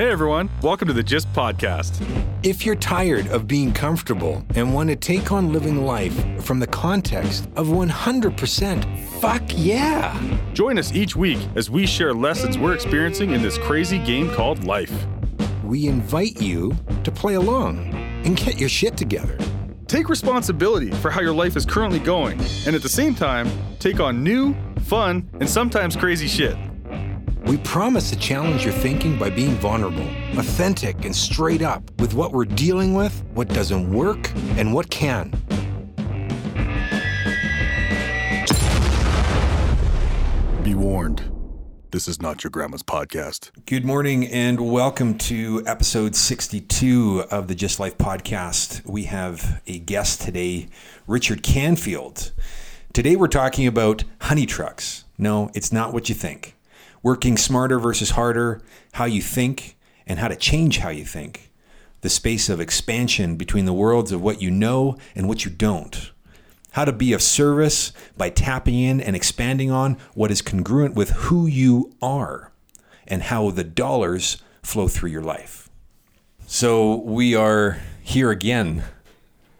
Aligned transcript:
Hey 0.00 0.08
everyone, 0.08 0.48
welcome 0.62 0.88
to 0.88 0.94
the 0.94 1.04
GYST 1.04 1.26
Podcast. 1.34 2.02
If 2.42 2.64
you're 2.64 2.74
tired 2.74 3.26
of 3.26 3.46
being 3.46 3.70
comfortable 3.70 4.42
and 4.54 4.72
want 4.72 4.88
to 4.88 4.96
take 4.96 5.30
on 5.30 5.52
living 5.52 5.84
life 5.84 6.42
from 6.42 6.58
the 6.58 6.66
context 6.66 7.50
of 7.54 7.66
100%, 7.66 9.08
fuck 9.20 9.42
yeah! 9.48 10.18
Join 10.54 10.78
us 10.78 10.94
each 10.94 11.16
week 11.16 11.38
as 11.54 11.68
we 11.68 11.84
share 11.84 12.14
lessons 12.14 12.56
we're 12.56 12.72
experiencing 12.72 13.32
in 13.32 13.42
this 13.42 13.58
crazy 13.58 13.98
game 13.98 14.30
called 14.30 14.64
life. 14.64 15.06
We 15.64 15.86
invite 15.86 16.40
you 16.40 16.74
to 17.04 17.12
play 17.12 17.34
along 17.34 17.92
and 18.24 18.38
get 18.38 18.58
your 18.58 18.70
shit 18.70 18.96
together. 18.96 19.36
Take 19.86 20.08
responsibility 20.08 20.92
for 20.92 21.10
how 21.10 21.20
your 21.20 21.34
life 21.34 21.58
is 21.58 21.66
currently 21.66 21.98
going, 21.98 22.40
and 22.64 22.74
at 22.74 22.80
the 22.80 22.88
same 22.88 23.14
time, 23.14 23.50
take 23.78 24.00
on 24.00 24.24
new, 24.24 24.56
fun, 24.84 25.28
and 25.40 25.50
sometimes 25.50 25.94
crazy 25.94 26.26
shit. 26.26 26.56
We 27.46 27.56
promise 27.58 28.10
to 28.10 28.16
challenge 28.16 28.64
your 28.64 28.74
thinking 28.74 29.18
by 29.18 29.30
being 29.30 29.54
vulnerable, 29.56 30.06
authentic, 30.38 31.04
and 31.04 31.16
straight 31.16 31.62
up 31.62 31.90
with 31.98 32.14
what 32.14 32.32
we're 32.32 32.44
dealing 32.44 32.94
with, 32.94 33.24
what 33.32 33.48
doesn't 33.48 33.90
work, 33.92 34.30
and 34.56 34.74
what 34.74 34.90
can. 34.90 35.30
Be 40.62 40.74
warned, 40.74 41.32
this 41.90 42.06
is 42.06 42.20
not 42.20 42.44
your 42.44 42.50
grandma's 42.50 42.82
podcast. 42.82 43.50
Good 43.64 43.84
morning 43.84 44.26
and 44.26 44.60
welcome 44.70 45.16
to 45.18 45.64
episode 45.66 46.14
62 46.14 47.24
of 47.30 47.48
the 47.48 47.54
GYST 47.54 47.78
Life 47.80 47.98
podcast. 47.98 48.86
We 48.86 49.04
have 49.04 49.62
a 49.66 49.78
guest 49.78 50.20
today, 50.20 50.68
Richard 51.06 51.42
Canfield. 51.42 52.32
Today 52.92 53.16
we're 53.16 53.28
talking 53.28 53.66
about 53.66 54.04
honey 54.20 54.46
trucks. 54.46 55.04
No, 55.16 55.50
it's 55.54 55.72
not 55.72 55.92
what 55.92 56.08
you 56.08 56.14
think. 56.14 56.54
Working 57.02 57.36
smarter 57.36 57.78
versus 57.78 58.10
harder, 58.10 58.60
how 58.92 59.06
you 59.06 59.22
think, 59.22 59.76
and 60.06 60.18
how 60.18 60.28
to 60.28 60.36
change 60.36 60.78
how 60.78 60.90
you 60.90 61.04
think. 61.04 61.50
The 62.02 62.10
space 62.10 62.48
of 62.48 62.60
expansion 62.60 63.36
between 63.36 63.64
the 63.64 63.72
worlds 63.72 64.12
of 64.12 64.20
what 64.20 64.42
you 64.42 64.50
know 64.50 64.96
and 65.14 65.28
what 65.28 65.44
you 65.44 65.50
don't. 65.50 66.10
How 66.72 66.84
to 66.84 66.92
be 66.92 67.12
of 67.12 67.22
service 67.22 67.92
by 68.16 68.30
tapping 68.30 68.78
in 68.78 69.00
and 69.00 69.16
expanding 69.16 69.70
on 69.70 69.98
what 70.14 70.30
is 70.30 70.42
congruent 70.42 70.94
with 70.94 71.10
who 71.10 71.46
you 71.46 71.92
are, 72.00 72.52
and 73.06 73.22
how 73.24 73.50
the 73.50 73.64
dollars 73.64 74.42
flow 74.62 74.86
through 74.88 75.10
your 75.10 75.22
life. 75.22 75.68
So, 76.46 76.96
we 76.96 77.34
are 77.34 77.78
here 78.02 78.30
again 78.30 78.84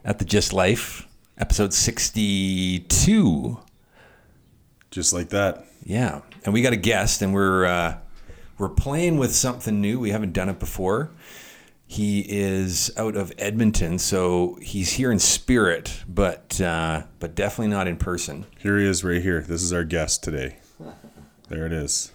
at 0.05 0.19
the 0.19 0.25
GYST 0.25 0.53
Life, 0.53 1.07
episode 1.39 1.73
62. 1.73 3.61
Just 4.91 5.13
like 5.13 5.29
that. 5.31 5.67
Yeah, 5.83 6.21
and 6.45 6.53
we 6.53 6.63
got 6.63 6.73
a 6.73 6.77
guest, 6.77 7.23
and 7.23 7.33
we're 7.33 7.65
uh, 7.65 7.99
we're 8.59 8.69
playing 8.69 9.19
with 9.19 9.35
something 9.35 9.81
new. 9.81 9.99
We 9.99 10.11
haven't 10.11 10.33
done 10.33 10.49
it 10.49 10.59
before. 10.59 11.11
He 11.87 12.21
is 12.21 12.93
out 12.97 13.17
of 13.17 13.33
Edmonton, 13.39 13.99
so 13.99 14.59
he's 14.63 14.93
here 14.93 15.11
in 15.11 15.19
spirit, 15.19 16.05
but 16.09 16.61
uh, 16.61 17.05
but 17.19 17.35
definitely 17.35 17.73
not 17.73 17.89
in 17.89 17.97
person. 17.97 18.47
Here 18.59 18.79
he 18.79 18.87
is, 18.87 19.03
right 19.03 19.23
here. 19.23 19.41
This 19.41 19.63
is 19.63 19.73
our 19.73 19.85
guest 19.85 20.23
today. 20.23 20.59
There 21.49 21.67
it 21.67 21.73
is. 21.73 22.13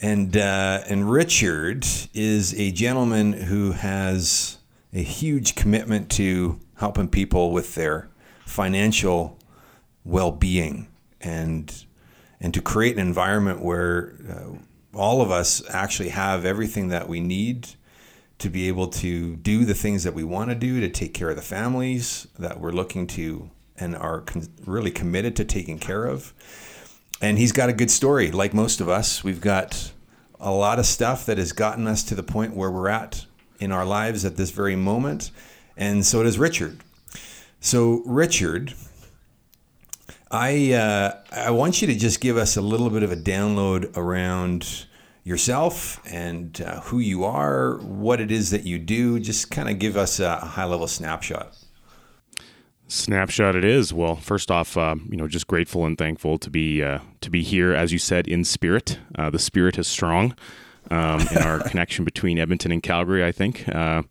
And 0.00 0.36
uh, 0.36 0.82
and 0.88 1.10
Richard 1.10 1.86
is 2.14 2.54
a 2.58 2.70
gentleman 2.70 3.32
who 3.34 3.72
has 3.72 4.58
a 4.92 5.02
huge 5.02 5.54
commitment 5.54 6.10
to 6.12 6.58
helping 6.76 7.08
people 7.08 7.50
with 7.52 7.74
their 7.74 8.08
financial 8.46 9.38
well-being 10.04 10.88
and 11.20 11.84
and 12.40 12.54
to 12.54 12.62
create 12.62 12.96
an 12.96 13.06
environment 13.06 13.60
where 13.60 14.14
uh, 14.28 14.96
all 14.96 15.22
of 15.22 15.30
us 15.30 15.62
actually 15.70 16.08
have 16.08 16.44
everything 16.44 16.88
that 16.88 17.08
we 17.08 17.20
need 17.20 17.68
to 18.38 18.48
be 18.48 18.68
able 18.68 18.88
to 18.88 19.36
do 19.36 19.64
the 19.64 19.74
things 19.74 20.04
that 20.04 20.14
we 20.14 20.24
want 20.24 20.48
to 20.48 20.54
do 20.54 20.80
to 20.80 20.88
take 20.88 21.12
care 21.12 21.30
of 21.30 21.36
the 21.36 21.42
families 21.42 22.26
that 22.38 22.58
we're 22.58 22.72
looking 22.72 23.06
to 23.06 23.50
and 23.76 23.94
are 23.94 24.22
con- 24.22 24.48
really 24.64 24.90
committed 24.90 25.36
to 25.36 25.44
taking 25.44 25.78
care 25.78 26.06
of. 26.06 26.32
And 27.20 27.38
he's 27.38 27.52
got 27.52 27.68
a 27.68 27.74
good 27.74 27.90
story, 27.90 28.30
like 28.30 28.54
most 28.54 28.80
of 28.80 28.88
us. 28.88 29.22
We've 29.22 29.42
got 29.42 29.92
a 30.40 30.50
lot 30.50 30.78
of 30.78 30.86
stuff 30.86 31.26
that 31.26 31.36
has 31.36 31.52
gotten 31.52 31.86
us 31.86 32.02
to 32.04 32.14
the 32.14 32.22
point 32.22 32.56
where 32.56 32.70
we're 32.70 32.88
at 32.88 33.26
in 33.58 33.72
our 33.72 33.84
lives 33.84 34.24
at 34.24 34.36
this 34.36 34.50
very 34.50 34.74
moment. 34.74 35.30
And 35.76 36.04
so 36.04 36.22
does 36.22 36.38
Richard. 36.38 36.80
So, 37.60 38.02
Richard, 38.06 38.72
I 40.30 40.72
uh, 40.72 41.16
I 41.32 41.50
want 41.50 41.82
you 41.82 41.88
to 41.88 41.94
just 41.94 42.20
give 42.20 42.36
us 42.36 42.56
a 42.56 42.60
little 42.60 42.90
bit 42.90 43.02
of 43.02 43.10
a 43.10 43.16
download 43.16 43.96
around 43.96 44.86
yourself 45.24 46.00
and 46.06 46.60
uh, 46.60 46.80
who 46.82 46.98
you 46.98 47.24
are, 47.24 47.78
what 47.78 48.20
it 48.20 48.30
is 48.30 48.50
that 48.50 48.64
you 48.64 48.78
do. 48.78 49.18
Just 49.18 49.50
kind 49.50 49.68
of 49.68 49.78
give 49.78 49.96
us 49.96 50.20
a 50.20 50.36
high 50.36 50.64
level 50.64 50.86
snapshot. 50.86 51.56
Snapshot 52.86 53.54
it 53.54 53.64
is. 53.64 53.92
Well, 53.92 54.16
first 54.16 54.50
off, 54.50 54.76
uh, 54.76 54.96
you 55.08 55.16
know, 55.16 55.28
just 55.28 55.46
grateful 55.46 55.84
and 55.84 55.96
thankful 55.96 56.38
to 56.38 56.50
be 56.50 56.82
uh, 56.82 57.00
to 57.20 57.30
be 57.30 57.42
here, 57.42 57.72
as 57.72 57.92
you 57.92 57.98
said, 57.98 58.28
in 58.28 58.44
spirit. 58.44 58.98
Uh, 59.16 59.30
the 59.30 59.38
spirit 59.38 59.78
is 59.78 59.88
strong 59.88 60.36
um, 60.90 61.20
in 61.32 61.38
our 61.38 61.60
connection 61.68 62.04
between 62.04 62.38
Edmonton 62.38 62.72
and 62.72 62.82
Calgary. 62.82 63.24
I 63.24 63.32
think, 63.32 63.68
uh, 63.68 64.02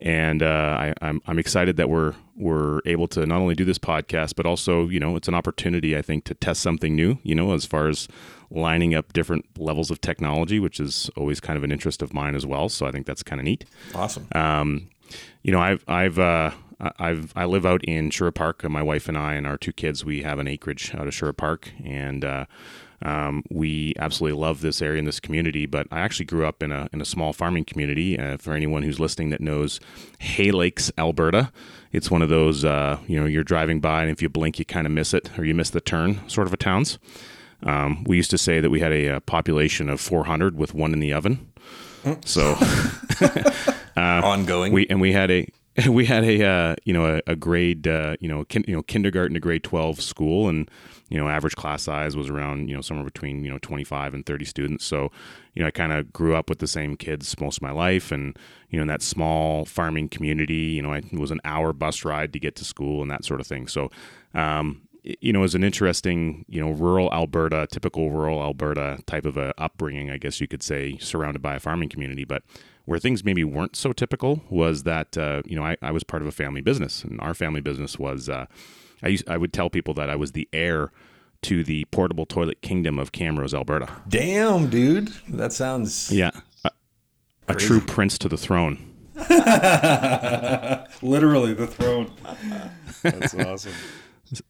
and 0.00 0.42
uh, 0.42 0.76
I, 0.78 0.94
I'm 1.00 1.20
I'm 1.26 1.38
excited 1.38 1.76
that 1.76 1.88
we're 1.88 2.14
we're 2.36 2.80
able 2.84 3.08
to 3.08 3.24
not 3.24 3.40
only 3.40 3.54
do 3.54 3.64
this 3.64 3.78
podcast, 3.78 4.34
but 4.36 4.44
also, 4.44 4.88
you 4.88 5.00
know, 5.00 5.16
it's 5.16 5.28
an 5.28 5.34
opportunity 5.34 5.96
I 5.96 6.02
think 6.02 6.24
to 6.24 6.34
test 6.34 6.60
something 6.60 6.94
new. 6.94 7.18
You 7.22 7.34
know, 7.34 7.52
as 7.54 7.64
far 7.64 7.88
as 7.88 8.08
lining 8.50 8.94
up 8.94 9.12
different 9.12 9.46
levels 9.58 9.90
of 9.90 10.00
technology, 10.00 10.60
which 10.60 10.78
is 10.78 11.10
always 11.16 11.40
kind 11.40 11.56
of 11.56 11.64
an 11.64 11.72
interest 11.72 12.02
of 12.02 12.12
mine 12.12 12.34
as 12.34 12.46
well. 12.46 12.68
So 12.68 12.86
I 12.86 12.90
think 12.90 13.06
that's 13.06 13.22
kind 13.22 13.40
of 13.40 13.44
neat. 13.44 13.64
Awesome. 13.94 14.28
Um, 14.32 14.88
you 15.42 15.52
know, 15.52 15.60
I've 15.60 15.84
I've 15.88 16.18
uh, 16.18 16.50
I've 16.98 17.32
I 17.34 17.44
live 17.46 17.64
out 17.64 17.82
in 17.84 18.10
Sherwood 18.10 18.34
Park. 18.34 18.68
My 18.68 18.82
wife 18.82 19.08
and 19.08 19.16
I 19.16 19.34
and 19.34 19.46
our 19.46 19.56
two 19.56 19.72
kids, 19.72 20.04
we 20.04 20.22
have 20.22 20.38
an 20.38 20.48
acreage 20.48 20.94
out 20.94 21.06
of 21.06 21.14
Sherwood 21.14 21.38
Park, 21.38 21.70
and 21.84 22.24
uh, 22.24 22.44
um, 23.02 23.42
we 23.50 23.94
absolutely 23.98 24.38
love 24.40 24.60
this 24.60 24.80
area 24.80 24.98
and 24.98 25.06
this 25.06 25.20
community. 25.20 25.66
But 25.66 25.86
I 25.90 26.00
actually 26.00 26.26
grew 26.26 26.46
up 26.46 26.62
in 26.62 26.72
a 26.72 26.88
in 26.92 27.00
a 27.00 27.04
small 27.04 27.32
farming 27.32 27.64
community. 27.64 28.18
Uh, 28.18 28.36
for 28.36 28.54
anyone 28.54 28.82
who's 28.82 29.00
listening 29.00 29.30
that 29.30 29.40
knows 29.40 29.80
Hay 30.18 30.50
Lakes, 30.50 30.90
Alberta, 30.96 31.52
it's 31.92 32.10
one 32.10 32.22
of 32.22 32.28
those 32.28 32.64
uh, 32.64 32.98
you 33.06 33.18
know 33.20 33.26
you're 33.26 33.44
driving 33.44 33.80
by 33.80 34.02
and 34.02 34.10
if 34.10 34.22
you 34.22 34.28
blink, 34.28 34.58
you 34.58 34.64
kind 34.64 34.86
of 34.86 34.92
miss 34.92 35.14
it 35.14 35.36
or 35.38 35.44
you 35.44 35.54
miss 35.54 35.70
the 35.70 35.80
turn 35.80 36.26
sort 36.28 36.46
of 36.46 36.52
a 36.52 36.56
towns. 36.56 36.98
Um, 37.62 38.04
we 38.04 38.16
used 38.16 38.30
to 38.30 38.38
say 38.38 38.60
that 38.60 38.68
we 38.70 38.80
had 38.80 38.92
a, 38.92 39.06
a, 39.06 39.20
population 39.20 39.88
of 39.88 39.98
400 39.98 40.56
with 40.56 40.74
one 40.74 40.92
in 40.92 41.00
the 41.00 41.14
oven. 41.14 41.50
So 42.24 42.52
uh, 43.20 43.60
ongoing. 43.96 44.72
We 44.72 44.86
and 44.88 45.00
we 45.00 45.12
had 45.12 45.30
a 45.30 45.48
we 45.88 46.06
had 46.06 46.24
a 46.24 46.44
uh, 46.44 46.76
you 46.84 46.92
know 46.92 47.16
a, 47.16 47.32
a 47.32 47.36
grade 47.36 47.86
uh, 47.86 48.16
you 48.20 48.28
know 48.28 48.44
kin, 48.44 48.64
you 48.66 48.74
know 48.74 48.82
kindergarten 48.82 49.34
to 49.34 49.40
grade 49.40 49.62
12 49.62 50.00
school 50.00 50.48
and 50.48 50.70
you 51.08 51.18
know 51.18 51.28
average 51.28 51.54
class 51.56 51.82
size 51.82 52.16
was 52.16 52.30
around 52.30 52.68
you 52.68 52.74
know 52.74 52.80
somewhere 52.80 53.04
between 53.04 53.44
you 53.44 53.50
know 53.50 53.58
25 53.58 54.14
and 54.14 54.24
30 54.24 54.44
students 54.44 54.84
so 54.84 55.10
you 55.54 55.62
know 55.62 55.68
I 55.68 55.70
kind 55.70 55.92
of 55.92 56.12
grew 56.12 56.34
up 56.34 56.48
with 56.48 56.60
the 56.60 56.66
same 56.66 56.96
kids 56.96 57.38
most 57.40 57.58
of 57.58 57.62
my 57.62 57.72
life 57.72 58.10
and 58.10 58.38
you 58.70 58.78
know 58.78 58.82
in 58.82 58.88
that 58.88 59.02
small 59.02 59.64
farming 59.64 60.08
community 60.08 60.54
you 60.54 60.82
know 60.82 60.92
it 60.92 61.12
was 61.12 61.30
an 61.30 61.40
hour 61.44 61.72
bus 61.72 62.04
ride 62.04 62.32
to 62.32 62.38
get 62.38 62.56
to 62.56 62.64
school 62.64 63.02
and 63.02 63.10
that 63.10 63.24
sort 63.24 63.40
of 63.40 63.46
thing 63.46 63.68
so 63.68 63.90
um, 64.34 64.82
you 65.20 65.32
know, 65.32 65.38
it 65.38 65.42
was 65.42 65.54
an 65.54 65.62
interesting, 65.62 66.44
you 66.48 66.60
know, 66.60 66.70
rural 66.70 67.12
Alberta, 67.12 67.68
typical 67.70 68.10
rural 68.10 68.42
Alberta 68.42 68.98
type 69.06 69.24
of 69.24 69.36
a 69.36 69.54
upbringing, 69.56 70.10
I 70.10 70.18
guess 70.18 70.40
you 70.40 70.48
could 70.48 70.64
say, 70.64 70.98
surrounded 70.98 71.40
by 71.40 71.54
a 71.54 71.60
farming 71.60 71.90
community. 71.90 72.24
But 72.24 72.42
where 72.86 72.98
things 72.98 73.22
maybe 73.24 73.44
weren't 73.44 73.76
so 73.76 73.92
typical 73.92 74.42
was 74.48 74.84
that, 74.84 75.18
uh, 75.18 75.42
you 75.44 75.56
know, 75.56 75.64
I, 75.64 75.76
I, 75.82 75.90
was 75.90 76.04
part 76.04 76.22
of 76.22 76.28
a 76.28 76.32
family 76.32 76.60
business, 76.62 77.04
and 77.04 77.20
our 77.20 77.34
family 77.34 77.60
business 77.60 77.98
was, 77.98 78.28
uh, 78.28 78.46
I 79.02 79.08
used, 79.08 79.28
I 79.28 79.36
would 79.36 79.52
tell 79.52 79.68
people 79.68 79.92
that 79.94 80.08
I 80.08 80.16
was 80.16 80.32
the 80.32 80.48
heir 80.52 80.92
to 81.42 81.62
the 81.62 81.84
portable 81.86 82.26
toilet 82.26 82.62
kingdom 82.62 82.98
of 82.98 83.12
Camrose, 83.12 83.52
Alberta. 83.52 83.88
Damn, 84.08 84.70
dude, 84.70 85.08
that 85.28 85.52
sounds 85.52 86.10
yeah, 86.10 86.30
a, 86.64 86.70
a 87.48 87.54
true 87.54 87.80
prince 87.80 88.18
to 88.18 88.28
the 88.28 88.36
throne. 88.36 88.78
Literally 91.02 91.54
the 91.54 91.66
throne. 91.66 92.12
That's 93.02 93.34
awesome. 93.34 93.72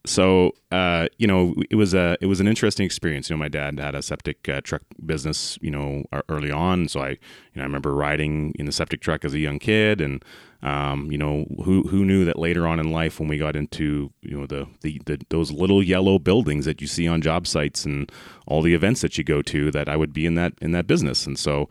So 0.05 0.51
uh, 0.71 1.07
you 1.17 1.27
know, 1.27 1.55
it 1.69 1.75
was 1.75 1.93
a 1.93 2.17
it 2.21 2.25
was 2.25 2.39
an 2.39 2.47
interesting 2.47 2.85
experience. 2.85 3.29
You 3.29 3.35
know, 3.35 3.39
my 3.39 3.47
dad 3.47 3.79
had 3.79 3.95
a 3.95 4.01
septic 4.01 4.47
uh, 4.49 4.61
truck 4.61 4.81
business. 5.05 5.57
You 5.61 5.71
know, 5.71 6.03
early 6.29 6.51
on, 6.51 6.87
so 6.87 7.01
I 7.01 7.09
you 7.09 7.17
know 7.55 7.61
I 7.61 7.65
remember 7.65 7.93
riding 7.93 8.53
in 8.57 8.65
the 8.65 8.71
septic 8.71 9.01
truck 9.01 9.23
as 9.23 9.33
a 9.33 9.39
young 9.39 9.59
kid, 9.59 10.01
and 10.01 10.23
um, 10.63 11.11
you 11.11 11.17
know 11.17 11.45
who 11.63 11.83
who 11.83 12.03
knew 12.05 12.25
that 12.25 12.39
later 12.39 12.67
on 12.67 12.79
in 12.79 12.91
life 12.91 13.19
when 13.19 13.29
we 13.29 13.37
got 13.37 13.55
into 13.55 14.11
you 14.21 14.37
know 14.37 14.45
the, 14.47 14.67
the 14.81 15.01
the 15.05 15.19
those 15.29 15.51
little 15.51 15.83
yellow 15.83 16.17
buildings 16.19 16.65
that 16.65 16.81
you 16.81 16.87
see 16.87 17.07
on 17.07 17.21
job 17.21 17.45
sites 17.45 17.85
and 17.85 18.11
all 18.47 18.61
the 18.61 18.73
events 18.73 19.01
that 19.01 19.17
you 19.17 19.23
go 19.23 19.41
to 19.43 19.71
that 19.71 19.87
I 19.87 19.95
would 19.95 20.13
be 20.13 20.25
in 20.25 20.35
that 20.35 20.53
in 20.61 20.71
that 20.71 20.87
business, 20.87 21.27
and 21.27 21.37
so 21.37 21.69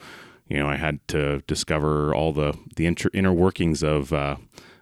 you 0.48 0.58
know 0.58 0.68
I 0.68 0.76
had 0.76 1.06
to 1.08 1.40
discover 1.48 2.14
all 2.14 2.32
the 2.32 2.56
the 2.76 2.86
inter, 2.86 3.10
inner 3.12 3.32
workings 3.32 3.82
of. 3.82 4.12
Uh, 4.12 4.36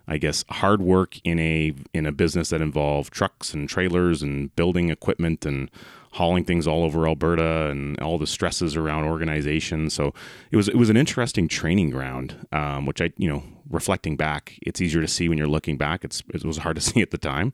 I 0.06 0.19
guess 0.19 0.45
hard 0.51 0.83
work 0.83 1.19
in 1.25 1.39
a 1.39 1.75
in 1.93 2.06
a 2.06 2.12
business 2.12 2.51
that 2.51 2.61
involved 2.61 3.12
trucks 3.12 3.55
and 3.55 3.69
trailers 3.69 4.23
and 4.23 4.55
building 4.55 4.91
equipment 4.91 5.47
and 5.47 5.71
hauling 6.15 6.45
things 6.45 6.67
all 6.67 6.85
over 6.85 7.07
Alberta 7.09 7.71
and 7.71 8.01
all 8.01 8.19
the 8.19 8.27
stresses 8.27 8.77
around 8.77 9.05
organization. 9.05 9.91
So 9.91 10.15
it 10.51 10.57
was 10.57 10.69
it 10.69 10.77
was 10.77 10.89
an 10.89 10.97
interesting 10.97 11.49
training 11.49 11.91
ground, 11.91 12.47
um, 12.53 12.87
which 12.87 13.01
I 13.01 13.13
you 13.17 13.29
know 13.29 13.43
reflecting 13.71 14.17
back, 14.17 14.59
it's 14.63 14.81
easier 14.81 15.01
to 15.01 15.09
see 15.09 15.29
when 15.29 15.39
you're 15.39 15.49
looking 15.49 15.77
back. 15.77 16.05
It's 16.05 16.23
it 16.33 16.45
was 16.45 16.59
hard 16.59 16.77
to 16.77 16.83
see 16.89 17.03
at 17.03 17.11
the 17.11 17.19
time 17.19 17.53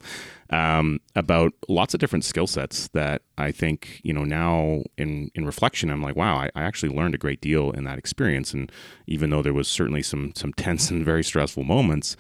um, 0.51 1.01
about 1.17 1.53
lots 1.69 1.95
of 1.95 2.01
different 2.01 2.25
skill 2.25 2.47
sets 2.47 2.89
that 2.89 3.23
I 3.39 3.51
think 3.51 4.01
you 4.03 4.13
know 4.13 4.25
now 4.25 4.83
in 4.99 5.31
in 5.35 5.47
reflection, 5.47 5.91
I'm 5.91 6.03
like, 6.03 6.17
wow, 6.17 6.37
I, 6.37 6.51
I 6.55 6.63
actually 6.63 6.95
learned 6.95 7.15
a 7.15 7.19
great 7.19 7.41
deal 7.41 7.71
in 7.71 7.85
that 7.85 7.99
experience. 7.99 8.53
And 8.53 8.71
even 9.07 9.31
though 9.31 9.43
there 9.43 9.55
was 9.55 9.69
certainly 9.69 10.03
some 10.03 10.33
some 10.37 10.53
tense 10.53 10.91
and 10.91 11.05
very 11.05 11.25
stressful 11.25 11.65
moments 11.65 12.17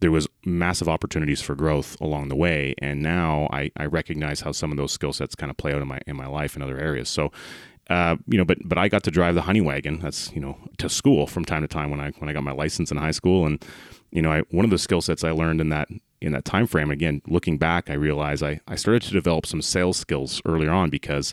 there 0.00 0.10
was 0.10 0.28
massive 0.44 0.88
opportunities 0.88 1.40
for 1.40 1.54
growth 1.54 2.00
along 2.00 2.28
the 2.28 2.36
way 2.36 2.74
and 2.78 3.02
now 3.02 3.48
I, 3.52 3.70
I 3.76 3.86
recognize 3.86 4.40
how 4.40 4.52
some 4.52 4.70
of 4.70 4.76
those 4.76 4.92
skill 4.92 5.12
sets 5.12 5.34
kind 5.34 5.50
of 5.50 5.56
play 5.56 5.72
out 5.72 5.82
in 5.82 5.88
my 5.88 6.00
in 6.06 6.16
my 6.16 6.26
life 6.26 6.56
in 6.56 6.62
other 6.62 6.78
areas. 6.78 7.08
So 7.08 7.32
uh, 7.90 8.16
you 8.26 8.36
know 8.36 8.44
but 8.44 8.58
but 8.64 8.78
I 8.78 8.88
got 8.88 9.02
to 9.04 9.10
drive 9.10 9.34
the 9.34 9.42
honey 9.42 9.60
wagon 9.60 10.00
that's 10.00 10.32
you 10.32 10.40
know 10.40 10.58
to 10.78 10.88
school 10.88 11.26
from 11.26 11.44
time 11.44 11.62
to 11.62 11.68
time 11.68 11.90
when 11.90 12.00
I 12.00 12.10
when 12.18 12.28
I 12.28 12.32
got 12.32 12.42
my 12.42 12.52
license 12.52 12.90
in 12.90 12.96
high 12.96 13.12
school. 13.12 13.46
And 13.46 13.64
you 14.10 14.22
know 14.22 14.32
I, 14.32 14.40
one 14.50 14.64
of 14.64 14.70
the 14.70 14.78
skill 14.78 15.00
sets 15.00 15.24
I 15.24 15.30
learned 15.30 15.60
in 15.60 15.68
that 15.70 15.88
in 16.20 16.32
that 16.32 16.44
time 16.44 16.66
frame 16.66 16.90
again 16.90 17.22
looking 17.28 17.58
back 17.58 17.88
I 17.88 17.94
realized 17.94 18.42
I, 18.42 18.60
I 18.66 18.74
started 18.74 19.02
to 19.02 19.12
develop 19.12 19.46
some 19.46 19.62
sales 19.62 19.96
skills 19.96 20.42
earlier 20.44 20.70
on 20.70 20.90
because 20.90 21.32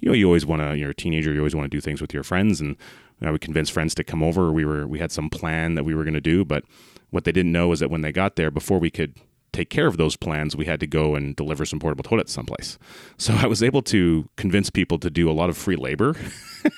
you 0.00 0.08
know 0.08 0.14
you 0.14 0.26
always 0.26 0.44
want 0.44 0.60
to 0.60 0.76
you're 0.76 0.90
a 0.90 0.94
teenager 0.94 1.32
you 1.32 1.40
always 1.40 1.54
want 1.54 1.70
to 1.70 1.76
do 1.76 1.80
things 1.80 2.00
with 2.00 2.14
your 2.14 2.22
friends. 2.22 2.60
And 2.60 2.76
I 3.22 3.30
would 3.30 3.40
convince 3.40 3.70
friends 3.70 3.94
to 3.94 4.04
come 4.04 4.22
over. 4.22 4.52
We 4.52 4.64
were 4.64 4.86
we 4.86 4.98
had 4.98 5.10
some 5.12 5.30
plan 5.30 5.74
that 5.74 5.84
we 5.84 5.94
were 5.94 6.04
going 6.04 6.14
to 6.14 6.20
do 6.20 6.44
but 6.44 6.64
what 7.16 7.24
they 7.24 7.32
didn't 7.32 7.50
know 7.50 7.72
is 7.72 7.80
that 7.80 7.90
when 7.90 8.02
they 8.02 8.12
got 8.12 8.36
there, 8.36 8.50
before 8.50 8.78
we 8.78 8.90
could 8.90 9.14
take 9.50 9.70
care 9.70 9.86
of 9.86 9.96
those 9.96 10.16
plans, 10.16 10.54
we 10.54 10.66
had 10.66 10.78
to 10.80 10.86
go 10.86 11.14
and 11.14 11.34
deliver 11.34 11.64
some 11.64 11.78
portable 11.78 12.04
toilets 12.04 12.30
someplace. 12.30 12.78
So 13.18 13.32
I 13.32 13.46
was 13.46 13.62
able 13.62 13.80
to 13.84 14.28
convince 14.36 14.68
people 14.68 14.98
to 14.98 15.08
do 15.08 15.30
a 15.30 15.32
lot 15.32 15.48
of 15.48 15.56
free 15.56 15.76
labor 15.76 16.14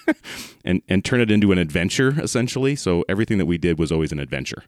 and, 0.64 0.80
and 0.88 1.04
turn 1.04 1.20
it 1.20 1.32
into 1.32 1.50
an 1.50 1.58
adventure, 1.58 2.14
essentially. 2.22 2.76
So 2.76 3.04
everything 3.08 3.38
that 3.38 3.46
we 3.46 3.58
did 3.58 3.80
was 3.80 3.90
always 3.90 4.12
an 4.12 4.20
adventure. 4.20 4.62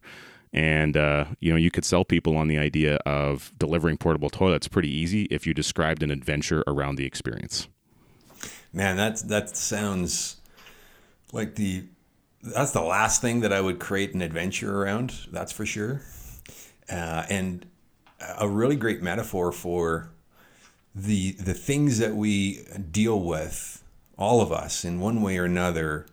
And, 0.52 0.96
uh, 0.96 1.26
you 1.38 1.52
know, 1.52 1.56
you 1.56 1.70
could 1.70 1.84
sell 1.84 2.04
people 2.04 2.36
on 2.36 2.48
the 2.48 2.58
idea 2.58 2.96
of 3.06 3.52
delivering 3.56 3.98
portable 3.98 4.30
toilets 4.30 4.66
pretty 4.66 4.90
easy 4.90 5.26
if 5.30 5.46
you 5.46 5.54
described 5.54 6.02
an 6.02 6.10
adventure 6.10 6.64
around 6.66 6.96
the 6.96 7.06
experience. 7.06 7.68
Man, 8.72 8.96
that, 8.96 9.28
that 9.28 9.56
sounds 9.56 10.38
like 11.32 11.54
the 11.54 11.84
that's 12.42 12.72
the 12.72 12.82
last 12.82 13.20
thing 13.20 13.40
that 13.40 13.52
I 13.52 13.60
would 13.60 13.78
create 13.78 14.14
an 14.14 14.22
adventure 14.22 14.82
around. 14.82 15.14
That's 15.30 15.52
for 15.52 15.66
sure. 15.66 16.02
Uh, 16.90 17.24
and 17.28 17.66
a 18.38 18.48
really 18.48 18.76
great 18.76 19.02
metaphor 19.02 19.52
for 19.52 20.10
the 20.94 21.32
the 21.32 21.54
things 21.54 21.98
that 21.98 22.14
we 22.14 22.64
deal 22.90 23.20
with, 23.20 23.82
all 24.18 24.40
of 24.40 24.52
us 24.52 24.84
in 24.84 25.00
one 25.00 25.22
way 25.22 25.38
or 25.38 25.44
another, 25.44 26.06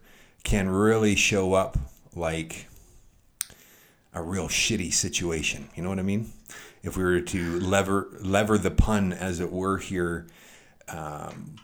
can 0.43 0.69
really 0.69 1.15
show 1.15 1.53
up 1.53 1.77
like 2.15 2.67
a 4.13 4.21
real 4.21 4.47
shitty 4.47 4.93
situation. 4.93 5.69
You 5.75 5.83
know 5.83 5.89
what 5.89 5.99
I 5.99 6.03
mean? 6.03 6.31
If 6.83 6.95
we 6.95 7.03
were 7.03 7.21
to 7.21 7.59
lever 7.59 8.07
lever 8.19 8.57
the 8.57 8.71
pun, 8.71 9.13
as 9.13 9.39
it 9.39 9.51
were, 9.51 9.77
here. 9.77 10.27
Um, 10.87 11.55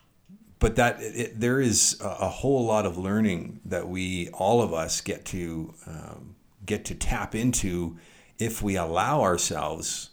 but 0.63 0.77
that 0.77 0.95
it, 1.01 1.37
there 1.37 1.59
is 1.59 1.97
a, 1.99 2.29
whole 2.29 2.63
lot 2.63 2.85
of 2.85 2.97
learning 2.97 3.59
that 3.65 3.89
we 3.89 4.29
all 4.29 4.61
of 4.61 4.73
us 4.73 5.01
get 5.01 5.25
to 5.25 5.73
um, 5.85 6.37
get 6.65 6.85
to 6.85 6.95
tap 6.95 7.35
into 7.35 7.97
if 8.39 8.61
we 8.61 8.77
allow 8.77 9.21
ourselves 9.21 10.11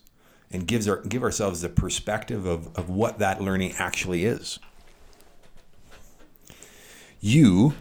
and 0.51 0.67
gives 0.67 0.89
our, 0.89 1.03
give 1.03 1.23
ourselves 1.23 1.61
the 1.61 1.69
perspective 1.69 2.47
of, 2.47 2.77
of 2.77 2.91
what 2.91 3.21
that 3.21 3.41
learning 3.41 3.75
actually 3.79 4.25
is. 4.25 4.59
You 7.21 7.75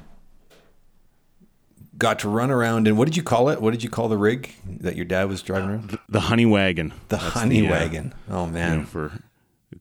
got 1.97 2.19
to 2.19 2.29
run 2.29 2.51
around 2.51 2.87
and 2.87 2.99
what 2.99 3.05
did 3.05 3.17
you 3.17 3.23
call 3.23 3.49
it? 3.49 3.63
What 3.63 3.71
did 3.71 3.83
you 3.83 3.89
call 3.89 4.09
the 4.09 4.17
rig 4.17 4.53
that 4.81 4.95
your 4.95 5.05
dad 5.05 5.27
was 5.27 5.41
driving 5.41 5.69
around? 5.71 5.89
The, 5.89 5.99
the 6.07 6.19
honey 6.19 6.45
wagon. 6.45 6.93
The 7.07 7.17
That's 7.17 7.33
honey 7.33 7.61
the, 7.61 7.67
uh, 7.67 7.71
wagon. 7.71 8.13
oh 8.29 8.45
man. 8.45 8.71
You 8.71 8.79
know, 8.81 8.85
for 8.85 9.19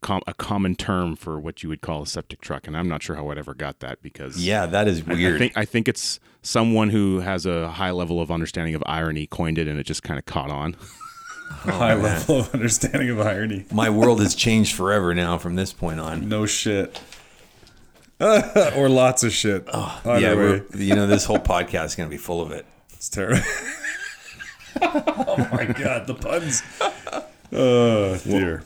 com- 0.01 0.23
a 0.27 0.35
common 0.35 0.75
term 0.75 1.17
for 1.17 1.39
what 1.39 1.63
you 1.63 1.69
would 1.69 1.81
call 1.81 2.03
a 2.03 2.07
septic 2.07 2.41
truck, 2.41 2.67
and 2.67 2.77
I'm 2.77 2.89
not 2.89 3.03
sure 3.03 3.17
how 3.17 3.29
I'd 3.31 3.39
ever 3.39 3.55
got 3.55 3.81
that 3.81 4.03
because 4.03 4.45
yeah, 4.45 4.67
that 4.67 4.89
is 4.89 5.05
weird. 5.05 5.33
I, 5.33 5.37
I 5.37 5.39
think 5.39 5.53
I 5.57 5.65
think 5.65 5.89
it's 5.89 6.21
someone 6.43 6.91
who 6.91 7.21
has 7.21 7.47
a 7.47 7.69
high 7.71 7.91
level 7.91 8.21
of 8.21 8.31
understanding 8.31 8.75
of 8.75 8.83
irony 8.87 9.27
coined 9.27 9.59
it, 9.59 9.69
and 9.69 9.79
it 9.79 9.85
just 9.85 10.03
kind 10.03 10.19
of 10.19 10.27
caught 10.27 10.51
on. 10.51 10.77
Oh, 11.67 11.73
high 11.73 11.95
man. 11.95 12.03
level 12.05 12.41
of 12.41 12.55
understanding 12.55 13.09
of 13.09 13.21
irony. 13.21 13.65
My 13.73 13.89
world 13.89 14.21
has 14.21 14.35
changed 14.35 14.75
forever 14.75 15.15
now 15.15 15.39
from 15.39 15.57
this 15.57 15.73
point 15.73 15.99
on. 15.99 16.29
No 16.29 16.45
shit. 16.45 17.01
or 18.21 18.89
lots 18.89 19.25
of 19.25 19.33
shit. 19.33 19.65
Oh, 19.73 20.01
yeah, 20.19 20.61
you 20.75 20.95
know 20.95 21.07
this 21.07 21.25
whole 21.25 21.39
podcast 21.39 21.87
is 21.87 21.95
going 21.95 22.09
to 22.09 22.15
be 22.15 22.19
full 22.19 22.43
of 22.43 22.51
it. 22.53 22.67
It's 22.93 23.09
terrible. 23.09 23.41
oh 24.83 25.49
my 25.53 25.65
god, 25.67 26.07
the 26.07 26.15
puns. 26.15 26.63
Oh 27.53 28.19
dear. 28.19 28.57
well, 28.57 28.65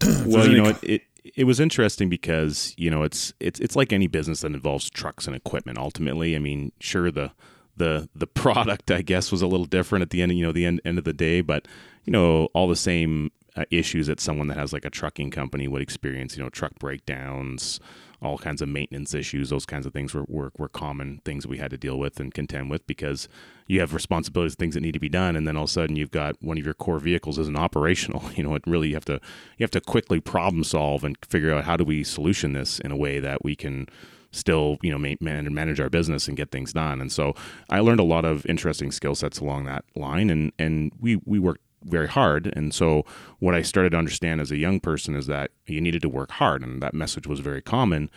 you 0.26 0.62
know, 0.62 0.68
it, 0.70 0.82
it, 0.82 1.02
it 1.36 1.44
was 1.44 1.60
interesting 1.60 2.08
because 2.08 2.74
you 2.76 2.90
know 2.90 3.02
it's 3.02 3.32
it's 3.40 3.58
it's 3.60 3.76
like 3.76 3.92
any 3.92 4.06
business 4.06 4.42
that 4.42 4.52
involves 4.52 4.90
trucks 4.90 5.26
and 5.26 5.34
equipment. 5.34 5.78
Ultimately, 5.78 6.36
I 6.36 6.38
mean, 6.38 6.72
sure 6.80 7.10
the 7.10 7.32
the 7.76 8.08
the 8.14 8.26
product 8.42 8.90
I 8.90 9.02
guess 9.02 9.32
was 9.32 9.42
a 9.42 9.46
little 9.46 9.66
different 9.66 10.02
at 10.02 10.10
the 10.10 10.22
end. 10.22 10.36
You 10.36 10.46
know, 10.46 10.52
the 10.52 10.66
end 10.66 10.80
end 10.84 10.98
of 10.98 11.04
the 11.04 11.12
day, 11.12 11.40
but 11.40 11.66
you 12.04 12.12
know, 12.12 12.46
all 12.54 12.68
the 12.68 12.76
same 12.76 13.30
uh, 13.56 13.64
issues 13.70 14.06
that 14.08 14.20
someone 14.20 14.48
that 14.48 14.56
has 14.58 14.72
like 14.72 14.84
a 14.84 14.90
trucking 14.90 15.30
company 15.30 15.68
would 15.68 15.82
experience. 15.82 16.36
You 16.36 16.42
know, 16.42 16.50
truck 16.50 16.78
breakdowns 16.78 17.80
all 18.24 18.38
kinds 18.38 18.62
of 18.62 18.68
maintenance 18.68 19.14
issues, 19.14 19.50
those 19.50 19.66
kinds 19.66 19.84
of 19.84 19.92
things 19.92 20.14
were, 20.14 20.24
were, 20.26 20.50
were 20.56 20.68
common 20.68 21.20
things 21.24 21.46
we 21.46 21.58
had 21.58 21.70
to 21.70 21.76
deal 21.76 21.98
with 21.98 22.18
and 22.18 22.32
contend 22.32 22.70
with 22.70 22.86
because 22.86 23.28
you 23.66 23.80
have 23.80 23.92
responsibilities, 23.92 24.54
things 24.54 24.74
that 24.74 24.80
need 24.80 24.92
to 24.92 24.98
be 24.98 25.08
done, 25.08 25.36
and 25.36 25.46
then 25.46 25.56
all 25.56 25.64
of 25.64 25.70
a 25.70 25.72
sudden 25.72 25.96
you've 25.96 26.10
got 26.10 26.36
one 26.42 26.58
of 26.58 26.64
your 26.64 26.74
core 26.74 26.98
vehicles 26.98 27.38
isn't 27.38 27.56
operational. 27.56 28.22
You 28.34 28.42
know, 28.42 28.54
it 28.56 28.64
really 28.66 28.88
you 28.88 28.94
have 28.94 29.04
to 29.04 29.20
you 29.58 29.62
have 29.62 29.70
to 29.72 29.80
quickly 29.80 30.18
problem 30.18 30.64
solve 30.64 31.04
and 31.04 31.16
figure 31.28 31.54
out 31.54 31.64
how 31.64 31.76
do 31.76 31.84
we 31.84 32.02
solution 32.02 32.52
this 32.52 32.80
in 32.80 32.90
a 32.90 32.96
way 32.96 33.20
that 33.20 33.44
we 33.44 33.54
can 33.54 33.86
still 34.32 34.76
you 34.82 34.90
know 34.90 34.98
man, 34.98 35.46
and 35.46 35.54
manage 35.54 35.78
our 35.78 35.88
business 35.88 36.26
and 36.26 36.36
get 36.36 36.50
things 36.50 36.72
done. 36.72 37.00
And 37.00 37.12
so 37.12 37.34
I 37.70 37.78
learned 37.78 38.00
a 38.00 38.04
lot 38.04 38.24
of 38.24 38.44
interesting 38.46 38.90
skill 38.90 39.14
sets 39.14 39.38
along 39.38 39.66
that 39.66 39.84
line, 39.94 40.30
and 40.30 40.52
and 40.58 40.90
we 41.00 41.16
we 41.24 41.38
worked 41.38 41.63
very 41.84 42.08
hard. 42.08 42.52
And 42.56 42.74
so, 42.74 43.04
what 43.38 43.54
I 43.54 43.62
started 43.62 43.90
to 43.90 43.98
understand 43.98 44.40
as 44.40 44.50
a 44.50 44.56
young 44.56 44.80
person 44.80 45.14
is 45.14 45.26
that 45.26 45.50
you 45.66 45.80
needed 45.80 46.02
to 46.02 46.08
work 46.08 46.32
hard, 46.32 46.62
and 46.62 46.82
that 46.82 46.94
message 46.94 47.26
was 47.26 47.40
very 47.40 47.62
common. 47.62 48.10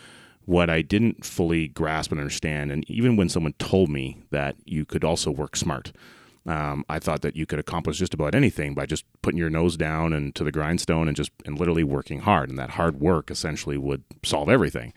What 0.44 0.70
I 0.70 0.82
didn't 0.82 1.24
fully 1.24 1.68
grasp 1.68 2.10
and 2.10 2.20
understand, 2.20 2.72
and 2.72 2.88
even 2.90 3.16
when 3.16 3.28
someone 3.28 3.52
told 3.54 3.90
me 3.90 4.18
that 4.30 4.56
you 4.64 4.84
could 4.84 5.04
also 5.04 5.30
work 5.30 5.56
smart, 5.56 5.92
um, 6.46 6.84
I 6.88 6.98
thought 6.98 7.20
that 7.20 7.36
you 7.36 7.44
could 7.44 7.58
accomplish 7.58 7.98
just 7.98 8.14
about 8.14 8.34
anything 8.34 8.74
by 8.74 8.86
just 8.86 9.04
putting 9.20 9.38
your 9.38 9.50
nose 9.50 9.76
down 9.76 10.14
and 10.14 10.34
to 10.34 10.44
the 10.44 10.52
grindstone 10.52 11.06
and 11.06 11.16
just 11.16 11.30
and 11.44 11.58
literally 11.58 11.84
working 11.84 12.20
hard, 12.20 12.48
and 12.48 12.58
that 12.58 12.70
hard 12.70 13.00
work 13.00 13.30
essentially 13.30 13.76
would 13.76 14.04
solve 14.24 14.48
everything 14.48 14.92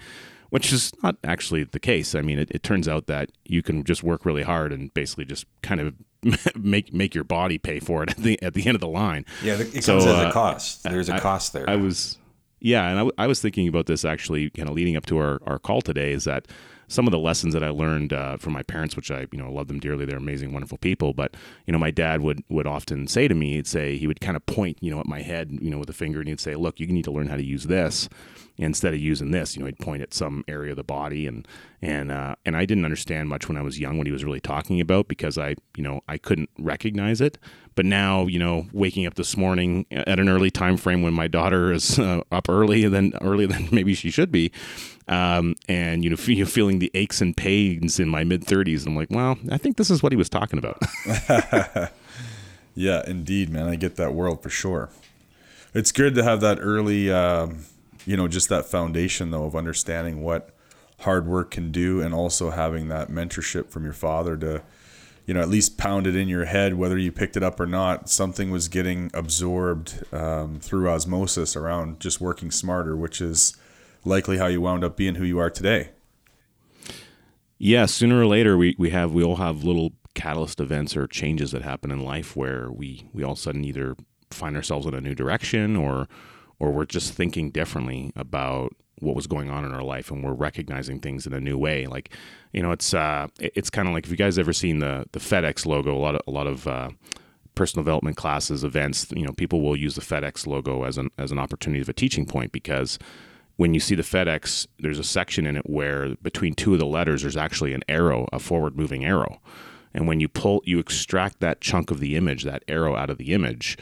which 0.52 0.74
is 0.74 0.92
not 1.02 1.16
actually 1.24 1.64
the 1.64 1.80
case. 1.80 2.14
I 2.14 2.22
mean, 2.22 2.38
it, 2.38 2.52
it, 2.52 2.62
turns 2.62 2.86
out 2.86 3.08
that 3.08 3.32
you 3.46 3.64
can 3.64 3.86
just 3.86 4.04
work 4.04 4.26
really 4.26 4.44
hard 4.44 4.74
and 4.74 4.94
basically 4.94 5.24
just 5.24 5.46
kind 5.62 5.80
of 5.80 5.96
make 6.56 6.94
make 6.94 7.16
your 7.16 7.24
body 7.24 7.58
pay 7.58 7.80
for 7.80 8.04
it 8.04 8.12
at 8.12 8.18
the 8.18 8.42
at 8.42 8.54
the 8.54 8.68
end 8.68 8.76
of 8.76 8.82
the 8.82 8.88
line. 8.88 9.26
Yeah, 9.44 9.60
it 9.60 9.84
so, 9.84 9.94
comes 9.94 10.06
as 10.06 10.26
uh, 10.26 10.30
a 10.30 10.32
cost. 10.32 10.84
There's 10.84 11.10
a 11.10 11.20
cost 11.20 11.54
there. 11.54 11.70
I 11.70 11.76
was, 11.76 12.18
yeah, 12.60 12.90
and 12.90 13.12
I, 13.18 13.24
I 13.24 13.28
was 13.28 13.42
thinking 13.42 13.68
about 13.68 13.88
this 13.88 14.06
actually, 14.06 14.50
kind 14.52 14.70
of 14.70 14.76
leading 14.76 14.96
up 14.96 15.06
to 15.08 15.18
our, 15.18 15.40
our 15.46 15.60
call 15.60 15.82
today, 15.82 16.12
is 16.12 16.26
that 16.26 16.48
some 16.92 17.08
of 17.08 17.12
the 17.12 17.20
lessons 17.20 17.54
that 17.54 17.64
I 17.64 17.70
learned 17.70 18.12
uh, 18.12 18.38
from 18.38 18.54
my 18.54 18.64
parents, 18.64 18.96
which 18.96 19.10
I 19.10 19.28
you 19.32 19.38
know 19.38 19.52
love 19.52 19.68
them 19.68 19.80
dearly. 19.80 20.06
They're 20.06 20.18
amazing, 20.18 20.52
wonderful 20.52 20.78
people. 20.78 21.14
But 21.14 21.36
you 21.66 21.72
know, 21.72 21.80
my 21.80 21.92
dad 21.92 22.22
would 22.22 22.44
would 22.50 22.68
often 22.68 23.08
say 23.08 23.28
to 23.28 23.36
me, 23.36 23.54
he'd 23.54 23.68
say 23.68 23.98
he 23.98 24.08
would 24.08 24.20
kind 24.20 24.36
of 24.36 24.46
point 24.46 24.78
you 24.82 24.92
know 24.92 25.00
at 25.00 25.08
my 25.08 25.22
head, 25.22 25.58
you 25.62 25.70
know, 25.70 25.80
with 25.80 25.90
a 25.90 25.94
finger, 25.94 26.20
and 26.20 26.28
he'd 26.28 26.40
say, 26.40 26.56
"Look, 26.56 26.80
you 26.80 26.88
need 26.88 27.06
to 27.06 27.12
learn 27.12 27.28
how 27.28 27.38
to 27.38 27.46
use 27.46 27.66
this." 27.66 28.10
instead 28.58 28.94
of 28.94 29.00
using 29.00 29.32
this, 29.32 29.56
you 29.56 29.60
know, 29.60 29.66
he'd 29.66 29.80
point 29.80 30.04
at 30.04 30.14
some 30.14 30.44
area 30.48 30.72
of 30.72 30.78
the 30.78 30.84
body 30.84 31.26
and 31.28 31.48
and 31.82 32.12
uh, 32.12 32.36
and 32.46 32.56
I 32.56 32.66
didn't 32.66 32.86
understand 32.86 33.28
much 33.28 33.48
when 33.48 33.58
I 33.58 33.62
was 33.62 33.80
young 33.80 33.98
what 33.98 34.06
he 34.06 34.14
was 34.14 34.24
really 34.24 34.40
talking 34.40 34.80
about 34.80 35.08
because 35.08 35.38
I 35.38 35.56
you 35.76 35.84
know 35.84 36.02
I 36.08 36.18
couldn't 36.18 36.50
recognize 36.60 37.22
it. 37.22 37.38
But 37.76 37.86
now 37.86 38.28
you 38.28 38.40
know, 38.40 38.68
waking 38.74 39.06
up 39.06 39.16
this 39.16 39.38
morning 39.38 39.86
at 39.92 40.20
an 40.20 40.30
early 40.30 40.52
time 40.52 40.78
frame 40.78 41.02
when 41.02 41.14
my 41.14 41.28
daughter 41.28 41.72
is 41.72 41.98
uh, 42.00 42.22
up 42.32 42.50
early 42.50 42.88
than 42.88 43.14
earlier 43.22 43.48
than 43.48 43.70
maybe 43.72 43.94
she 43.94 44.12
should 44.12 44.32
be, 44.32 44.52
um, 45.08 45.56
and 45.68 46.04
you 46.04 46.10
know, 46.10 46.16
feeling 46.46 46.80
the 46.80 46.92
aches 46.94 47.22
and 47.22 47.36
pains 47.36 48.00
in 48.00 48.10
my 48.10 48.24
mid 48.24 48.44
thirties, 48.44 48.86
I'm 48.86 48.96
like, 48.96 49.10
well, 49.10 49.38
I 49.52 49.58
think 49.58 49.78
this 49.78 49.90
is 49.90 50.04
what 50.04 50.12
he 50.12 50.18
was 50.18 50.30
talking 50.30 50.60
about. 50.60 50.78
yeah, 52.76 53.04
indeed, 53.08 53.50
man, 53.50 53.68
I 53.68 53.76
get 53.76 53.96
that 53.98 54.14
world 54.14 54.44
for 54.44 54.50
sure. 54.50 54.90
It's 55.74 55.92
good 55.92 56.16
to 56.16 56.24
have 56.24 56.42
that 56.42 56.60
early. 56.60 57.12
Um 57.12 57.66
you 58.06 58.18
know, 58.18 58.28
just 58.28 58.50
that 58.50 58.66
foundation 58.66 59.32
though 59.32 59.46
of 59.46 59.56
understanding 59.56 60.24
what 60.24 60.50
hard 61.00 61.28
work 61.28 61.52
can 61.52 61.72
do 61.72 62.02
and 62.02 62.14
also 62.14 62.52
having 62.52 62.88
that 62.90 63.10
mentorship 63.10 63.70
from 63.70 63.84
your 63.84 63.94
father 63.94 64.38
to 64.38 64.62
you 65.32 65.34
know 65.34 65.42
at 65.42 65.48
least 65.48 65.78
pound 65.78 66.06
it 66.06 66.14
in 66.14 66.28
your 66.28 66.44
head 66.44 66.74
whether 66.74 66.98
you 66.98 67.10
picked 67.10 67.38
it 67.38 67.44
up 67.44 67.58
or 67.58 67.66
not 67.66 68.10
something 68.10 68.52
was 68.52 68.68
getting 68.68 69.10
absorbed 69.14 70.04
um, 70.14 70.60
through 70.60 70.90
osmosis 70.90 71.56
around 71.56 72.02
just 72.02 72.20
working 72.20 72.52
smarter 72.52 72.98
which 72.98 73.22
is 73.22 73.56
likely 74.06 74.38
how 74.38 74.48
you 74.48 74.62
wound 74.62 74.84
up 74.84 74.96
being 74.98 75.16
who 75.16 75.24
you 75.24 75.40
are 75.40 75.50
today. 75.50 75.90
Yeah, 77.58 77.86
sooner 77.86 78.20
or 78.20 78.26
later 78.26 78.58
we, 78.58 78.76
we 78.78 78.90
have 78.90 79.14
we 79.14 79.24
all 79.24 79.36
have 79.36 79.64
little 79.64 79.94
catalyst 80.14 80.60
events 80.60 80.98
or 80.98 81.08
changes 81.08 81.52
that 81.52 81.62
happen 81.62 81.92
in 81.92 82.04
life 82.04 82.36
where 82.36 82.72
we 82.72 83.08
we 83.14 83.24
all 83.24 83.34
of 83.34 83.38
a 83.38 83.42
sudden 83.42 83.64
either 83.64 83.96
find 84.30 84.56
ourselves 84.56 84.86
in 84.86 84.94
a 84.94 85.02
new 85.02 85.16
direction 85.16 85.76
or 85.76 86.08
or 86.60 86.72
we're 86.72 86.86
just 86.86 87.14
thinking 87.14 87.50
differently 87.52 88.12
about 88.16 88.74
what 89.00 89.16
was 89.16 89.28
going 89.28 89.50
on 89.50 89.66
in 89.66 89.74
our 89.74 89.84
life 89.84 90.12
and 90.12 90.24
we're 90.24 90.34
recognizing 90.34 91.00
things 91.00 91.26
in 91.26 91.34
a 91.34 91.40
new 91.40 91.58
way. 91.58 91.88
Like 91.88 92.12
you 92.54 92.62
know 92.62 92.72
it's 92.72 92.94
uh 92.94 93.28
it's 93.40 93.70
kind 93.70 93.88
of 93.88 93.94
like 93.94 94.06
if 94.06 94.12
you 94.12 94.18
guys 94.18 94.38
ever 94.38 94.54
seen 94.54 94.80
the 94.80 95.06
the 95.12 95.20
FedEx 95.20 95.66
logo 95.66 95.96
a 95.96 96.00
lot 96.00 96.16
of 96.16 96.22
a 96.28 96.32
lot 96.32 96.48
of 96.48 96.68
uh, 96.68 96.90
personal 97.56 97.84
development 97.84 98.18
classes 98.18 98.64
events 98.64 99.08
you 99.16 99.26
know 99.26 99.34
people 99.34 99.62
will 99.62 99.76
use 99.76 99.96
the 99.96 100.02
FedEx 100.02 100.48
logo 100.48 100.84
as 100.84 100.98
an 100.98 101.10
as 101.18 101.32
an 101.32 101.40
opportunity 101.40 101.82
of 101.82 101.90
a 101.90 101.94
teaching 101.94 102.26
point 102.26 102.52
because 102.52 103.00
when 103.58 103.74
you 103.74 103.80
see 103.80 103.96
the 103.96 104.04
FedEx 104.04 104.68
there's 104.80 105.00
a 105.00 105.04
section 105.04 105.46
in 105.46 105.58
it 105.58 105.70
where 105.70 106.16
between 106.22 106.54
two 106.54 106.74
of 106.74 106.80
the 106.80 106.86
letters 106.86 107.22
there's 107.22 107.38
actually 107.38 107.74
an 107.74 107.84
arrow 107.88 108.28
a 108.32 108.40
forward 108.40 108.76
moving 108.78 109.06
arrow. 109.06 109.40
And 109.94 110.08
when 110.08 110.22
you 110.22 110.30
pull 110.30 110.62
you 110.66 110.80
extract 110.80 111.42
that 111.42 111.60
chunk 111.60 111.92
of 111.92 112.00
the 112.00 112.16
image 112.16 112.44
that 112.44 112.64
arrow 112.68 112.96
out 112.96 113.10
of 113.10 113.18
the 113.18 113.34
image 113.34 113.78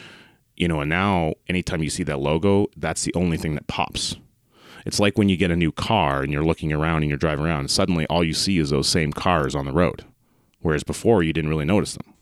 you 0.55 0.67
know 0.67 0.81
and 0.81 0.89
now 0.89 1.33
anytime 1.47 1.83
you 1.83 1.89
see 1.89 2.03
that 2.03 2.19
logo 2.19 2.67
that's 2.75 3.03
the 3.03 3.13
only 3.13 3.37
thing 3.37 3.55
that 3.55 3.67
pops 3.67 4.15
it's 4.85 4.99
like 4.99 5.17
when 5.17 5.29
you 5.29 5.37
get 5.37 5.51
a 5.51 5.55
new 5.55 5.71
car 5.71 6.21
and 6.23 6.31
you're 6.31 6.43
looking 6.43 6.71
around 6.73 7.03
and 7.03 7.09
you're 7.09 7.17
driving 7.17 7.45
around, 7.45 7.61
and 7.61 7.71
suddenly 7.71 8.05
all 8.07 8.23
you 8.23 8.33
see 8.33 8.57
is 8.57 8.69
those 8.69 8.87
same 8.87 9.11
cars 9.11 9.55
on 9.55 9.65
the 9.65 9.73
road. 9.73 10.05
Whereas 10.61 10.83
before 10.83 11.23
you 11.23 11.33
didn't 11.33 11.49
really 11.49 11.65
notice 11.65 11.93
them. 11.93 12.13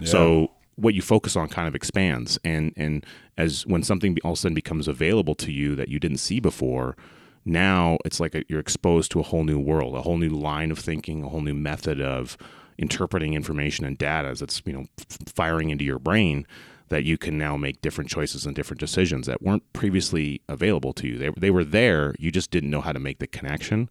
Yeah. 0.00 0.08
So 0.08 0.50
what 0.76 0.94
you 0.94 1.02
focus 1.02 1.36
on 1.36 1.48
kind 1.48 1.68
of 1.68 1.74
expands 1.74 2.38
and 2.44 2.72
and 2.76 3.06
as 3.38 3.66
when 3.66 3.82
something 3.82 4.16
all 4.24 4.32
of 4.32 4.38
a 4.38 4.40
sudden 4.40 4.54
becomes 4.54 4.88
available 4.88 5.34
to 5.36 5.52
you 5.52 5.74
that 5.76 5.88
you 5.88 5.98
didn't 5.98 6.18
see 6.18 6.40
before, 6.40 6.96
now 7.44 7.98
it's 8.04 8.20
like 8.20 8.34
a, 8.34 8.44
you're 8.48 8.60
exposed 8.60 9.10
to 9.12 9.20
a 9.20 9.24
whole 9.24 9.44
new 9.44 9.58
world, 9.58 9.94
a 9.94 10.02
whole 10.02 10.16
new 10.16 10.30
line 10.30 10.70
of 10.70 10.78
thinking, 10.78 11.22
a 11.22 11.28
whole 11.28 11.40
new 11.40 11.54
method 11.54 12.00
of 12.00 12.36
interpreting 12.78 13.34
information 13.34 13.84
and 13.84 13.98
data 13.98 14.28
as 14.28 14.42
it's 14.42 14.60
you 14.64 14.72
know 14.72 14.84
firing 15.26 15.70
into 15.70 15.84
your 15.84 15.98
brain 15.98 16.46
that 16.88 17.04
you 17.04 17.16
can 17.16 17.38
now 17.38 17.56
make 17.56 17.80
different 17.80 18.10
choices 18.10 18.46
and 18.46 18.54
different 18.54 18.80
decisions 18.80 19.26
that 19.26 19.42
weren't 19.42 19.72
previously 19.72 20.40
available 20.48 20.92
to 20.92 21.08
you. 21.08 21.18
They, 21.18 21.30
they 21.36 21.50
were 21.50 21.64
there, 21.64 22.14
you 22.18 22.30
just 22.30 22.50
didn't 22.50 22.70
know 22.70 22.80
how 22.80 22.92
to 22.92 23.00
make 23.00 23.18
the 23.18 23.26
connection. 23.26 23.88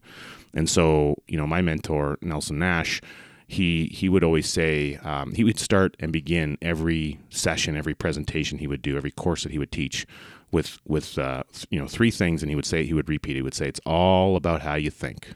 And 0.53 0.69
so, 0.69 1.15
you 1.27 1.37
know, 1.37 1.47
my 1.47 1.61
mentor, 1.61 2.17
Nelson 2.21 2.59
Nash, 2.59 3.01
he 3.47 3.85
he 3.87 4.09
would 4.09 4.23
always 4.23 4.49
say 4.49 4.95
um, 4.97 5.33
he 5.33 5.43
would 5.43 5.59
start 5.59 5.95
and 5.99 6.11
begin 6.11 6.57
every 6.61 7.19
session, 7.29 7.75
every 7.75 7.93
presentation 7.93 8.57
he 8.57 8.67
would 8.67 8.81
do, 8.81 8.97
every 8.97 9.11
course 9.11 9.43
that 9.43 9.51
he 9.51 9.59
would 9.59 9.71
teach 9.71 10.07
with 10.51 10.79
with 10.87 11.17
uh, 11.17 11.43
you 11.69 11.79
know 11.79 11.87
three 11.87 12.11
things, 12.11 12.41
and 12.41 12.49
he 12.49 12.55
would 12.55 12.65
say 12.65 12.85
he 12.85 12.93
would 12.93 13.09
repeat. 13.09 13.35
He 13.35 13.41
would 13.41 13.53
say, 13.53 13.67
"It's 13.67 13.81
all 13.85 14.35
about 14.35 14.61
how 14.61 14.75
you 14.75 14.89
think. 14.89 15.33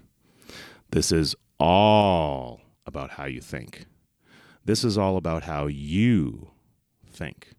This 0.92 1.12
is 1.12 1.36
all 1.60 2.62
about 2.86 3.12
how 3.12 3.26
you 3.26 3.42
think. 3.42 3.86
This 4.64 4.84
is 4.84 4.98
all 4.98 5.18
about 5.18 5.44
how 5.44 5.68
you 5.68 6.52
think. 7.18 7.54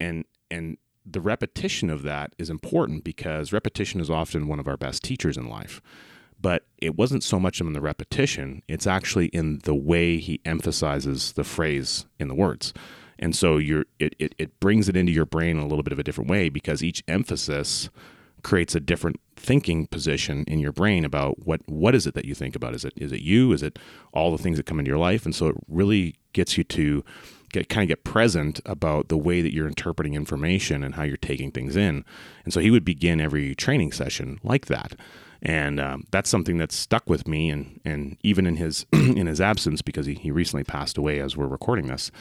And 0.00 0.24
and 0.50 0.76
the 1.04 1.20
repetition 1.20 1.90
of 1.90 2.02
that 2.02 2.34
is 2.38 2.50
important 2.50 3.02
because 3.04 3.52
repetition 3.52 4.00
is 4.00 4.10
often 4.10 4.46
one 4.46 4.60
of 4.60 4.68
our 4.68 4.76
best 4.76 5.02
teachers 5.02 5.36
in 5.36 5.48
life. 5.48 5.82
But 6.40 6.66
it 6.78 6.96
wasn't 6.96 7.22
so 7.22 7.38
much 7.38 7.60
in 7.60 7.72
the 7.72 7.80
repetition, 7.80 8.62
it's 8.68 8.86
actually 8.86 9.26
in 9.26 9.60
the 9.64 9.74
way 9.74 10.18
he 10.18 10.40
emphasizes 10.44 11.32
the 11.32 11.44
phrase 11.44 12.06
in 12.18 12.28
the 12.28 12.34
words. 12.34 12.74
And 13.18 13.36
so 13.36 13.56
you're 13.56 13.86
it, 13.98 14.14
it, 14.18 14.34
it 14.38 14.58
brings 14.58 14.88
it 14.88 14.96
into 14.96 15.12
your 15.12 15.26
brain 15.26 15.56
in 15.56 15.62
a 15.62 15.66
little 15.66 15.84
bit 15.84 15.92
of 15.92 15.98
a 15.98 16.02
different 16.02 16.30
way 16.30 16.48
because 16.48 16.82
each 16.82 17.04
emphasis 17.06 17.88
creates 18.42 18.74
a 18.74 18.80
different 18.80 19.20
thinking 19.36 19.86
position 19.86 20.44
in 20.46 20.58
your 20.58 20.72
brain 20.72 21.04
about 21.04 21.46
what 21.46 21.60
what 21.68 21.94
is 21.94 22.06
it 22.06 22.14
that 22.14 22.24
you 22.24 22.34
think 22.34 22.56
about 22.56 22.74
is 22.74 22.84
it 22.84 22.92
is 22.96 23.12
it 23.12 23.20
you 23.20 23.52
is 23.52 23.62
it 23.62 23.78
all 24.12 24.32
the 24.32 24.42
things 24.42 24.56
that 24.56 24.66
come 24.66 24.78
into 24.78 24.88
your 24.88 24.98
life 24.98 25.24
and 25.24 25.34
so 25.34 25.46
it 25.46 25.56
really 25.68 26.16
gets 26.32 26.58
you 26.58 26.64
to 26.64 27.04
get 27.52 27.68
kind 27.68 27.84
of 27.84 27.88
get 27.88 28.04
present 28.04 28.60
about 28.64 29.08
the 29.08 29.16
way 29.16 29.42
that 29.42 29.52
you're 29.52 29.68
interpreting 29.68 30.14
information 30.14 30.82
and 30.82 30.94
how 30.94 31.02
you're 31.02 31.16
taking 31.16 31.50
things 31.50 31.76
in. 31.76 32.04
And 32.44 32.52
so 32.52 32.60
he 32.60 32.70
would 32.70 32.84
begin 32.84 33.20
every 33.20 33.54
training 33.54 33.92
session 33.92 34.40
like 34.42 34.66
that. 34.66 34.94
And 35.42 35.80
um, 35.80 36.04
that's 36.12 36.30
something 36.30 36.56
that's 36.56 36.76
stuck 36.76 37.08
with 37.10 37.26
me, 37.26 37.50
and, 37.50 37.80
and 37.84 38.16
even 38.22 38.46
in 38.46 38.56
his 38.56 38.86
in 38.92 39.26
his 39.26 39.40
absence, 39.40 39.82
because 39.82 40.06
he, 40.06 40.14
he 40.14 40.30
recently 40.30 40.62
passed 40.62 40.96
away 40.96 41.18
as 41.18 41.36
we're 41.36 41.48
recording 41.48 41.88
this, 41.88 42.12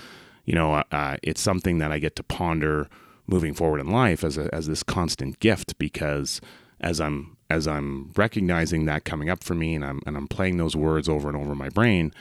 you 0.46 0.56
know, 0.56 0.74
uh, 0.74 0.84
uh, 0.92 1.18
it's 1.22 1.40
something 1.40 1.78
that 1.78 1.92
I 1.92 2.00
get 2.00 2.16
to 2.16 2.24
ponder 2.24 2.90
moving 3.28 3.54
forward 3.54 3.80
in 3.80 3.92
life 3.92 4.24
as 4.24 4.40
a, 4.40 4.54
as 4.54 4.66
this 4.66 4.82
constant 4.82 5.40
gift. 5.40 5.78
Because 5.78 6.42
as 6.80 7.00
I'm 7.00 7.38
as 7.48 7.68
I'm 7.68 8.12
recognizing 8.16 8.86
that 8.86 9.06
coming 9.06 9.30
up 9.30 9.44
for 9.44 9.54
me, 9.54 9.76
and 9.76 9.86
I'm 9.86 10.02
and 10.08 10.18
I'm 10.18 10.28
playing 10.28 10.58
those 10.58 10.76
words 10.76 11.08
over 11.08 11.30
and 11.30 11.38
over 11.38 11.52
in 11.52 11.58
my 11.60 11.70
brain, 11.70 12.12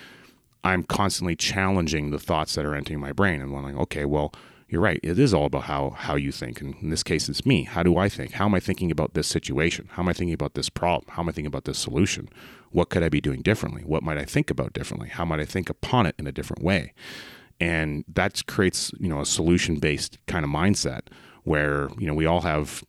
I'm 0.62 0.82
constantly 0.82 1.36
challenging 1.36 2.10
the 2.10 2.18
thoughts 2.18 2.54
that 2.54 2.64
are 2.64 2.74
entering 2.74 3.00
my 3.00 3.12
brain 3.12 3.40
and 3.40 3.52
wondering, 3.52 3.78
okay, 3.78 4.04
well, 4.04 4.32
you're 4.68 4.80
right. 4.80 5.00
It 5.02 5.18
is 5.18 5.34
all 5.34 5.46
about 5.46 5.64
how 5.64 5.90
how 5.90 6.14
you 6.14 6.30
think. 6.30 6.60
And 6.60 6.76
in 6.80 6.90
this 6.90 7.02
case, 7.02 7.28
it's 7.28 7.44
me. 7.44 7.64
How 7.64 7.82
do 7.82 7.96
I 7.96 8.08
think? 8.08 8.32
How 8.32 8.44
am 8.44 8.54
I 8.54 8.60
thinking 8.60 8.90
about 8.90 9.14
this 9.14 9.26
situation? 9.26 9.88
How 9.92 10.02
am 10.02 10.08
I 10.08 10.12
thinking 10.12 10.34
about 10.34 10.54
this 10.54 10.68
problem? 10.68 11.12
How 11.14 11.22
am 11.22 11.28
I 11.28 11.32
thinking 11.32 11.48
about 11.48 11.64
this 11.64 11.78
solution? 11.78 12.28
What 12.70 12.88
could 12.88 13.02
I 13.02 13.08
be 13.08 13.20
doing 13.20 13.42
differently? 13.42 13.82
What 13.82 14.04
might 14.04 14.16
I 14.16 14.24
think 14.24 14.48
about 14.48 14.72
differently? 14.72 15.08
How 15.08 15.24
might 15.24 15.40
I 15.40 15.44
think 15.44 15.68
upon 15.68 16.06
it 16.06 16.14
in 16.18 16.28
a 16.28 16.32
different 16.32 16.62
way? 16.62 16.92
And 17.58 18.04
that 18.06 18.46
creates, 18.46 18.92
you 19.00 19.08
know, 19.08 19.20
a 19.20 19.26
solution 19.26 19.80
based 19.80 20.18
kind 20.26 20.44
of 20.44 20.50
mindset 20.50 21.02
where, 21.42 21.88
you 21.98 22.06
know, 22.06 22.14
we 22.14 22.26
all 22.26 22.42
have 22.42 22.84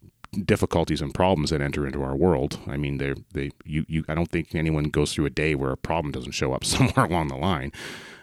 difficulties 0.46 1.02
and 1.02 1.14
problems 1.14 1.50
that 1.50 1.62
enter 1.62 1.86
into 1.86 2.02
our 2.04 2.16
world. 2.16 2.60
I 2.68 2.78
mean, 2.78 2.98
they 2.98 3.14
they 3.34 3.52
you 3.66 3.86
you 3.88 4.04
I 4.08 4.16
don't 4.16 4.30
think 4.30 4.56
anyone 4.56 4.86
goes 4.86 5.14
through 5.14 5.26
a 5.26 5.32
day 5.32 5.56
where 5.56 5.72
a 5.72 5.78
problem 5.78 6.12
doesn't 6.12 6.32
show 6.32 6.54
up 6.54 6.64
somewhere 6.66 7.06
along 7.06 7.28
the 7.28 7.36
line. 7.36 7.72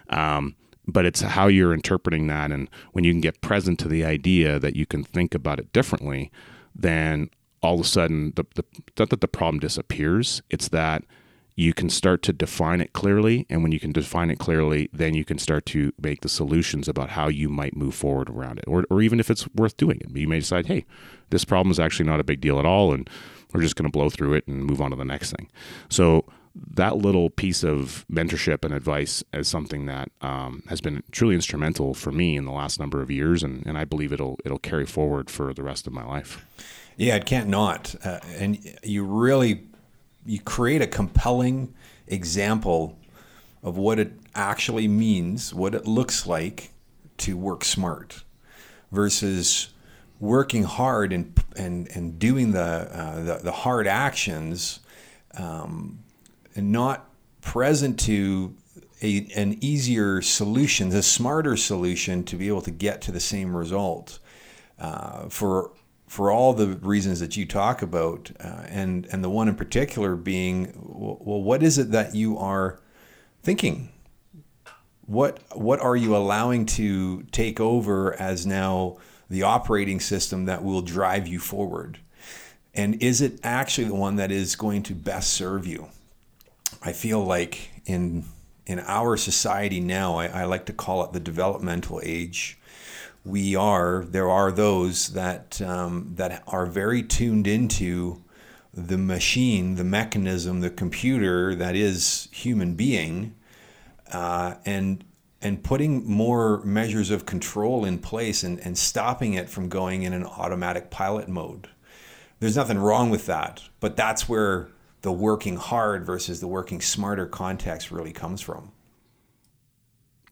Um, 0.09 0.55
but 0.87 1.05
it's 1.05 1.21
how 1.21 1.47
you're 1.47 1.73
interpreting 1.73 2.27
that, 2.27 2.51
and 2.51 2.67
when 2.93 3.03
you 3.03 3.13
can 3.13 3.21
get 3.21 3.41
present 3.41 3.77
to 3.79 3.87
the 3.87 4.03
idea 4.03 4.57
that 4.57 4.75
you 4.75 4.87
can 4.87 5.03
think 5.03 5.35
about 5.35 5.59
it 5.59 5.71
differently, 5.71 6.31
then 6.73 7.29
all 7.61 7.75
of 7.75 7.81
a 7.81 7.83
sudden 7.83 8.33
the, 8.35 8.45
the 8.55 8.63
not 8.97 9.09
that 9.09 9.21
the 9.21 9.27
problem 9.27 9.59
disappears. 9.59 10.41
It's 10.49 10.69
that 10.69 11.03
you 11.59 11.73
can 11.73 11.89
start 11.89 12.21
to 12.23 12.31
define 12.31 12.79
it 12.79 12.93
clearly. 12.93 13.45
And 13.49 13.63
when 13.63 13.73
you 13.73 13.81
can 13.81 13.91
define 13.91 14.31
it 14.31 14.39
clearly, 14.39 14.89
then 14.93 15.13
you 15.13 15.25
can 15.25 15.37
start 15.37 15.65
to 15.67 15.91
make 16.01 16.21
the 16.21 16.29
solutions 16.29 16.87
about 16.87 17.09
how 17.09 17.27
you 17.27 17.49
might 17.49 17.75
move 17.75 17.93
forward 17.93 18.29
around 18.29 18.59
it. 18.59 18.65
Or, 18.65 18.85
or 18.89 19.01
even 19.01 19.19
if 19.19 19.29
it's 19.29 19.45
worth 19.53 19.75
doing 19.75 19.99
it. 19.99 20.09
You 20.15 20.29
may 20.29 20.39
decide, 20.39 20.67
hey, 20.67 20.85
this 21.31 21.43
problem 21.43 21.69
is 21.69 21.77
actually 21.77 22.05
not 22.05 22.21
a 22.21 22.23
big 22.23 22.39
deal 22.39 22.59
at 22.59 22.65
all. 22.65 22.93
And 22.93 23.09
we're 23.51 23.61
just 23.61 23.75
going 23.75 23.91
to 23.91 23.91
blow 23.91 24.09
through 24.09 24.35
it 24.35 24.47
and 24.47 24.63
move 24.63 24.79
on 24.79 24.91
to 24.91 24.95
the 24.95 25.03
next 25.03 25.33
thing. 25.33 25.49
So 25.89 26.23
that 26.75 26.95
little 26.95 27.29
piece 27.29 27.61
of 27.61 28.05
mentorship 28.09 28.63
and 28.63 28.73
advice 28.73 29.21
is 29.33 29.49
something 29.49 29.85
that 29.87 30.11
um, 30.21 30.63
has 30.69 30.79
been 30.79 31.03
truly 31.11 31.35
instrumental 31.35 31.93
for 31.93 32.13
me 32.13 32.37
in 32.37 32.45
the 32.45 32.53
last 32.53 32.79
number 32.79 33.01
of 33.01 33.11
years, 33.11 33.43
and, 33.43 33.65
and 33.65 33.77
I 33.77 33.85
believe 33.85 34.11
it'll 34.11 34.39
it'll 34.43 34.59
carry 34.59 34.85
forward 34.85 35.29
for 35.29 35.53
the 35.53 35.63
rest 35.63 35.87
of 35.87 35.93
my 35.93 36.03
life. 36.03 36.43
Yeah, 36.97 37.15
it 37.15 37.25
can't 37.25 37.47
not. 37.47 37.95
Uh, 38.03 38.19
and 38.37 38.57
you 38.83 39.05
really 39.05 39.69
you 40.25 40.39
create 40.39 40.81
a 40.81 40.87
compelling 40.87 41.73
example 42.07 42.97
of 43.63 43.77
what 43.77 43.99
it 43.99 44.13
actually 44.35 44.87
means, 44.87 45.53
what 45.53 45.75
it 45.75 45.85
looks 45.85 46.25
like 46.25 46.71
to 47.17 47.35
work 47.37 47.63
smart 47.63 48.23
versus 48.91 49.69
working 50.19 50.63
hard 50.63 51.13
and 51.13 51.39
and, 51.55 51.89
and 51.95 52.17
doing 52.19 52.51
the, 52.51 52.61
uh, 52.61 53.23
the, 53.23 53.39
the 53.43 53.51
hard 53.51 53.85
actions 53.85 54.79
um, 55.37 55.99
and 56.55 56.71
not 56.71 57.09
present 57.41 57.99
to 57.99 58.55
a, 59.01 59.27
an 59.35 59.57
easier 59.61 60.21
solution, 60.21 60.91
a 60.93 61.01
smarter 61.01 61.57
solution 61.57 62.23
to 62.23 62.35
be 62.35 62.47
able 62.47 62.61
to 62.61 62.71
get 62.71 63.01
to 63.01 63.11
the 63.11 63.19
same 63.19 63.55
result. 63.55 64.19
Uh, 64.79 65.27
for 65.27 65.71
for 66.09 66.31
all 66.31 66.53
the 66.53 66.69
reasons 66.69 67.19
that 67.19 67.37
you 67.37 67.45
talk 67.45 67.83
about, 67.83 68.31
uh, 68.39 68.63
and 68.67 69.07
and 69.11 69.23
the 69.23 69.29
one 69.29 69.47
in 69.47 69.53
particular 69.53 70.15
being, 70.15 70.73
well, 70.75 71.41
what 71.41 71.61
is 71.61 71.77
it 71.77 71.91
that 71.91 72.15
you 72.15 72.35
are 72.39 72.79
thinking? 73.43 73.89
What 75.05 75.39
what 75.55 75.79
are 75.79 75.95
you 75.95 76.15
allowing 76.15 76.65
to 76.65 77.21
take 77.31 77.59
over 77.59 78.19
as 78.19 78.47
now 78.47 78.97
the 79.29 79.43
operating 79.43 79.99
system 79.99 80.45
that 80.45 80.63
will 80.63 80.81
drive 80.81 81.27
you 81.27 81.37
forward? 81.37 81.99
And 82.73 83.01
is 83.03 83.21
it 83.21 83.39
actually 83.43 83.87
the 83.87 83.95
one 83.95 84.15
that 84.15 84.31
is 84.31 84.55
going 84.55 84.81
to 84.83 84.95
best 84.95 85.31
serve 85.31 85.67
you? 85.67 85.89
I 86.81 86.91
feel 86.91 87.23
like 87.23 87.69
in 87.85 88.25
in 88.65 88.79
our 88.79 89.15
society 89.15 89.79
now, 89.79 90.15
I, 90.15 90.25
I 90.25 90.45
like 90.45 90.65
to 90.65 90.73
call 90.73 91.03
it 91.03 91.13
the 91.13 91.19
developmental 91.19 92.01
age 92.03 92.58
we 93.25 93.55
are 93.55 94.05
there 94.07 94.29
are 94.29 94.51
those 94.51 95.09
that 95.09 95.61
um, 95.61 96.13
that 96.15 96.43
are 96.47 96.65
very 96.65 97.03
tuned 97.03 97.47
into 97.47 98.23
the 98.73 98.97
machine, 98.97 99.75
the 99.75 99.83
mechanism, 99.83 100.61
the 100.61 100.69
computer 100.69 101.55
that 101.55 101.75
is 101.75 102.29
human 102.31 102.75
being, 102.75 103.35
uh, 104.11 104.55
and 104.65 105.03
and 105.41 105.63
putting 105.63 106.09
more 106.09 106.61
measures 106.63 107.11
of 107.11 107.25
control 107.25 107.85
in 107.85 107.97
place 107.97 108.43
and, 108.43 108.59
and 108.59 108.77
stopping 108.77 109.33
it 109.33 109.49
from 109.49 109.69
going 109.69 110.03
in 110.03 110.13
an 110.13 110.25
automatic 110.25 110.89
pilot 110.89 111.29
mode. 111.29 111.69
there's 112.39 112.55
nothing 112.57 112.77
wrong 112.77 113.09
with 113.09 113.25
that. 113.25 113.61
But 113.79 113.95
that's 113.95 114.27
where 114.27 114.69
the 115.01 115.11
working 115.11 115.55
hard 115.55 116.05
versus 116.05 116.41
the 116.41 116.47
working 116.47 116.81
smarter 116.81 117.25
context 117.25 117.91
really 117.91 118.11
comes 118.11 118.41
from. 118.41 118.71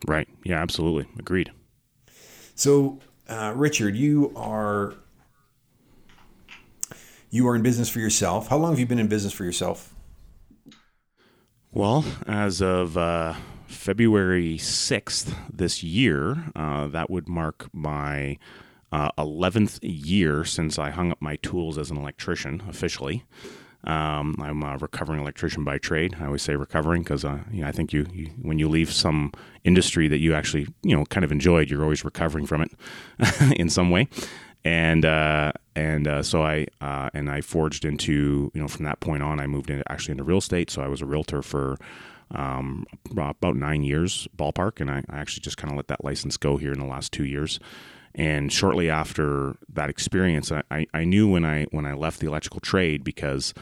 Right. 0.06 0.28
Yeah, 0.44 0.62
absolutely. 0.62 1.08
Agreed. 1.18 1.52
So, 2.58 2.98
uh, 3.30 3.54
Richard, 3.56 3.96
you 3.96 4.34
are 4.36 4.96
you 7.30 7.48
are 7.48 7.56
in 7.56 7.62
business 7.62 7.88
for 7.88 8.00
yourself. 8.00 8.48
How 8.48 8.58
long 8.58 8.72
have 8.72 8.80
you 8.80 8.88
been 8.88 8.98
in 8.98 9.08
business 9.08 9.32
for 9.32 9.44
yourself? 9.44 9.94
Well, 11.72 12.04
as 12.26 12.60
of 12.60 12.98
uh, 12.98 13.36
February 13.68 14.58
6th 14.58 15.36
this 15.54 15.84
year, 15.84 16.46
uh, 16.56 16.88
that 16.88 17.12
would 17.12 17.30
mark 17.30 17.70
my 17.72 18.40
uh, 18.92 19.12
11th 19.20 19.78
year 19.84 20.44
since 20.44 20.80
I 20.80 20.90
hung 20.90 21.12
up 21.12 21.22
my 21.22 21.36
tools 21.36 21.78
as 21.78 21.92
an 21.92 21.98
electrician 21.98 22.64
officially. 22.68 23.24
Um, 23.84 24.36
I'm 24.40 24.64
a 24.64 24.78
recovering 24.78 25.22
electrician 25.22 25.64
by 25.64 25.78
trade. 25.78 26.18
I 26.20 26.26
always 26.26 26.42
say 26.42 26.56
recovering 26.56 27.04
because 27.04 27.24
uh, 27.24 27.40
you 27.52 27.62
know, 27.62 27.68
I 27.68 27.72
think 27.72 27.94
you, 27.94 28.06
you, 28.12 28.28
when 28.42 28.60
you 28.60 28.68
leave 28.68 28.92
some 28.92 29.32
industry 29.64 30.08
that 30.08 30.20
you 30.20 30.34
actually 30.34 30.68
you 30.84 30.96
know 30.96 31.06
kind 31.06 31.24
of 31.24 31.32
enjoyed, 31.32 31.70
you're 31.70 31.84
always 31.84 32.04
recovering 32.04 32.46
from 32.46 32.62
it 32.62 32.72
in 33.60 33.70
some 33.70 33.90
way. 33.90 34.08
And 34.66 35.06
uh, 35.06 35.54
and 35.76 36.08
uh, 36.08 36.24
so 36.24 36.44
I 36.44 36.68
uh, 36.82 37.10
and 37.14 37.30
I 37.30 37.42
forged 37.42 37.86
into 37.86 38.52
you 38.54 38.62
know 38.62 38.68
from 38.68 38.86
that 38.86 39.00
point 39.00 39.24
on 39.24 39.40
I 39.40 39.48
moved 39.48 39.70
into 39.70 39.90
actually 39.92 40.14
into 40.14 40.24
real 40.24 40.40
estate. 40.40 40.70
So 40.70 40.82
I 40.82 40.88
was 40.88 41.02
a 41.02 41.06
realtor 41.06 41.42
for 41.42 41.78
um, 42.32 42.86
about 43.12 43.56
nine 43.56 43.84
years 43.84 44.28
ballpark, 44.36 44.82
and 44.82 44.90
I, 44.90 45.04
I 45.10 45.20
actually 45.20 45.42
just 45.42 45.58
kind 45.58 45.72
of 45.72 45.78
let 45.78 45.88
that 45.88 46.04
license 46.04 46.36
go 46.36 46.58
here 46.58 46.74
in 46.74 46.80
the 46.80 46.86
last 46.86 47.14
two 47.14 47.26
years. 47.26 47.60
And 48.18 48.52
shortly 48.52 48.90
after 48.90 49.56
that 49.70 49.90
experience, 49.92 50.52
I, 50.52 50.88
I 50.92 51.04
knew 51.04 51.30
when 51.30 51.46
I 51.46 51.66
when 51.72 51.86
I 51.86 51.94
left 51.94 52.20
the 52.20 52.28
electrical 52.28 52.60
trade 52.60 53.04
because 53.04 53.54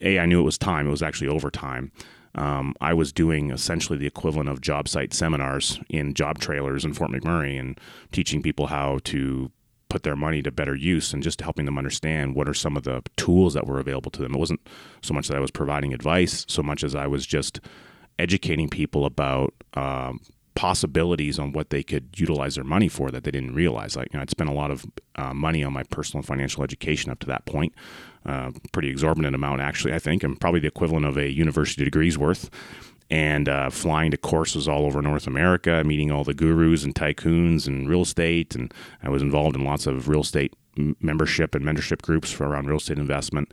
a 0.00 0.18
I 0.18 0.26
knew 0.26 0.40
it 0.40 0.44
was 0.44 0.58
time. 0.58 0.88
It 0.88 0.90
was 0.90 1.02
actually 1.02 1.28
overtime. 1.28 1.92
Um, 2.34 2.74
I 2.80 2.94
was 2.94 3.12
doing 3.12 3.50
essentially 3.50 3.98
the 3.98 4.06
equivalent 4.06 4.48
of 4.48 4.60
job 4.60 4.88
site 4.88 5.12
seminars 5.14 5.78
in 5.88 6.14
job 6.14 6.38
trailers 6.38 6.84
in 6.84 6.94
Fort 6.94 7.10
McMurray 7.10 7.60
and 7.60 7.78
teaching 8.10 8.42
people 8.42 8.66
how 8.66 8.98
to 9.04 9.52
put 9.88 10.02
their 10.02 10.16
money 10.16 10.42
to 10.42 10.50
better 10.50 10.74
use 10.74 11.12
and 11.12 11.22
just 11.22 11.42
helping 11.42 11.66
them 11.66 11.76
understand 11.76 12.34
what 12.34 12.48
are 12.48 12.54
some 12.54 12.76
of 12.76 12.84
the 12.84 13.02
tools 13.16 13.52
that 13.52 13.66
were 13.66 13.78
available 13.78 14.10
to 14.10 14.22
them. 14.22 14.34
It 14.34 14.38
wasn't 14.38 14.66
so 15.02 15.12
much 15.12 15.28
that 15.28 15.36
I 15.36 15.40
was 15.40 15.50
providing 15.50 15.92
advice, 15.92 16.46
so 16.48 16.62
much 16.62 16.82
as 16.82 16.94
I 16.94 17.06
was 17.06 17.26
just 17.26 17.60
educating 18.18 18.68
people 18.70 19.04
about 19.04 19.52
um, 19.74 20.20
possibilities 20.54 21.38
on 21.38 21.52
what 21.52 21.70
they 21.70 21.82
could 21.82 22.08
utilize 22.16 22.56
their 22.56 22.64
money 22.64 22.88
for 22.88 23.10
that 23.10 23.24
they 23.24 23.30
didn't 23.30 23.54
realize. 23.54 23.96
Like, 23.96 24.12
you 24.12 24.18
know, 24.18 24.22
I'd 24.22 24.30
spent 24.30 24.50
a 24.50 24.54
lot 24.54 24.70
of 24.70 24.84
uh, 25.16 25.32
money 25.32 25.64
on 25.64 25.72
my 25.72 25.82
personal 25.84 26.22
financial 26.22 26.62
education 26.62 27.10
up 27.10 27.20
to 27.20 27.26
that 27.28 27.46
point, 27.46 27.74
uh, 28.26 28.50
pretty 28.72 28.88
exorbitant 28.88 29.34
amount 29.34 29.60
actually, 29.60 29.94
I 29.94 29.98
think, 29.98 30.22
and 30.22 30.40
probably 30.40 30.60
the 30.60 30.68
equivalent 30.68 31.06
of 31.06 31.16
a 31.16 31.30
university 31.30 31.84
degree's 31.84 32.18
worth 32.18 32.50
and 33.10 33.48
uh, 33.48 33.68
flying 33.68 34.10
to 34.10 34.16
courses 34.16 34.66
all 34.66 34.86
over 34.86 35.02
North 35.02 35.26
America, 35.26 35.82
meeting 35.84 36.10
all 36.10 36.24
the 36.24 36.32
gurus 36.32 36.82
and 36.82 36.94
tycoons 36.94 37.66
and 37.66 37.88
real 37.88 38.02
estate. 38.02 38.54
And 38.54 38.72
I 39.02 39.10
was 39.10 39.20
involved 39.20 39.54
in 39.54 39.64
lots 39.64 39.86
of 39.86 40.08
real 40.08 40.22
estate 40.22 40.54
membership 40.76 41.54
and 41.54 41.64
mentorship 41.64 42.00
groups 42.00 42.30
for 42.30 42.46
around 42.46 42.68
real 42.68 42.78
estate 42.78 42.98
investment. 42.98 43.52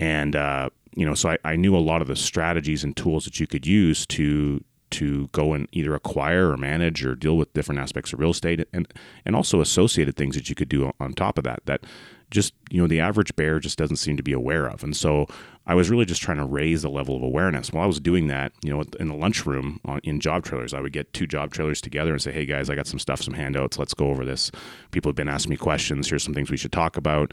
And, 0.00 0.34
uh, 0.34 0.70
you 0.96 1.06
know, 1.06 1.14
so 1.14 1.30
I, 1.30 1.38
I 1.44 1.56
knew 1.56 1.76
a 1.76 1.78
lot 1.78 2.02
of 2.02 2.08
the 2.08 2.16
strategies 2.16 2.82
and 2.82 2.96
tools 2.96 3.24
that 3.24 3.38
you 3.38 3.46
could 3.46 3.66
use 3.66 4.04
to 4.06 4.64
to 4.90 5.28
go 5.28 5.52
and 5.52 5.68
either 5.72 5.94
acquire 5.94 6.50
or 6.50 6.56
manage 6.56 7.04
or 7.04 7.14
deal 7.14 7.36
with 7.36 7.52
different 7.52 7.80
aspects 7.80 8.12
of 8.12 8.18
real 8.20 8.30
estate 8.30 8.66
and 8.72 8.92
and 9.24 9.36
also 9.36 9.60
associated 9.60 10.16
things 10.16 10.34
that 10.34 10.48
you 10.48 10.54
could 10.54 10.68
do 10.68 10.90
on 11.00 11.12
top 11.12 11.38
of 11.38 11.44
that 11.44 11.60
that 11.66 11.84
just 12.30 12.54
you 12.70 12.80
know 12.80 12.86
the 12.86 13.00
average 13.00 13.34
bear 13.36 13.58
just 13.58 13.78
doesn't 13.78 13.96
seem 13.96 14.16
to 14.16 14.22
be 14.22 14.32
aware 14.32 14.66
of. 14.66 14.82
And 14.82 14.96
so 14.96 15.26
i 15.66 15.74
was 15.74 15.90
really 15.90 16.06
just 16.06 16.22
trying 16.22 16.38
to 16.38 16.46
raise 16.46 16.82
the 16.82 16.90
level 16.90 17.16
of 17.16 17.22
awareness. 17.22 17.72
While 17.72 17.84
i 17.84 17.86
was 17.86 18.00
doing 18.00 18.28
that 18.28 18.52
you 18.62 18.70
know 18.74 18.84
in 18.98 19.08
the 19.08 19.14
lunchroom 19.14 19.80
in 20.02 20.20
job 20.20 20.44
trailers 20.44 20.74
i 20.74 20.80
would 20.80 20.92
get 20.92 21.12
two 21.12 21.26
job 21.26 21.52
trailers 21.52 21.80
together 21.80 22.12
and 22.12 22.22
say 22.22 22.32
hey 22.32 22.46
guys 22.46 22.70
i 22.70 22.74
got 22.74 22.86
some 22.86 22.98
stuff 22.98 23.22
some 23.22 23.34
handouts. 23.34 23.78
Let's 23.78 23.94
go 23.94 24.08
over 24.08 24.24
this. 24.24 24.50
People 24.90 25.10
have 25.10 25.16
been 25.16 25.28
asking 25.28 25.50
me 25.50 25.56
questions. 25.56 26.08
Here's 26.08 26.22
some 26.22 26.34
things 26.34 26.50
we 26.50 26.56
should 26.56 26.72
talk 26.72 26.96
about 26.96 27.32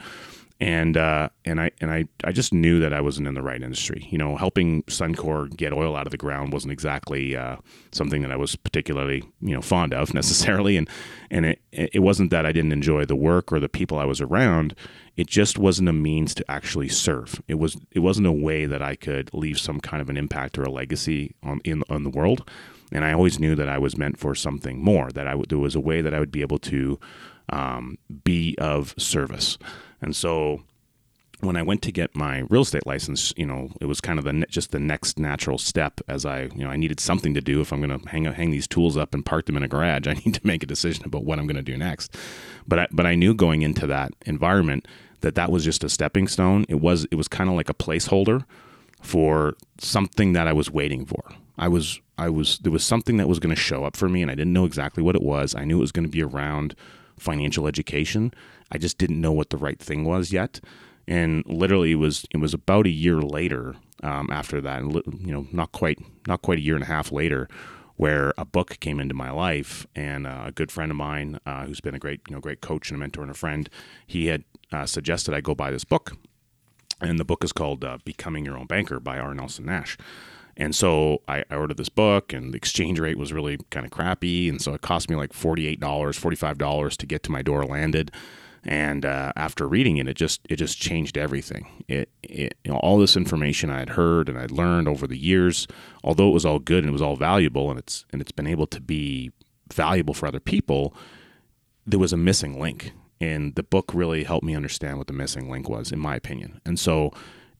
and 0.62 0.96
uh, 0.96 1.30
and 1.44 1.60
I 1.60 1.72
and 1.82 1.92
I, 1.92 2.06
I 2.24 2.32
just 2.32 2.54
knew 2.54 2.80
that 2.80 2.94
I 2.94 3.02
wasn't 3.02 3.28
in 3.28 3.34
the 3.34 3.42
right 3.42 3.62
industry. 3.62 4.08
You 4.10 4.18
know, 4.18 4.38
helping 4.38 4.84
Suncor 4.84 5.54
get 5.56 5.74
oil 5.74 5.96
out 5.96 6.08
of 6.08 6.12
the 6.12 6.18
ground 6.18 6.54
wasn't 6.54 6.72
exactly 6.72 7.36
uh, 7.36 7.58
something 7.92 8.22
that 8.22 8.32
I 8.32 8.38
was 8.38 8.56
particularly 8.56 9.24
you 9.42 9.54
know 9.54 9.62
fond 9.62 9.94
of 9.94 10.14
necessarily, 10.14 10.78
and 10.78 10.90
and 11.30 11.46
it 11.46 11.62
it 11.72 12.00
wasn't 12.00 12.32
that 12.32 12.46
I 12.46 12.54
didn't 12.54 12.72
enjoy 12.72 13.06
the 13.06 13.18
work 13.18 13.52
or 13.52 13.60
the 13.60 13.70
people 13.70 13.98
I 13.98 14.06
was 14.06 14.22
around. 14.22 14.76
It 15.18 15.28
just 15.28 15.58
wasn't 15.58 15.90
a 15.90 15.94
means 15.94 16.34
to 16.36 16.52
actually 16.52 16.90
serve. 16.90 17.42
It 17.48 17.56
was 17.56 17.78
it 17.92 18.00
wasn't 18.00 18.28
a 18.28 18.32
way 18.32 18.66
that 18.66 18.82
I 18.82 18.96
could 18.96 19.34
leave 19.34 19.60
some 19.60 19.82
kind 19.82 20.02
of 20.02 20.10
an 20.10 20.18
impact 20.18 20.58
or 20.58 20.64
a 20.64 20.72
legacy 20.72 21.36
on 21.44 21.60
in 21.66 21.84
on 21.90 22.04
the 22.04 22.10
world. 22.10 22.50
And 22.92 23.04
I 23.04 23.12
always 23.12 23.40
knew 23.40 23.56
that 23.56 23.68
I 23.68 23.78
was 23.78 23.98
meant 23.98 24.18
for 24.18 24.36
something 24.36 24.82
more. 24.82 25.12
That 25.12 25.28
I 25.28 25.32
w- 25.32 25.46
there 25.50 25.58
was 25.58 25.76
a 25.76 25.82
way 25.82 26.02
that 26.02 26.14
I 26.14 26.20
would 26.20 26.32
be 26.32 26.42
able 26.42 26.60
to 26.60 26.98
um, 27.50 27.98
be 28.24 28.56
of 28.58 28.94
service. 28.98 29.58
And 30.06 30.16
so 30.16 30.62
when 31.42 31.58
I 31.58 31.64
went 31.64 31.82
to 31.82 31.92
get 31.92 32.16
my 32.16 32.44
real 32.48 32.62
estate 32.62 32.86
license, 32.86 33.34
you 33.36 33.46
know, 33.46 33.72
it 33.82 33.86
was 33.86 34.00
kind 34.00 34.20
of 34.20 34.26
the 34.26 34.46
just 34.50 34.72
the 34.72 34.80
next 34.80 35.18
natural 35.18 35.58
step 35.58 36.00
as 36.08 36.26
I, 36.26 36.44
you 36.44 36.64
know, 36.64 36.70
I 36.70 36.78
needed 36.78 37.00
something 37.00 37.34
to 37.34 37.42
do 37.42 37.60
if 37.60 37.74
I'm 37.74 37.82
going 37.82 38.00
to 38.00 38.08
hang 38.10 38.26
hang 38.26 38.52
these 38.52 38.68
tools 38.68 38.96
up 38.98 39.16
and 39.16 39.26
park 39.26 39.48
them 39.48 39.58
in 39.58 39.64
a 39.64 39.68
garage. 39.68 40.08
I 40.08 40.14
need 40.14 40.36
to 40.36 40.46
make 40.46 40.62
a 40.62 40.68
decision 40.68 41.06
about 41.06 41.26
what 41.26 41.40
I'm 41.40 41.48
going 41.48 41.58
to 41.58 41.64
do 41.64 41.76
next. 41.76 42.16
But 42.68 42.80
I, 42.80 42.88
but 42.92 43.08
I 43.08 43.16
knew 43.16 43.34
going 43.34 43.64
into 43.64 43.88
that 43.88 44.14
environment 44.28 44.88
that 45.22 45.34
that 45.34 45.52
was 45.52 45.66
just 45.66 45.84
a 45.84 45.90
stepping 45.90 46.28
stone. 46.28 46.66
It 46.70 46.80
was 46.82 47.06
it 47.10 47.16
was 47.16 47.28
kind 47.28 47.50
of 47.50 47.56
like 47.56 47.70
a 47.70 47.74
placeholder 47.74 48.46
for 49.02 49.56
something 49.80 50.34
that 50.34 50.48
I 50.48 50.54
was 50.54 50.70
waiting 50.70 51.04
for. 51.08 51.24
I 51.58 51.68
was 51.68 52.00
I 52.20 52.30
was 52.30 52.60
there 52.60 52.72
was 52.72 52.84
something 52.84 53.18
that 53.18 53.28
was 53.28 53.40
going 53.40 53.56
to 53.56 53.60
show 53.60 53.84
up 53.84 53.98
for 53.98 54.08
me 54.08 54.22
and 54.22 54.30
I 54.30 54.36
didn't 54.36 54.54
know 54.54 54.66
exactly 54.66 55.02
what 55.02 55.16
it 55.16 55.24
was. 55.24 55.56
I 55.56 55.66
knew 55.66 55.78
it 55.78 55.82
was 55.82 55.92
going 55.92 56.06
to 56.06 56.12
be 56.12 56.22
around 56.22 56.76
financial 57.18 57.68
education. 57.68 58.34
I 58.72 58.78
just 58.78 58.98
didn't 58.98 59.22
know 59.22 59.32
what 59.32 59.50
the 59.50 59.58
right 59.58 59.80
thing 59.80 60.06
was 60.06 60.32
yet. 60.32 60.60
And 61.08 61.46
literally, 61.46 61.92
it 61.92 61.96
was 61.96 62.26
it 62.32 62.38
was 62.38 62.54
about 62.54 62.88
a 62.88 62.92
year 62.92 63.22
later 63.22 63.76
um, 64.04 64.30
after 64.32 64.60
that, 64.62 64.82
you 64.84 65.34
know, 65.34 65.48
not 65.52 65.72
quite 65.72 66.00
not 66.28 66.42
quite 66.42 66.58
a 66.58 66.62
year 66.62 66.76
and 66.76 66.84
a 66.84 66.88
half 66.88 67.12
later, 67.12 67.48
where 67.96 68.34
a 68.38 68.46
book 68.46 68.80
came 68.80 69.00
into 69.00 69.14
my 69.14 69.32
life, 69.32 69.86
and 69.96 70.26
uh, 70.28 70.44
a 70.46 70.52
good 70.52 70.72
friend 70.72 70.92
of 70.92 70.98
mine, 70.98 71.40
uh, 71.46 71.66
who's 71.66 71.82
been 71.82 71.96
a 71.96 72.00
great 72.00 72.22
you 72.28 72.36
know 72.36 72.42
great 72.42 72.62
coach 72.62 72.90
and 72.90 72.98
a 72.98 73.00
mentor 73.00 73.22
and 73.22 73.32
a 73.32 73.36
friend, 73.36 73.70
he 74.08 74.28
had 74.28 74.44
uh, 74.72 74.86
suggested 74.86 75.34
I 75.34 75.42
go 75.42 75.54
buy 75.54 75.72
this 75.72 75.84
book, 75.84 76.18
and 77.02 77.20
the 77.20 77.26
book 77.26 77.44
is 77.44 77.52
called 77.52 77.84
uh, 77.84 78.00
"Becoming 78.04 78.46
Your 78.46 78.58
Own 78.58 78.66
Banker" 78.66 79.00
by 79.00 79.20
R. 79.20 79.34
Nelson 79.34 79.66
Nash. 79.66 79.98
And 80.58 80.74
so 80.74 81.22
I, 81.28 81.44
I, 81.52 81.56
ordered 81.56 81.76
this 81.76 81.90
book, 81.90 82.32
and 82.32 82.54
the 82.54 82.58
exchange 82.58 82.98
rate 82.98 83.18
was 83.18 83.34
really 83.34 83.58
kind 83.72 83.86
of 83.86 83.92
crappy. 83.92 84.48
And 84.48 84.62
so 84.62 84.74
it 84.74 84.80
cost 84.80 85.10
me 85.10 85.18
like 85.18 85.34
$48, 85.34 85.80
$45 85.80 86.98
to 86.98 87.06
get 87.06 87.24
to 87.24 87.32
my 87.32 87.42
door 87.42 87.66
landed. 87.66 88.10
And 88.66 89.06
uh, 89.06 89.32
after 89.36 89.68
reading 89.68 89.98
it, 89.98 90.08
it 90.08 90.16
just 90.16 90.42
it 90.50 90.56
just 90.56 90.80
changed 90.80 91.18
everything. 91.18 91.84
It, 91.88 92.10
it 92.24 92.58
you 92.64 92.72
know, 92.72 92.78
all 92.80 92.98
this 92.98 93.16
information 93.16 93.70
I 93.70 93.80
had 93.80 93.90
heard 93.90 94.28
and 94.28 94.40
I'd 94.40 94.52
learned 94.52 94.88
over 94.88 95.06
the 95.06 95.18
years, 95.18 95.68
although 96.04 96.30
it 96.30 96.34
was 96.34 96.46
all 96.46 96.60
good 96.60 96.80
and 96.80 96.90
it 96.90 96.92
was 96.92 97.02
all 97.02 97.16
valuable, 97.16 97.70
and 97.70 97.78
it's 97.78 98.06
and 98.12 98.22
it's 98.22 98.32
been 98.32 98.48
able 98.48 98.68
to 98.68 98.82
be 98.82 99.32
valuable 99.72 100.14
for 100.14 100.28
other 100.28 100.40
people. 100.40 100.96
There 101.86 102.00
was 102.00 102.14
a 102.14 102.18
missing 102.18 102.60
link, 102.60 102.94
and 103.22 103.54
the 103.54 103.62
book 103.62 103.92
really 103.94 104.24
helped 104.24 104.46
me 104.46 104.56
understand 104.56 104.98
what 104.98 105.08
the 105.08 105.14
missing 105.14 105.50
link 105.50 105.70
was, 105.70 105.92
in 105.92 106.00
my 106.00 106.16
opinion. 106.16 106.60
And 106.66 106.80
so 106.80 107.12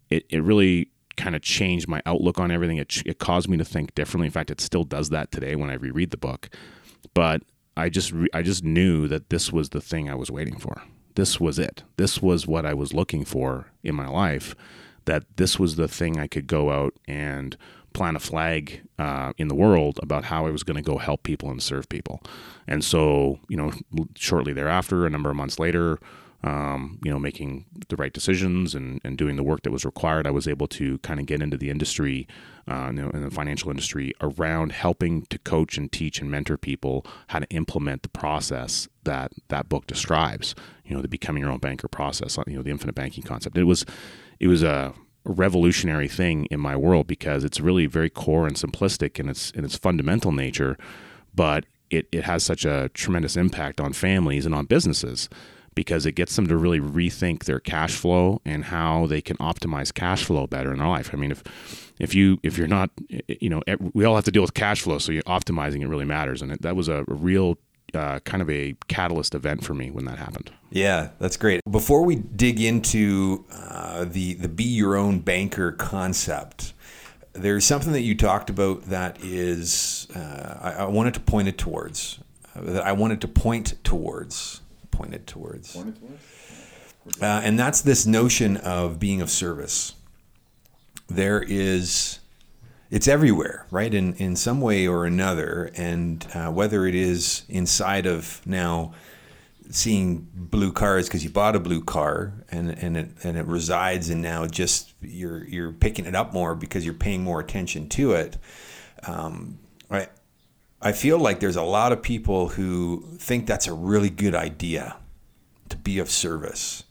it, 0.10 0.26
it 0.30 0.42
really 0.42 0.90
kind 1.18 1.36
of 1.36 1.44
changed 1.44 1.88
my 1.88 2.02
outlook 2.08 2.40
on 2.40 2.50
everything. 2.52 2.78
It, 2.78 3.04
it 3.06 3.20
caused 3.20 3.48
me 3.48 3.58
to 3.58 3.66
think 3.66 3.94
differently. 3.96 4.26
In 4.26 4.32
fact, 4.32 4.50
it 4.50 4.60
still 4.60 4.84
does 4.84 5.10
that 5.10 5.32
today 5.32 5.56
when 5.56 5.70
I 5.70 5.76
reread 5.76 6.10
the 6.10 6.18
book. 6.18 6.50
But 7.14 7.44
I 7.78 7.90
just 7.90 8.14
I 8.34 8.42
just 8.42 8.64
knew 8.64 9.08
that 9.08 9.30
this 9.30 9.52
was 9.52 9.70
the 9.70 9.82
thing 9.82 10.10
I 10.10 10.16
was 10.16 10.32
waiting 10.32 10.58
for. 10.58 10.82
This 11.16 11.40
was 11.40 11.58
it. 11.60 11.84
This 11.98 12.22
was 12.22 12.46
what 12.48 12.66
I 12.66 12.74
was 12.74 12.94
looking 12.94 13.26
for 13.26 13.72
in 13.84 13.96
my 13.96 14.08
life. 14.08 14.56
That 15.06 15.24
this 15.38 15.60
was 15.60 15.76
the 15.76 15.88
thing 15.88 16.20
I 16.20 16.28
could 16.28 16.48
go 16.48 16.72
out 16.72 16.94
and 17.08 17.58
plant 17.94 18.18
a 18.18 18.20
flag 18.20 18.82
uh, 19.00 19.34
in 19.38 19.48
the 19.48 19.56
world 19.56 20.00
about 20.04 20.26
how 20.26 20.46
I 20.46 20.52
was 20.52 20.64
going 20.64 20.76
to 20.76 20.84
go 20.84 20.98
help 20.98 21.24
people 21.24 21.50
and 21.50 21.64
serve 21.64 21.88
people. 21.88 22.22
And 22.68 22.84
so, 22.84 23.40
you 23.48 23.56
know, 23.56 23.72
shortly 24.16 24.52
thereafter, 24.52 25.06
a 25.06 25.10
number 25.10 25.30
of 25.30 25.36
months 25.36 25.60
later, 25.60 26.00
um, 26.46 27.00
you 27.04 27.10
know, 27.10 27.18
making 27.18 27.66
the 27.90 27.96
right 27.96 28.14
decisions 28.14 28.76
and, 28.76 29.02
and 29.04 29.18
doing 29.18 29.36
the 29.36 29.42
work 29.42 29.64
that 29.64 29.72
was 29.72 29.84
required, 29.84 30.28
I 30.28 30.32
was 30.32 30.48
able 30.48 30.68
to 30.68 31.00
kind 31.00 31.20
of 31.20 31.26
get 31.26 31.42
into 31.42 31.58
the 31.58 31.72
industry, 31.72 32.28
uh, 32.68 32.92
you 32.94 33.02
know, 33.02 33.10
in 33.10 33.24
the 33.24 33.32
financial 33.32 33.72
industry 33.72 34.14
around 34.22 34.72
helping 34.72 35.26
to 35.28 35.40
coach 35.40 35.76
and 35.76 35.92
teach 35.92 36.22
and 36.22 36.30
mentor 36.30 36.56
people 36.56 37.04
how 37.28 37.40
to 37.40 37.50
implement 37.50 38.04
the 38.04 38.10
process 38.10 38.88
that 39.06 39.32
that 39.48 39.68
book 39.70 39.88
describes. 39.88 40.54
You 40.86 40.96
know, 40.96 41.02
the 41.02 41.08
becoming 41.08 41.42
your 41.42 41.52
own 41.52 41.58
banker 41.58 41.88
process. 41.88 42.38
You 42.46 42.58
know, 42.58 42.62
the 42.62 42.70
infinite 42.70 42.94
banking 42.94 43.24
concept. 43.24 43.58
It 43.58 43.64
was, 43.64 43.84
it 44.40 44.48
was 44.48 44.62
a 44.62 44.94
revolutionary 45.24 46.08
thing 46.08 46.46
in 46.52 46.60
my 46.60 46.76
world 46.76 47.08
because 47.08 47.44
it's 47.44 47.60
really 47.60 47.88
very 47.88 48.12
core 48.12 48.46
and 48.46 48.56
simplistic 48.56 49.20
in 49.20 49.30
its 49.30 49.50
in 49.52 49.66
its 49.66 49.76
fundamental 49.76 50.32
nature, 50.32 50.78
but 51.34 51.66
it, 51.90 52.08
it 52.12 52.24
has 52.26 52.44
such 52.44 52.66
a 52.66 52.90
tremendous 52.94 53.36
impact 53.36 53.82
on 53.82 53.94
families 53.94 54.46
and 54.46 54.54
on 54.54 54.66
businesses 54.66 55.28
because 55.76 56.06
it 56.06 56.14
gets 56.14 56.36
them 56.36 56.48
to 56.48 56.58
really 56.58 56.80
rethink 56.80 57.44
their 57.44 57.60
cash 57.60 57.96
flow 57.96 58.42
and 58.46 58.66
how 58.66 59.06
they 59.08 59.22
can 59.22 59.38
optimize 59.38 59.94
cash 59.94 60.24
flow 60.24 60.48
better 60.48 60.72
in 60.72 60.80
their 60.80 60.88
life. 60.88 61.12
I 61.14 61.18
mean, 61.18 61.32
if 61.32 61.44
if 62.00 62.16
you 62.16 62.40
if 62.44 62.58
you're 62.58 62.68
not, 62.68 62.90
you 63.28 63.50
know, 63.50 63.62
we 63.94 64.06
all 64.06 64.16
have 64.16 64.26
to 64.26 64.32
deal 64.32 64.42
with 64.42 64.54
cash 64.54 64.82
flow, 64.82 64.98
so 64.98 65.12
optimizing 65.14 65.82
it 65.82 65.88
really 65.88 66.06
matters, 66.06 66.42
and 66.42 66.52
it, 66.54 66.62
that 66.62 66.76
was 66.76 66.88
a 66.88 67.04
real 67.08 67.58
uh, 67.94 68.20
kind 68.20 68.42
of 68.42 68.50
a 68.50 68.76
catalyst 68.88 69.36
event 69.36 69.64
for 69.64 69.74
me 69.74 69.92
when 69.92 70.06
that 70.06 70.18
happened. 70.18 70.52
Yeah, 70.72 71.10
that's 71.20 71.38
great. 71.38 71.62
Before 71.70 72.04
we 72.04 72.16
dig 72.16 72.60
into 72.60 73.46
uh, 73.52 74.06
the 74.06 74.34
the 74.34 74.50
be 74.50 74.64
your 74.64 74.96
own 74.96 75.20
banker 75.20 75.72
concept, 75.72 76.74
there's 77.34 77.66
something 77.66 77.94
that 77.94 78.02
you 78.02 78.16
talked 78.16 78.50
about 78.50 78.84
that 78.84 79.24
is 79.24 80.08
uh, 80.16 80.60
I, 80.62 80.72
I, 80.84 80.86
wanted 80.86 81.14
to 81.16 81.20
point 81.20 81.48
it 81.48 81.58
towards 81.58 82.20
uh, 82.56 82.62
that 82.62 82.86
I 82.86 82.94
wanted 82.94 83.22
to 83.22 83.28
point 83.28 83.76
towards 83.84 84.62
pointed 84.96 85.28
towards, 85.28 85.74
pointed 85.74 86.00
towards? 86.00 87.22
Uh, 87.22 87.42
and 87.44 87.60
that's 87.60 87.82
this 87.82 88.06
notion 88.06 88.58
of 88.58 89.00
being 89.00 89.22
of 89.22 89.30
service. 89.30 89.94
There 91.08 91.42
is 91.42 92.20
it's 92.90 93.08
everywhere, 93.08 93.68
right? 93.72 93.94
In 93.94 94.14
in 94.14 94.36
some 94.36 94.62
way 94.62 94.88
or 94.88 95.06
another, 95.06 95.72
and 95.76 96.26
uh, 96.34 96.52
whether 96.52 96.86
it 96.86 96.96
is 96.96 97.44
inside 97.50 98.06
of 98.06 98.42
now 98.46 98.94
seeing 99.70 100.28
blue 100.34 100.72
cars 100.72 101.08
because 101.08 101.24
you 101.24 101.30
bought 101.30 101.56
a 101.56 101.60
blue 101.60 101.84
car 101.84 102.34
and 102.52 102.70
and 102.70 102.96
it 102.98 103.10
and 103.24 103.38
it 103.38 103.46
resides 103.46 104.10
and 104.10 104.22
now 104.22 104.46
just 104.46 104.94
you're 105.02 105.44
you're 105.46 105.72
picking 105.72 106.06
it 106.06 106.16
up 106.16 106.34
more 106.34 106.54
because 106.56 106.86
you're 106.86 106.94
paying 106.94 107.24
more 107.24 107.40
attention 107.40 107.90
to 107.90 108.14
it. 108.14 108.38
Um, 109.08 109.60
I 109.90 110.08
I 110.86 110.92
feel 110.92 111.18
like 111.18 111.40
there's 111.40 111.56
a 111.56 111.64
lot 111.64 111.92
of 111.92 112.04
people 112.04 112.50
who 112.50 113.04
think 113.18 113.48
that's 113.48 113.66
a 113.66 113.74
really 113.74 114.12
good 114.12 114.36
idea 114.36 114.98
to 115.70 115.78
be 115.78 115.98
of 115.98 116.12
service, 116.12 116.84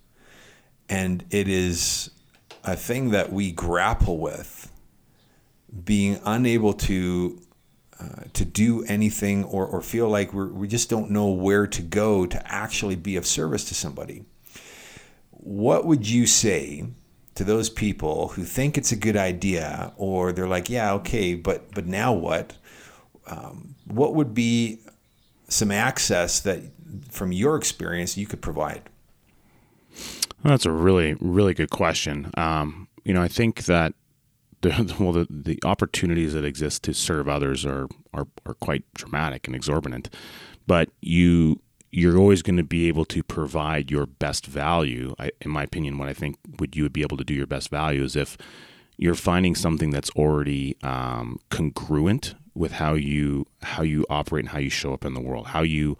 and 0.88 1.24
it 1.30 1.46
is 1.46 2.10
a 2.64 2.74
thing 2.74 3.10
that 3.10 3.32
we 3.32 3.52
grapple 3.52 4.18
with 4.18 4.72
being 5.84 6.20
unable 6.24 6.72
to 6.72 7.40
uh, 8.00 8.24
to 8.32 8.44
do 8.44 8.82
anything 8.86 9.44
or, 9.44 9.64
or 9.64 9.80
feel 9.80 10.08
like 10.08 10.34
we 10.34 10.66
just 10.66 10.90
don't 10.90 11.08
know 11.08 11.28
where 11.28 11.68
to 11.68 11.80
go 11.80 12.26
to 12.26 12.52
actually 12.52 12.96
be 12.96 13.14
of 13.14 13.24
service 13.24 13.64
to 13.66 13.76
somebody. 13.76 14.24
What 15.30 15.86
would 15.86 16.08
you 16.08 16.26
say 16.26 16.88
to 17.36 17.44
those 17.44 17.70
people 17.70 18.28
who 18.28 18.42
think 18.42 18.76
it's 18.76 18.90
a 18.90 18.96
good 18.96 19.16
idea 19.16 19.92
or 19.96 20.32
they're 20.32 20.48
like, 20.48 20.68
yeah, 20.68 20.94
okay, 20.94 21.36
but 21.36 21.70
but 21.72 21.86
now 21.86 22.12
what? 22.12 22.56
Um, 23.26 23.74
what 23.86 24.14
would 24.14 24.34
be 24.34 24.80
some 25.48 25.70
access 25.70 26.40
that, 26.40 26.60
from 27.10 27.32
your 27.32 27.56
experience, 27.56 28.16
you 28.16 28.26
could 28.26 28.42
provide? 28.42 28.82
Well, 30.42 30.52
that's 30.52 30.66
a 30.66 30.70
really 30.70 31.14
really 31.20 31.54
good 31.54 31.70
question. 31.70 32.30
Um, 32.36 32.88
you 33.04 33.14
know, 33.14 33.22
I 33.22 33.28
think 33.28 33.64
that 33.64 33.94
the, 34.60 34.94
well, 34.98 35.12
the, 35.12 35.26
the 35.30 35.58
opportunities 35.64 36.32
that 36.34 36.44
exist 36.44 36.82
to 36.84 36.94
serve 36.94 37.28
others 37.28 37.64
are, 37.64 37.88
are, 38.12 38.26
are 38.46 38.54
quite 38.54 38.84
dramatic 38.94 39.46
and 39.46 39.54
exorbitant, 39.54 40.10
but 40.66 40.90
you 41.00 41.60
you're 41.90 42.18
always 42.18 42.42
going 42.42 42.56
to 42.56 42.64
be 42.64 42.88
able 42.88 43.04
to 43.04 43.22
provide 43.22 43.88
your 43.88 44.04
best 44.04 44.46
value. 44.46 45.14
I, 45.16 45.30
in 45.42 45.52
my 45.52 45.62
opinion, 45.62 45.96
what 45.96 46.08
I 46.08 46.12
think 46.12 46.36
would 46.58 46.74
you 46.74 46.82
would 46.82 46.92
be 46.92 47.02
able 47.02 47.16
to 47.18 47.22
do 47.22 47.34
your 47.34 47.46
best 47.46 47.70
value 47.70 48.02
is 48.02 48.16
if 48.16 48.36
you're 48.96 49.14
finding 49.14 49.54
something 49.54 49.90
that's 49.90 50.10
already 50.10 50.76
um, 50.82 51.38
congruent 51.50 52.34
with 52.54 52.72
how 52.72 52.94
you 52.94 53.46
how 53.62 53.82
you 53.82 54.06
operate 54.08 54.44
and 54.44 54.50
how 54.50 54.58
you 54.58 54.70
show 54.70 54.92
up 54.92 55.04
in 55.04 55.14
the 55.14 55.20
world, 55.20 55.48
how 55.48 55.62
you 55.62 55.96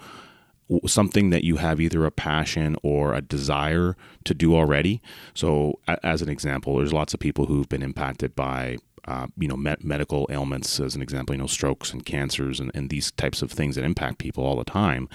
something 0.86 1.30
that 1.30 1.44
you 1.44 1.56
have 1.56 1.80
either 1.80 2.04
a 2.06 2.10
passion 2.10 2.76
or 2.82 3.14
a 3.14 3.20
desire 3.20 3.96
to 4.24 4.34
do 4.34 4.54
already. 4.54 5.02
So, 5.34 5.78
as 6.02 6.22
an 6.22 6.28
example, 6.28 6.78
there's 6.78 6.92
lots 6.92 7.12
of 7.12 7.20
people 7.20 7.46
who've 7.46 7.68
been 7.68 7.82
impacted 7.82 8.34
by 8.34 8.78
uh, 9.06 9.26
you 9.36 9.48
know 9.48 9.56
med- 9.56 9.84
medical 9.84 10.26
ailments, 10.30 10.80
as 10.80 10.94
an 10.94 11.02
example, 11.02 11.34
you 11.34 11.40
know 11.40 11.46
strokes 11.46 11.92
and 11.92 12.04
cancers 12.04 12.60
and, 12.60 12.70
and 12.74 12.90
these 12.90 13.10
types 13.12 13.42
of 13.42 13.50
things 13.50 13.76
that 13.76 13.84
impact 13.84 14.18
people 14.18 14.44
all 14.44 14.56
the 14.56 14.64
time. 14.64 15.08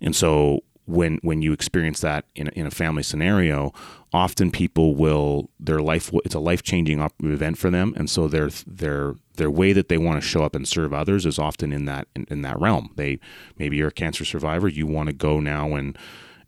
And 0.00 0.16
so, 0.16 0.60
when 0.86 1.18
when 1.22 1.42
you 1.42 1.52
experience 1.52 2.00
that 2.00 2.24
in 2.34 2.48
a, 2.48 2.50
in 2.52 2.66
a 2.66 2.70
family 2.70 3.02
scenario, 3.02 3.72
often 4.12 4.50
people 4.50 4.94
will 4.94 5.50
their 5.60 5.80
life 5.80 6.10
it's 6.24 6.34
a 6.34 6.40
life 6.40 6.62
changing 6.62 7.06
event 7.20 7.58
for 7.58 7.70
them, 7.70 7.92
and 7.96 8.08
so 8.08 8.28
their 8.28 8.50
their 8.66 9.14
their 9.36 9.50
way 9.50 9.72
that 9.72 9.88
they 9.88 9.98
want 9.98 10.20
to 10.20 10.26
show 10.26 10.42
up 10.42 10.54
and 10.54 10.66
serve 10.66 10.92
others 10.92 11.26
is 11.26 11.38
often 11.38 11.72
in 11.72 11.84
that 11.84 12.08
in, 12.14 12.24
in 12.30 12.42
that 12.42 12.58
realm. 12.60 12.90
They 12.96 13.18
maybe 13.58 13.76
you're 13.76 13.88
a 13.88 13.92
cancer 13.92 14.24
survivor, 14.24 14.68
you 14.68 14.86
want 14.86 15.08
to 15.08 15.12
go 15.12 15.40
now 15.40 15.74
and 15.74 15.98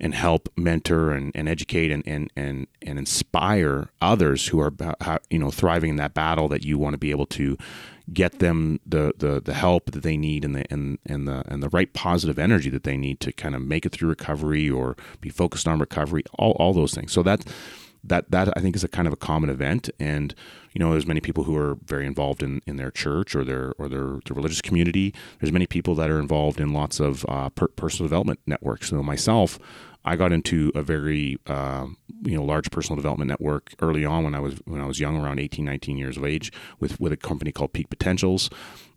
and 0.00 0.14
help 0.14 0.48
mentor 0.56 1.10
and, 1.10 1.32
and 1.34 1.48
educate 1.48 1.90
and, 1.90 2.02
and, 2.06 2.30
and, 2.36 2.66
and 2.82 2.98
inspire 2.98 3.90
others 4.00 4.48
who 4.48 4.60
are 4.60 4.72
you 5.30 5.38
know 5.38 5.50
thriving 5.50 5.90
in 5.90 5.96
that 5.96 6.14
battle 6.14 6.48
that 6.48 6.64
you 6.64 6.78
want 6.78 6.94
to 6.94 6.98
be 6.98 7.10
able 7.10 7.26
to 7.26 7.56
get 8.12 8.38
them 8.38 8.80
the, 8.86 9.12
the, 9.18 9.40
the 9.40 9.54
help 9.54 9.90
that 9.90 10.02
they 10.02 10.16
need 10.16 10.44
and 10.44 10.54
the 10.54 10.64
and, 10.72 10.98
and 11.06 11.28
the 11.28 11.42
and 11.46 11.62
the 11.62 11.68
right 11.70 11.92
positive 11.92 12.38
energy 12.38 12.70
that 12.70 12.84
they 12.84 12.96
need 12.96 13.20
to 13.20 13.32
kind 13.32 13.54
of 13.54 13.62
make 13.62 13.84
it 13.84 13.92
through 13.92 14.08
recovery 14.08 14.70
or 14.70 14.96
be 15.20 15.28
focused 15.28 15.68
on 15.68 15.78
recovery 15.78 16.22
all, 16.38 16.52
all 16.52 16.72
those 16.72 16.94
things. 16.94 17.12
So 17.12 17.22
that 17.24 17.44
that 18.04 18.30
that 18.30 18.56
I 18.56 18.60
think 18.60 18.76
is 18.76 18.84
a 18.84 18.88
kind 18.88 19.06
of 19.06 19.12
a 19.12 19.16
common 19.16 19.50
event. 19.50 19.90
And 19.98 20.34
you 20.72 20.78
know 20.78 20.92
there's 20.92 21.06
many 21.06 21.20
people 21.20 21.44
who 21.44 21.56
are 21.56 21.76
very 21.84 22.06
involved 22.06 22.42
in, 22.42 22.60
in 22.66 22.76
their 22.76 22.90
church 22.90 23.34
or 23.34 23.44
their 23.44 23.72
or 23.78 23.88
their, 23.88 24.20
their 24.24 24.34
religious 24.34 24.60
community. 24.60 25.14
There's 25.40 25.52
many 25.52 25.66
people 25.66 25.94
that 25.96 26.10
are 26.10 26.20
involved 26.20 26.60
in 26.60 26.72
lots 26.72 27.00
of 27.00 27.24
uh, 27.28 27.50
per- 27.50 27.68
personal 27.68 28.08
development 28.08 28.40
networks. 28.46 28.88
So 28.90 29.02
myself 29.02 29.58
I 30.04 30.16
got 30.16 30.32
into 30.32 30.72
a 30.74 30.82
very 30.82 31.38
uh, 31.46 31.86
you 32.22 32.36
know 32.36 32.44
large 32.44 32.70
personal 32.70 32.96
development 32.96 33.28
network 33.28 33.74
early 33.80 34.04
on 34.04 34.24
when 34.24 34.34
I 34.34 34.40
was 34.40 34.54
when 34.64 34.80
I 34.80 34.86
was 34.86 34.98
young, 35.00 35.16
around 35.16 35.38
18, 35.38 35.64
19 35.64 35.96
years 35.96 36.16
of 36.16 36.24
age, 36.24 36.52
with 36.80 36.98
with 37.00 37.12
a 37.12 37.16
company 37.16 37.52
called 37.52 37.72
Peak 37.72 37.90
Potentials. 37.90 38.48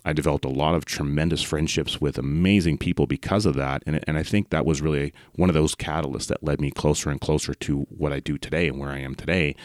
I 0.03 0.13
developed 0.13 0.45
a 0.45 0.49
lot 0.49 0.75
of 0.75 0.85
tremendous 0.85 1.41
friendships 1.41 2.01
with 2.01 2.17
amazing 2.17 2.77
people 2.77 3.07
because 3.07 3.45
of 3.45 3.55
that, 3.55 3.83
and 3.85 4.03
and 4.07 4.17
I 4.17 4.23
think 4.23 4.49
that 4.49 4.65
was 4.65 4.81
really 4.81 5.13
one 5.33 5.49
of 5.49 5.53
those 5.53 5.75
catalysts 5.75 6.27
that 6.27 6.43
led 6.43 6.59
me 6.61 6.71
closer 6.71 7.09
and 7.09 7.21
closer 7.21 7.53
to 7.53 7.81
what 7.89 8.13
I 8.13 8.19
do 8.19 8.37
today 8.37 8.67
and 8.67 8.79
where 8.79 8.89
I 8.89 8.99
am 8.99 9.15
today, 9.15 9.55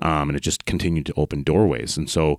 um, 0.00 0.30
and 0.30 0.36
it 0.36 0.42
just 0.42 0.64
continued 0.64 1.06
to 1.06 1.14
open 1.16 1.42
doorways. 1.42 1.96
And 1.96 2.08
so 2.08 2.36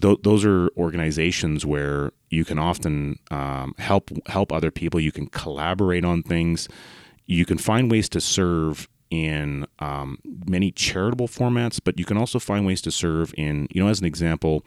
th- 0.00 0.20
those 0.22 0.44
are 0.44 0.68
organizations 0.76 1.66
where 1.66 2.12
you 2.30 2.44
can 2.44 2.58
often 2.58 3.18
um, 3.30 3.74
help 3.78 4.10
help 4.26 4.52
other 4.52 4.70
people. 4.70 5.00
You 5.00 5.12
can 5.12 5.26
collaborate 5.26 6.04
on 6.04 6.22
things 6.22 6.68
you 7.26 7.44
can 7.44 7.58
find 7.58 7.90
ways 7.90 8.08
to 8.10 8.20
serve 8.20 8.88
in 9.10 9.66
um, 9.78 10.18
many 10.46 10.70
charitable 10.70 11.28
formats, 11.28 11.80
but 11.82 11.98
you 11.98 12.04
can 12.04 12.16
also 12.16 12.38
find 12.38 12.66
ways 12.66 12.80
to 12.82 12.90
serve 12.90 13.34
in, 13.36 13.68
you 13.70 13.82
know, 13.82 13.88
as 13.88 14.00
an 14.00 14.06
example, 14.06 14.64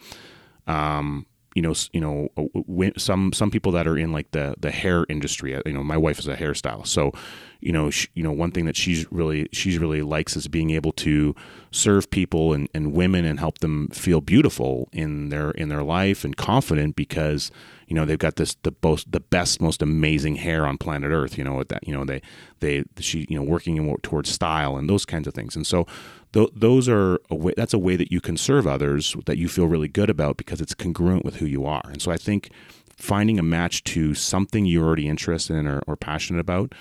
um, 0.66 1.26
you 1.56 1.62
know, 1.62 1.72
you 1.94 2.02
know, 2.02 2.28
uh, 2.36 2.90
some 2.98 3.32
some 3.32 3.50
people 3.50 3.72
that 3.72 3.88
are 3.88 3.96
in 3.96 4.12
like 4.12 4.30
the 4.32 4.54
the 4.60 4.70
hair 4.70 5.06
industry. 5.08 5.56
Uh, 5.56 5.62
you 5.64 5.72
know, 5.72 5.82
my 5.82 5.96
wife 5.96 6.18
is 6.18 6.28
a 6.28 6.36
hairstylist, 6.36 6.88
so 6.88 7.12
you 7.60 7.72
know, 7.72 7.88
she, 7.88 8.08
you 8.12 8.22
know, 8.22 8.30
one 8.30 8.50
thing 8.50 8.66
that 8.66 8.76
she's 8.76 9.10
really 9.10 9.48
she's 9.52 9.78
really 9.78 10.02
likes 10.02 10.36
is 10.36 10.48
being 10.48 10.70
able 10.70 10.92
to 10.92 11.34
serve 11.70 12.10
people 12.10 12.52
and, 12.52 12.68
and 12.74 12.92
women 12.92 13.24
and 13.24 13.40
help 13.40 13.58
them 13.58 13.88
feel 13.88 14.20
beautiful 14.20 14.90
in 14.92 15.30
their 15.30 15.50
in 15.52 15.70
their 15.70 15.82
life 15.82 16.26
and 16.26 16.36
confident 16.36 16.94
because 16.94 17.50
you 17.86 17.94
know 17.94 18.04
they've 18.04 18.18
got 18.18 18.36
this 18.36 18.56
the 18.62 18.72
most 18.82 19.10
the 19.10 19.20
best 19.20 19.60
most 19.60 19.82
amazing 19.82 20.36
hair 20.36 20.66
on 20.66 20.76
planet 20.76 21.10
earth 21.10 21.38
you 21.38 21.44
know 21.44 21.62
that 21.64 21.86
you 21.86 21.92
know 21.92 22.04
they 22.04 22.20
they 22.60 22.84
she 22.98 23.26
you 23.28 23.36
know 23.36 23.42
working 23.42 23.96
towards 24.02 24.30
style 24.30 24.76
and 24.76 24.88
those 24.88 25.04
kinds 25.04 25.26
of 25.26 25.34
things. 25.34 25.56
And 25.56 25.66
so 25.66 25.86
th- 26.32 26.50
those 26.54 26.88
are 26.88 27.20
a 27.30 27.34
way 27.34 27.54
that's 27.56 27.74
a 27.74 27.78
way 27.78 27.96
that 27.96 28.10
you 28.10 28.20
can 28.20 28.36
serve 28.36 28.66
others 28.66 29.16
that 29.26 29.38
you 29.38 29.48
feel 29.48 29.66
really 29.66 29.88
good 29.88 30.10
about 30.10 30.36
because 30.36 30.60
it's 30.60 30.74
congruent 30.74 31.24
with 31.24 31.36
who 31.36 31.46
you 31.46 31.64
are. 31.66 31.82
And 31.86 32.00
so 32.00 32.10
i 32.10 32.16
think 32.16 32.50
finding 32.96 33.38
a 33.38 33.42
match 33.42 33.84
to 33.84 34.14
something 34.14 34.64
you're 34.64 34.86
already 34.86 35.06
interested 35.06 35.54
in 35.54 35.66
or, 35.66 35.82
or 35.86 35.96
passionate 35.96 36.40
about 36.40 36.74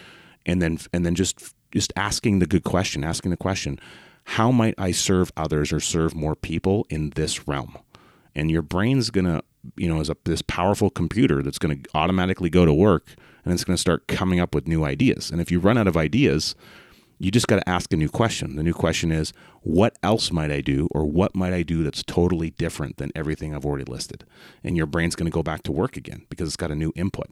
and 0.45 0.61
then 0.61 0.79
and 0.93 1.05
then 1.05 1.13
just 1.13 1.53
just 1.71 1.91
asking 1.97 2.39
the 2.39 2.47
good 2.47 2.63
question 2.63 3.03
asking 3.03 3.31
the 3.31 3.37
question 3.37 3.77
how 4.25 4.51
might 4.51 4.75
i 4.77 4.91
serve 4.91 5.31
others 5.37 5.71
or 5.71 5.79
serve 5.79 6.15
more 6.15 6.35
people 6.35 6.85
in 6.89 7.11
this 7.11 7.47
realm? 7.47 7.77
And 8.33 8.51
your 8.51 8.61
brain's 8.61 9.09
to 9.25 9.43
you 9.75 9.87
know, 9.87 9.99
is 9.99 10.09
a, 10.09 10.17
this 10.25 10.41
powerful 10.41 10.89
computer 10.89 11.41
that's 11.41 11.59
going 11.59 11.81
to 11.81 11.89
automatically 11.93 12.49
go 12.49 12.65
to 12.65 12.73
work 12.73 13.15
and 13.43 13.53
it's 13.53 13.63
going 13.63 13.75
to 13.75 13.81
start 13.81 14.07
coming 14.07 14.39
up 14.39 14.55
with 14.55 14.67
new 14.67 14.83
ideas. 14.83 15.29
And 15.29 15.39
if 15.39 15.51
you 15.51 15.59
run 15.59 15.77
out 15.77 15.87
of 15.87 15.95
ideas, 15.95 16.55
you 17.17 17.31
just 17.31 17.47
got 17.47 17.57
to 17.57 17.69
ask 17.69 17.93
a 17.93 17.97
new 17.97 18.09
question. 18.09 18.55
The 18.55 18.63
new 18.63 18.73
question 18.73 19.11
is, 19.11 19.31
what 19.61 19.97
else 20.03 20.31
might 20.31 20.51
I 20.51 20.61
do, 20.61 20.89
or 20.91 21.05
what 21.05 21.35
might 21.35 21.53
I 21.53 21.63
do 21.63 21.83
that's 21.83 22.03
totally 22.03 22.51
different 22.51 22.97
than 22.97 23.11
everything 23.15 23.55
I've 23.55 23.65
already 23.65 23.85
listed? 23.85 24.25
And 24.63 24.75
your 24.75 24.85
brain's 24.85 25.15
going 25.15 25.25
to 25.25 25.33
go 25.33 25.43
back 25.43 25.63
to 25.63 25.71
work 25.71 25.95
again 25.95 26.25
because 26.29 26.47
it's 26.47 26.57
got 26.57 26.71
a 26.71 26.75
new 26.75 26.91
input. 26.95 27.29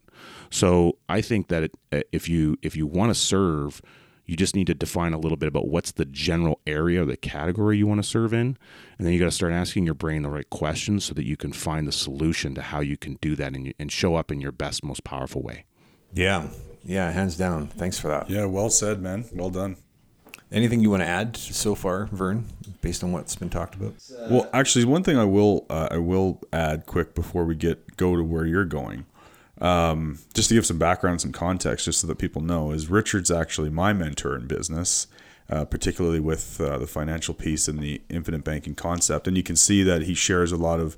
So 0.50 0.98
I 1.10 1.22
think 1.22 1.50
that 1.50 1.64
it, 1.64 2.08
if 2.12 2.30
you 2.30 2.58
if 2.62 2.76
you 2.76 2.88
want 2.88 3.10
to 3.10 3.16
serve 3.16 3.82
you 4.26 4.38
just 4.38 4.56
need 4.56 4.68
to 4.68 4.74
define 4.74 5.14
a 5.14 5.20
little 5.20 5.38
bit 5.38 5.48
about 5.48 5.68
what's 5.68 5.92
the 5.92 6.06
general 6.06 6.60
area 6.66 7.02
or 7.02 7.06
the 7.06 7.18
category 7.18 7.78
you 7.78 7.88
want 7.88 8.02
to 8.02 8.08
serve 8.08 8.34
in. 8.34 8.58
And 8.98 9.06
then 9.06 9.14
you 9.14 9.20
got 9.20 9.26
to 9.26 9.32
start 9.32 9.52
asking 9.52 9.86
your 9.86 9.96
brain 9.96 10.22
the 10.24 10.30
right 10.30 10.50
questions 10.50 11.04
so 11.06 11.14
that 11.14 11.26
you 11.26 11.36
can 11.36 11.52
find 11.52 11.88
the 11.88 11.92
solution 11.92 12.56
to 12.56 12.62
how 12.62 12.80
you 12.80 12.96
can 12.96 13.16
do 13.22 13.36
that 13.36 13.54
and, 13.54 13.74
and 13.78 13.92
show 13.92 14.16
up 14.16 14.32
in 14.32 14.40
your 14.40 14.52
best, 14.52 14.84
most 14.84 15.04
powerful 15.04 15.42
way. 15.42 15.66
Yeah. 16.14 16.48
Yeah. 16.86 17.12
Hands 17.12 17.36
down. 17.36 17.68
Thanks 17.68 18.00
for 18.00 18.08
that. 18.08 18.30
Yeah. 18.30 18.46
Well 18.46 18.70
said, 18.70 19.02
man. 19.02 19.26
Well 19.34 19.50
done. 19.50 19.78
Anything 20.52 20.82
you 20.82 20.92
want 20.92 21.02
to 21.02 21.08
add 21.08 21.36
so 21.36 21.74
far, 21.74 22.06
Vern, 22.06 22.46
based 22.82 23.04
on 23.04 23.12
what's 23.12 23.36
been 23.36 23.50
talked 23.50 23.74
about? 23.74 23.96
Well, 24.30 24.48
actually, 24.54 24.86
one 24.86 25.04
thing 25.04 25.18
I 25.18 25.24
will 25.24 25.66
uh, 25.68 25.88
I 25.90 25.98
will 25.98 26.42
add 26.54 26.86
quick 26.86 27.16
before 27.16 27.44
we 27.44 27.56
get 27.56 27.98
go 27.98 28.16
to 28.16 28.24
where 28.24 28.46
you're 28.46 28.64
going, 28.64 29.08
um, 29.64 30.20
just 30.34 30.50
to 30.50 30.56
give 30.56 30.66
some 30.66 30.78
background, 30.78 31.22
some 31.22 31.32
context, 31.32 31.86
just 31.86 32.02
so 32.02 32.08
that 32.08 32.18
people 32.18 32.42
know, 32.42 32.72
is 32.72 32.90
Richard's 32.90 33.32
actually 33.32 33.70
my 33.70 33.94
mentor 33.94 34.36
in 34.36 34.46
business, 34.46 35.08
uh, 35.50 35.64
particularly 35.64 36.20
with 36.20 36.60
uh, 36.60 36.78
the 36.78 36.86
financial 36.86 37.34
piece 37.34 37.70
and 37.70 37.80
the 37.80 38.02
infinite 38.10 38.44
banking 38.44 38.76
concept. 38.76 39.26
And 39.26 39.38
you 39.38 39.44
can 39.44 39.56
see 39.56 39.82
that 39.82 40.02
he 40.02 40.14
shares 40.14 40.52
a 40.52 40.58
lot 40.58 40.82
of 40.82 40.98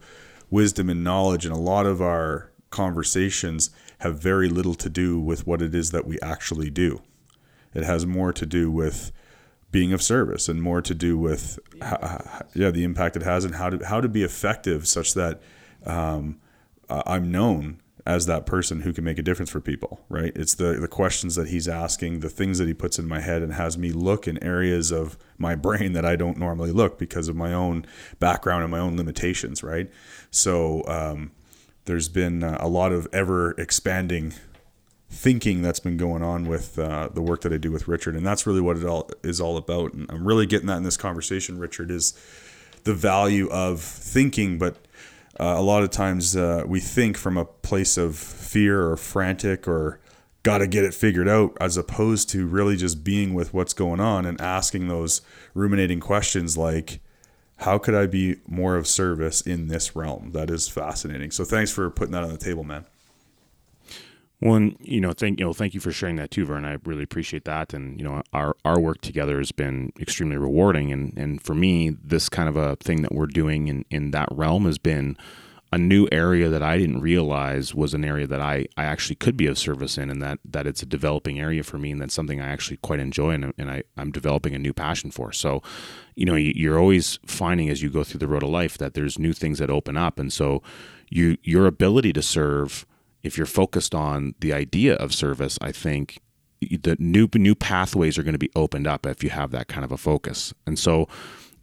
wisdom 0.49 0.89
and 0.89 1.03
knowledge, 1.03 1.45
and 1.45 1.53
a 1.53 1.59
lot 1.59 1.85
of 1.85 2.01
our 2.01 2.49
conversations 2.71 3.69
have 3.99 4.19
very 4.19 4.49
little 4.49 4.75
to 4.75 4.89
do 4.89 5.19
with 5.19 5.45
what 5.45 5.61
it 5.61 5.75
is 5.75 5.91
that 5.91 6.07
we 6.07 6.19
actually 6.21 6.71
do. 6.71 7.03
It 7.75 7.83
has 7.83 8.07
more 8.07 8.33
to 8.33 8.47
do 8.47 8.71
with 8.71 9.11
being 9.69 9.93
of 9.93 10.01
service 10.01 10.49
and 10.49 10.61
more 10.61 10.81
to 10.81 10.95
do 10.95 11.17
with 11.17 11.59
yeah 12.55 12.71
the 12.71 12.83
impact 12.83 13.17
it 13.17 13.21
has 13.21 13.43
and 13.43 13.55
how 13.55 13.69
to 13.69 13.85
how 13.85 13.99
to 13.99 14.07
be 14.07 14.23
effective 14.23 14.87
such 14.87 15.13
that 15.13 15.41
um, 15.85 16.39
I'm 16.89 17.29
known 17.29 17.81
as 18.05 18.27
that 18.27 18.45
person 18.45 18.81
who 18.81 18.93
can 18.93 19.03
make 19.03 19.17
a 19.17 19.23
difference 19.23 19.49
for 19.49 19.59
people 19.59 20.01
right? 20.09 20.31
It's 20.35 20.55
the 20.55 20.73
the 20.73 20.87
questions 20.87 21.35
that 21.35 21.49
he's 21.49 21.67
asking 21.67 22.19
the 22.19 22.29
things 22.29 22.57
that 22.57 22.67
he 22.67 22.73
puts 22.73 22.99
in 22.99 23.07
my 23.07 23.19
head 23.19 23.41
and 23.41 23.53
has 23.53 23.77
me 23.77 23.91
look 23.91 24.27
in 24.27 24.41
areas 24.43 24.91
of 24.91 25.17
my 25.37 25.55
brain 25.65 25.93
that 25.93 26.05
I 26.05 26.15
don't 26.15 26.37
normally 26.37 26.71
look 26.71 26.97
because 26.97 27.27
of 27.27 27.35
my 27.35 27.53
own 27.53 27.85
background 28.19 28.63
and 28.63 28.71
my 28.71 28.79
own 28.79 28.97
limitations 28.97 29.63
right? 29.63 29.89
So 30.31 30.83
um, 30.87 31.31
there's 31.85 32.09
been 32.09 32.43
a 32.43 32.67
lot 32.67 32.91
of 32.91 33.07
ever 33.13 33.51
expanding 33.51 34.33
thinking 35.09 35.61
that's 35.61 35.79
been 35.79 35.97
going 35.97 36.23
on 36.23 36.47
with 36.47 36.77
uh, 36.77 37.09
the 37.13 37.21
work 37.21 37.41
that 37.41 37.53
I 37.53 37.57
do 37.57 37.71
with 37.71 37.87
Richard, 37.87 38.15
and 38.15 38.25
that's 38.25 38.45
really 38.45 38.61
what 38.61 38.77
it 38.77 38.85
all 38.85 39.09
is 39.23 39.39
all 39.39 39.55
about. 39.55 39.93
And 39.93 40.09
I'm 40.09 40.27
really 40.27 40.45
getting 40.45 40.67
that 40.67 40.77
in 40.77 40.83
this 40.83 40.97
conversation, 40.97 41.57
Richard, 41.57 41.91
is 41.91 42.13
the 42.83 42.93
value 42.93 43.47
of 43.49 43.81
thinking, 43.81 44.57
but 44.57 44.77
uh, 45.39 45.55
a 45.57 45.61
lot 45.61 45.83
of 45.83 45.89
times 45.89 46.35
uh, 46.35 46.63
we 46.65 46.79
think 46.79 47.17
from 47.17 47.37
a 47.37 47.45
place 47.45 47.97
of 47.97 48.15
fear 48.15 48.87
or 48.87 48.97
frantic 48.97 49.67
or 49.67 49.99
got 50.43 50.59
to 50.59 50.67
get 50.67 50.83
it 50.83 50.93
figured 50.93 51.27
out, 51.27 51.57
as 51.59 51.75
opposed 51.77 52.29
to 52.29 52.45
really 52.45 52.75
just 52.75 53.03
being 53.03 53.33
with 53.33 53.53
what's 53.53 53.73
going 53.73 53.99
on 53.99 54.25
and 54.25 54.39
asking 54.39 54.87
those 54.87 55.21
ruminating 55.53 55.99
questions 55.99 56.57
like. 56.57 56.99
How 57.59 57.77
could 57.77 57.95
I 57.95 58.05
be 58.05 58.41
more 58.45 58.75
of 58.75 58.85
service 58.85 59.39
in 59.39 59.69
this 59.69 59.95
realm? 59.95 60.31
That 60.33 60.49
is 60.49 60.67
fascinating. 60.67 61.31
So 61.31 61.45
thanks 61.45 61.71
for 61.71 61.89
putting 61.89 62.11
that 62.11 62.21
on 62.21 62.29
the 62.29 62.37
table, 62.37 62.65
man. 62.65 62.83
Well, 64.41 64.55
and, 64.55 64.75
you 64.79 65.01
know, 65.01 65.13
thank 65.13 65.39
you 65.39 65.45
know, 65.45 65.53
thank 65.53 65.73
you 65.73 65.79
for 65.79 65.91
sharing 65.91 66.17
that 66.17 66.31
too, 66.31 66.45
Vern. 66.45 66.65
I 66.65 66.77
really 66.83 67.03
appreciate 67.03 67.45
that. 67.45 67.73
And 67.73 67.99
you 67.99 68.05
know, 68.05 68.21
our 68.33 68.55
our 68.65 68.79
work 68.79 69.01
together 69.01 69.37
has 69.37 69.51
been 69.51 69.91
extremely 69.99 70.37
rewarding. 70.37 70.91
And 70.91 71.13
and 71.17 71.41
for 71.41 71.53
me, 71.55 71.89
this 71.89 72.29
kind 72.29 72.49
of 72.49 72.55
a 72.55 72.75
thing 72.77 73.01
that 73.01 73.13
we're 73.13 73.27
doing 73.27 73.67
in 73.67 73.85
in 73.89 74.11
that 74.11 74.29
realm 74.31 74.65
has 74.65 74.77
been 74.77 75.17
a 75.75 75.77
new 75.77 76.07
area 76.09 76.47
that 76.47 76.63
I 76.63 76.77
didn't 76.77 77.01
realize 77.01 77.75
was 77.75 77.93
an 77.93 78.05
area 78.05 78.25
that 78.27 78.39
I, 78.39 78.65
I 78.77 78.85
actually 78.85 79.15
could 79.15 79.35
be 79.35 79.47
of 79.47 79.57
service 79.57 79.97
in 79.97 80.09
and 80.09 80.21
that, 80.21 80.39
that 80.45 80.65
it's 80.65 80.81
a 80.81 80.85
developing 80.85 81.37
area 81.37 81.63
for 81.63 81.77
me 81.77 81.91
and 81.91 81.99
that's 81.99 82.13
something 82.13 82.39
I 82.39 82.47
actually 82.47 82.77
quite 82.77 83.01
enjoy 83.01 83.31
and, 83.31 83.53
and 83.57 83.69
I, 83.69 83.83
I'm 83.97 84.09
developing 84.11 84.55
a 84.55 84.59
new 84.59 84.71
passion 84.73 85.11
for. 85.11 85.33
So, 85.33 85.61
you 86.15 86.25
know, 86.25 86.35
you're 86.35 86.79
always 86.79 87.19
finding 87.25 87.69
as 87.69 87.81
you 87.81 87.89
go 87.89 88.05
through 88.05 88.19
the 88.19 88.27
road 88.27 88.43
of 88.43 88.49
life 88.49 88.77
that 88.77 88.93
there's 88.93 89.19
new 89.19 89.33
things 89.33 89.59
that 89.59 89.69
open 89.69 89.97
up. 89.97 90.17
And 90.17 90.31
so 90.31 90.61
you 91.09 91.37
your 91.43 91.65
ability 91.65 92.13
to 92.13 92.21
serve 92.21 92.85
if 93.25 93.37
you're 93.37 93.47
focused 93.47 93.95
on 93.95 94.35
the 94.39 94.53
idea 94.53 94.93
of 94.95 95.13
service, 95.13 95.57
I 95.59 95.71
think 95.71 96.21
the 96.61 96.95
new 96.99 97.27
new 97.33 97.55
pathways 97.55 98.17
are 98.17 98.23
going 98.23 98.33
to 98.33 98.39
be 98.39 98.51
opened 98.55 98.85
up 98.85 99.05
if 99.05 99.23
you 99.23 99.31
have 99.31 99.49
that 99.51 99.67
kind 99.67 99.83
of 99.83 99.91
a 99.91 99.97
focus. 99.97 100.53
And 100.67 100.77
so, 100.77 101.07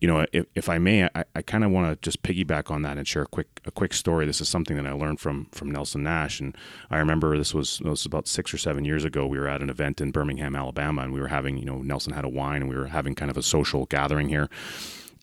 you 0.00 0.08
know, 0.08 0.26
if, 0.32 0.46
if 0.56 0.68
I 0.68 0.78
may, 0.78 1.04
I, 1.14 1.24
I 1.36 1.42
kind 1.42 1.62
of 1.62 1.70
want 1.70 1.88
to 1.88 2.04
just 2.04 2.22
piggyback 2.24 2.70
on 2.70 2.82
that 2.82 2.98
and 2.98 3.06
share 3.06 3.22
a 3.22 3.26
quick 3.26 3.60
a 3.64 3.70
quick 3.70 3.94
story. 3.94 4.26
This 4.26 4.40
is 4.40 4.48
something 4.48 4.76
that 4.76 4.86
I 4.88 4.92
learned 4.92 5.20
from 5.20 5.46
from 5.52 5.70
Nelson 5.70 6.02
Nash, 6.02 6.40
and 6.40 6.56
I 6.90 6.98
remember 6.98 7.38
this 7.38 7.54
was 7.54 7.78
this 7.78 7.90
was 7.90 8.06
about 8.06 8.26
six 8.26 8.52
or 8.52 8.58
seven 8.58 8.84
years 8.84 9.04
ago. 9.04 9.28
We 9.28 9.38
were 9.38 9.48
at 9.48 9.62
an 9.62 9.70
event 9.70 10.00
in 10.00 10.10
Birmingham, 10.10 10.56
Alabama, 10.56 11.02
and 11.02 11.12
we 11.12 11.20
were 11.20 11.28
having 11.28 11.58
you 11.58 11.64
know 11.64 11.78
Nelson 11.78 12.12
had 12.12 12.24
a 12.24 12.28
wine, 12.28 12.62
and 12.62 12.68
we 12.68 12.76
were 12.76 12.88
having 12.88 13.14
kind 13.14 13.30
of 13.30 13.36
a 13.36 13.42
social 13.42 13.86
gathering 13.86 14.28
here 14.28 14.48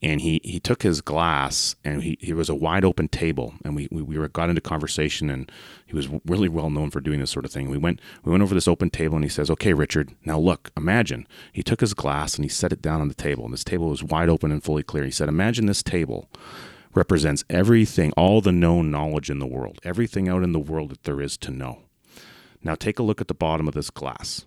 and 0.01 0.21
he 0.21 0.39
he 0.43 0.59
took 0.59 0.83
his 0.83 1.01
glass 1.01 1.75
and 1.83 2.03
he, 2.03 2.17
he 2.21 2.33
was 2.33 2.49
a 2.49 2.55
wide 2.55 2.85
open 2.85 3.07
table. 3.07 3.53
And 3.65 3.75
we, 3.75 3.87
we, 3.91 4.01
we 4.01 4.27
got 4.29 4.49
into 4.49 4.61
conversation 4.61 5.29
and 5.29 5.51
he 5.85 5.95
was 5.95 6.07
really 6.25 6.47
well 6.47 6.69
known 6.69 6.89
for 6.89 7.01
doing 7.01 7.19
this 7.19 7.31
sort 7.31 7.45
of 7.45 7.51
thing. 7.51 7.69
We 7.69 7.77
went 7.77 7.99
we 8.23 8.31
went 8.31 8.43
over 8.43 8.53
this 8.53 8.67
open 8.67 8.89
table 8.89 9.15
and 9.15 9.25
he 9.25 9.29
says 9.29 9.49
okay 9.49 9.73
richard 9.73 10.15
now 10.25 10.39
look 10.39 10.71
imagine. 10.77 11.27
He 11.51 11.63
took 11.63 11.81
his 11.81 11.93
glass 11.93 12.35
and 12.35 12.45
he 12.45 12.49
set 12.49 12.71
it 12.71 12.81
down 12.81 13.01
on 13.01 13.09
the 13.09 13.13
table 13.13 13.43
and 13.43 13.53
this 13.53 13.63
table 13.63 13.89
was 13.89 14.03
wide 14.03 14.29
open 14.29 14.51
and 14.51 14.63
fully 14.63 14.83
clear. 14.83 15.03
He 15.03 15.11
said 15.11 15.29
imagine 15.29 15.65
this 15.65 15.83
table 15.83 16.29
represents 16.93 17.43
everything 17.49 18.11
all 18.13 18.41
the 18.41 18.51
known 18.51 18.89
knowledge 18.89 19.29
in 19.29 19.39
the 19.39 19.45
world 19.45 19.79
everything 19.83 20.27
out 20.27 20.43
in 20.43 20.53
the 20.53 20.59
world 20.59 20.89
that 20.89 21.03
there 21.03 21.21
is 21.21 21.37
to 21.37 21.51
know. 21.51 21.79
Now 22.63 22.75
take 22.75 22.99
a 22.99 23.03
look 23.03 23.21
at 23.21 23.27
the 23.27 23.33
bottom 23.33 23.67
of 23.67 23.73
this 23.73 23.89
glass. 23.89 24.45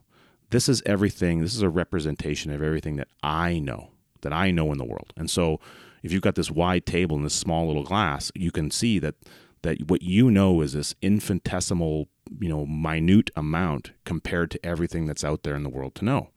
This 0.50 0.68
is 0.68 0.82
everything 0.86 1.40
this 1.40 1.54
is 1.54 1.62
a 1.62 1.68
representation 1.68 2.50
of 2.50 2.62
everything 2.62 2.96
that 2.96 3.08
i 3.22 3.58
know 3.58 3.91
that 4.22 4.32
I 4.32 4.50
know 4.50 4.72
in 4.72 4.78
the 4.78 4.84
world. 4.84 5.12
And 5.16 5.30
so 5.30 5.60
if 6.02 6.12
you've 6.12 6.22
got 6.22 6.34
this 6.34 6.50
wide 6.50 6.86
table 6.86 7.16
and 7.16 7.24
this 7.24 7.34
small 7.34 7.66
little 7.66 7.84
glass, 7.84 8.32
you 8.34 8.50
can 8.50 8.70
see 8.70 8.98
that 8.98 9.14
that 9.62 9.88
what 9.88 10.02
you 10.02 10.28
know 10.28 10.60
is 10.60 10.72
this 10.72 10.94
infinitesimal, 11.02 12.08
you 12.40 12.48
know, 12.48 12.66
minute 12.66 13.30
amount 13.36 13.92
compared 14.04 14.50
to 14.50 14.66
everything 14.66 15.06
that's 15.06 15.22
out 15.22 15.44
there 15.44 15.54
in 15.54 15.62
the 15.62 15.68
world 15.68 15.94
to 15.94 16.04
know. 16.04 16.30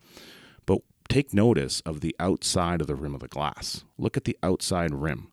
But 0.68 0.82
take 1.10 1.34
notice 1.34 1.82
of 1.82 2.02
the 2.02 2.16
outside 2.20 2.82
of 2.82 2.88
the 2.88 2.94
rim 2.96 3.16
of 3.16 3.22
the 3.22 3.28
glass. 3.28 3.84
Look 3.98 4.16
at 4.16 4.26
the 4.26 4.38
outside 4.44 4.94
rim. 4.94 5.32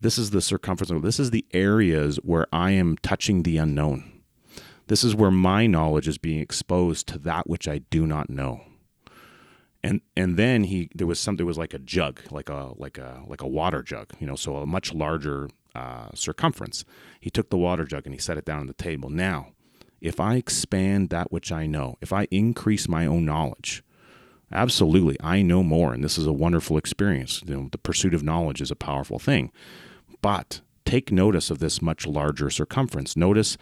This 0.00 0.16
is 0.16 0.30
the 0.30 0.40
circumference. 0.40 1.02
This 1.02 1.20
is 1.20 1.30
the 1.30 1.44
areas 1.52 2.16
where 2.22 2.46
I 2.52 2.70
am 2.70 2.96
touching 3.02 3.42
the 3.42 3.58
unknown. 3.58 4.22
This 4.86 5.04
is 5.04 5.14
where 5.14 5.30
my 5.30 5.66
knowledge 5.66 6.08
is 6.08 6.16
being 6.16 6.40
exposed 6.40 7.06
to 7.08 7.18
that 7.18 7.48
which 7.48 7.68
I 7.68 7.78
do 7.90 8.06
not 8.06 8.30
know 8.30 8.62
and 9.86 10.00
and 10.16 10.36
then 10.36 10.64
he 10.64 10.90
there 10.94 11.06
was 11.06 11.20
some 11.20 11.36
there 11.36 11.46
was 11.46 11.58
like 11.58 11.72
a 11.72 11.78
jug 11.78 12.20
like 12.30 12.48
a 12.48 12.72
like 12.76 12.98
a 12.98 13.22
like 13.26 13.40
a 13.40 13.46
water 13.46 13.82
jug 13.82 14.12
you 14.18 14.26
know 14.26 14.36
so 14.36 14.56
a 14.56 14.66
much 14.66 14.92
larger 14.92 15.48
uh, 15.74 16.08
circumference. 16.14 16.86
He 17.20 17.28
took 17.28 17.50
the 17.50 17.58
water 17.58 17.84
jug 17.84 18.06
and 18.06 18.14
he 18.14 18.18
set 18.18 18.38
it 18.38 18.46
down 18.46 18.60
on 18.60 18.66
the 18.66 18.72
table. 18.74 19.10
Now 19.10 19.48
if 20.00 20.20
i 20.20 20.34
expand 20.34 21.08
that 21.08 21.32
which 21.32 21.50
i 21.50 21.66
know 21.66 21.96
if 22.02 22.12
i 22.12 22.28
increase 22.30 22.86
my 22.86 23.06
own 23.06 23.24
knowledge 23.24 23.82
absolutely 24.52 25.16
i 25.22 25.40
know 25.40 25.62
more 25.62 25.94
and 25.94 26.04
this 26.04 26.18
is 26.18 26.26
a 26.26 26.32
wonderful 26.32 26.76
experience. 26.76 27.42
You 27.46 27.56
know 27.56 27.68
the 27.70 27.78
pursuit 27.78 28.14
of 28.14 28.22
knowledge 28.22 28.60
is 28.60 28.70
a 28.70 28.76
powerful 28.76 29.18
thing. 29.18 29.52
But 30.20 30.60
take 30.84 31.12
notice 31.12 31.50
of 31.50 31.60
this 31.60 31.80
much 31.80 32.06
larger 32.06 32.50
circumference. 32.50 33.16
Notice 33.16 33.56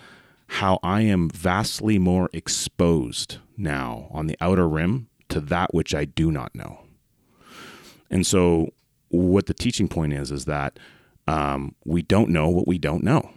how 0.60 0.78
i 0.82 1.00
am 1.02 1.28
vastly 1.28 1.98
more 1.98 2.28
exposed 2.32 3.38
now 3.56 4.08
on 4.10 4.26
the 4.26 4.36
outer 4.40 4.68
rim 4.68 5.08
to 5.34 5.40
that 5.40 5.74
which 5.74 5.94
I 5.94 6.04
do 6.04 6.30
not 6.30 6.54
know. 6.54 6.80
And 8.10 8.26
so, 8.26 8.72
what 9.08 9.46
the 9.46 9.54
teaching 9.54 9.88
point 9.88 10.12
is, 10.12 10.30
is 10.30 10.44
that 10.46 10.78
um, 11.26 11.74
we 11.84 12.02
don't 12.02 12.30
know 12.30 12.48
what 12.48 12.66
we 12.66 12.78
don't 12.78 13.02
know. 13.02 13.30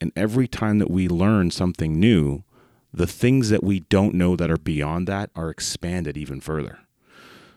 And 0.00 0.12
every 0.16 0.48
time 0.48 0.78
that 0.78 0.90
we 0.90 1.08
learn 1.08 1.50
something 1.50 1.98
new, 1.98 2.44
the 2.92 3.06
things 3.06 3.50
that 3.50 3.64
we 3.64 3.80
don't 3.80 4.14
know 4.14 4.36
that 4.36 4.50
are 4.50 4.58
beyond 4.58 5.08
that 5.08 5.30
are 5.34 5.50
expanded 5.50 6.16
even 6.16 6.40
further. 6.40 6.78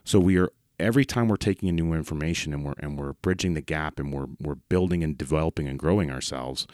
So 0.03 0.19
we 0.19 0.37
are 0.37 0.51
every 0.79 1.05
time 1.05 1.27
we're 1.27 1.37
taking 1.37 1.69
in 1.69 1.75
new 1.75 1.93
information 1.93 2.53
and 2.53 2.65
we're 2.65 2.75
and 2.79 2.97
we're 2.97 3.13
bridging 3.13 3.53
the 3.53 3.61
gap 3.61 3.99
and 3.99 4.13
we're 4.13 4.27
we're 4.39 4.55
building 4.55 5.03
and 5.03 5.17
developing 5.17 5.67
and 5.67 5.77
growing 5.77 6.11
ourselves, 6.11 6.67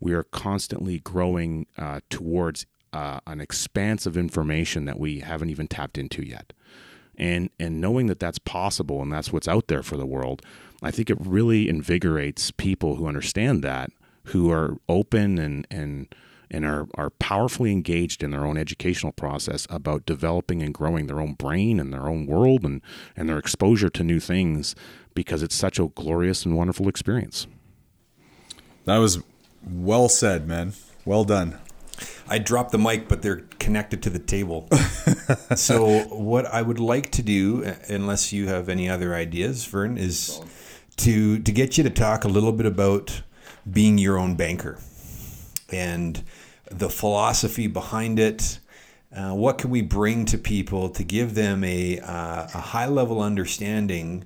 we 0.00 0.12
are 0.12 0.22
constantly 0.24 0.98
growing 1.00 1.66
uh, 1.78 2.00
towards 2.10 2.66
uh, 2.96 3.20
an 3.26 3.42
expanse 3.42 4.06
of 4.06 4.16
information 4.16 4.86
that 4.86 4.98
we 4.98 5.20
haven't 5.20 5.50
even 5.50 5.68
tapped 5.68 5.98
into 5.98 6.22
yet. 6.22 6.54
And, 7.18 7.50
and 7.60 7.78
knowing 7.78 8.06
that 8.06 8.18
that's 8.18 8.38
possible 8.38 9.02
and 9.02 9.12
that's 9.12 9.30
what's 9.30 9.46
out 9.46 9.68
there 9.68 9.82
for 9.82 9.98
the 9.98 10.06
world, 10.06 10.40
I 10.82 10.90
think 10.90 11.10
it 11.10 11.18
really 11.20 11.68
invigorates 11.68 12.50
people 12.52 12.96
who 12.96 13.06
understand 13.06 13.62
that, 13.62 13.90
who 14.24 14.50
are 14.50 14.78
open 14.88 15.38
and, 15.38 15.66
and, 15.70 16.14
and 16.50 16.64
are, 16.64 16.86
are 16.94 17.10
powerfully 17.10 17.70
engaged 17.70 18.22
in 18.22 18.30
their 18.30 18.46
own 18.46 18.56
educational 18.56 19.12
process 19.12 19.66
about 19.68 20.06
developing 20.06 20.62
and 20.62 20.72
growing 20.72 21.06
their 21.06 21.20
own 21.20 21.34
brain 21.34 21.78
and 21.78 21.92
their 21.92 22.08
own 22.08 22.24
world 22.26 22.64
and, 22.64 22.80
and 23.14 23.28
their 23.28 23.38
exposure 23.38 23.90
to 23.90 24.04
new 24.04 24.20
things 24.20 24.74
because 25.14 25.42
it's 25.42 25.54
such 25.54 25.78
a 25.78 25.88
glorious 25.88 26.46
and 26.46 26.56
wonderful 26.56 26.88
experience. 26.88 27.46
That 28.86 28.98
was 28.98 29.18
well 29.70 30.08
said, 30.08 30.48
man. 30.48 30.72
Well 31.04 31.24
done. 31.24 31.58
I 32.28 32.38
dropped 32.38 32.72
the 32.72 32.78
mic, 32.78 33.08
but 33.08 33.22
they're 33.22 33.42
connected 33.58 34.02
to 34.04 34.10
the 34.10 34.18
table. 34.18 34.68
so 35.56 36.00
what 36.04 36.46
I 36.46 36.62
would 36.62 36.80
like 36.80 37.10
to 37.12 37.22
do, 37.22 37.74
unless 37.88 38.32
you 38.32 38.48
have 38.48 38.68
any 38.68 38.88
other 38.88 39.14
ideas, 39.14 39.64
Vern, 39.64 39.96
is 39.96 40.40
to 40.96 41.38
to 41.38 41.52
get 41.52 41.76
you 41.78 41.84
to 41.84 41.90
talk 41.90 42.24
a 42.24 42.28
little 42.28 42.52
bit 42.52 42.66
about 42.66 43.22
being 43.70 43.98
your 43.98 44.18
own 44.18 44.34
banker 44.34 44.78
and 45.70 46.22
the 46.70 46.88
philosophy 46.88 47.66
behind 47.66 48.18
it. 48.18 48.60
Uh, 49.14 49.32
what 49.32 49.56
can 49.58 49.70
we 49.70 49.82
bring 49.82 50.24
to 50.26 50.36
people 50.36 50.88
to 50.90 51.02
give 51.02 51.34
them 51.34 51.64
a, 51.64 51.98
uh, 52.00 52.48
a 52.52 52.60
high 52.60 52.86
level 52.86 53.20
understanding 53.20 54.24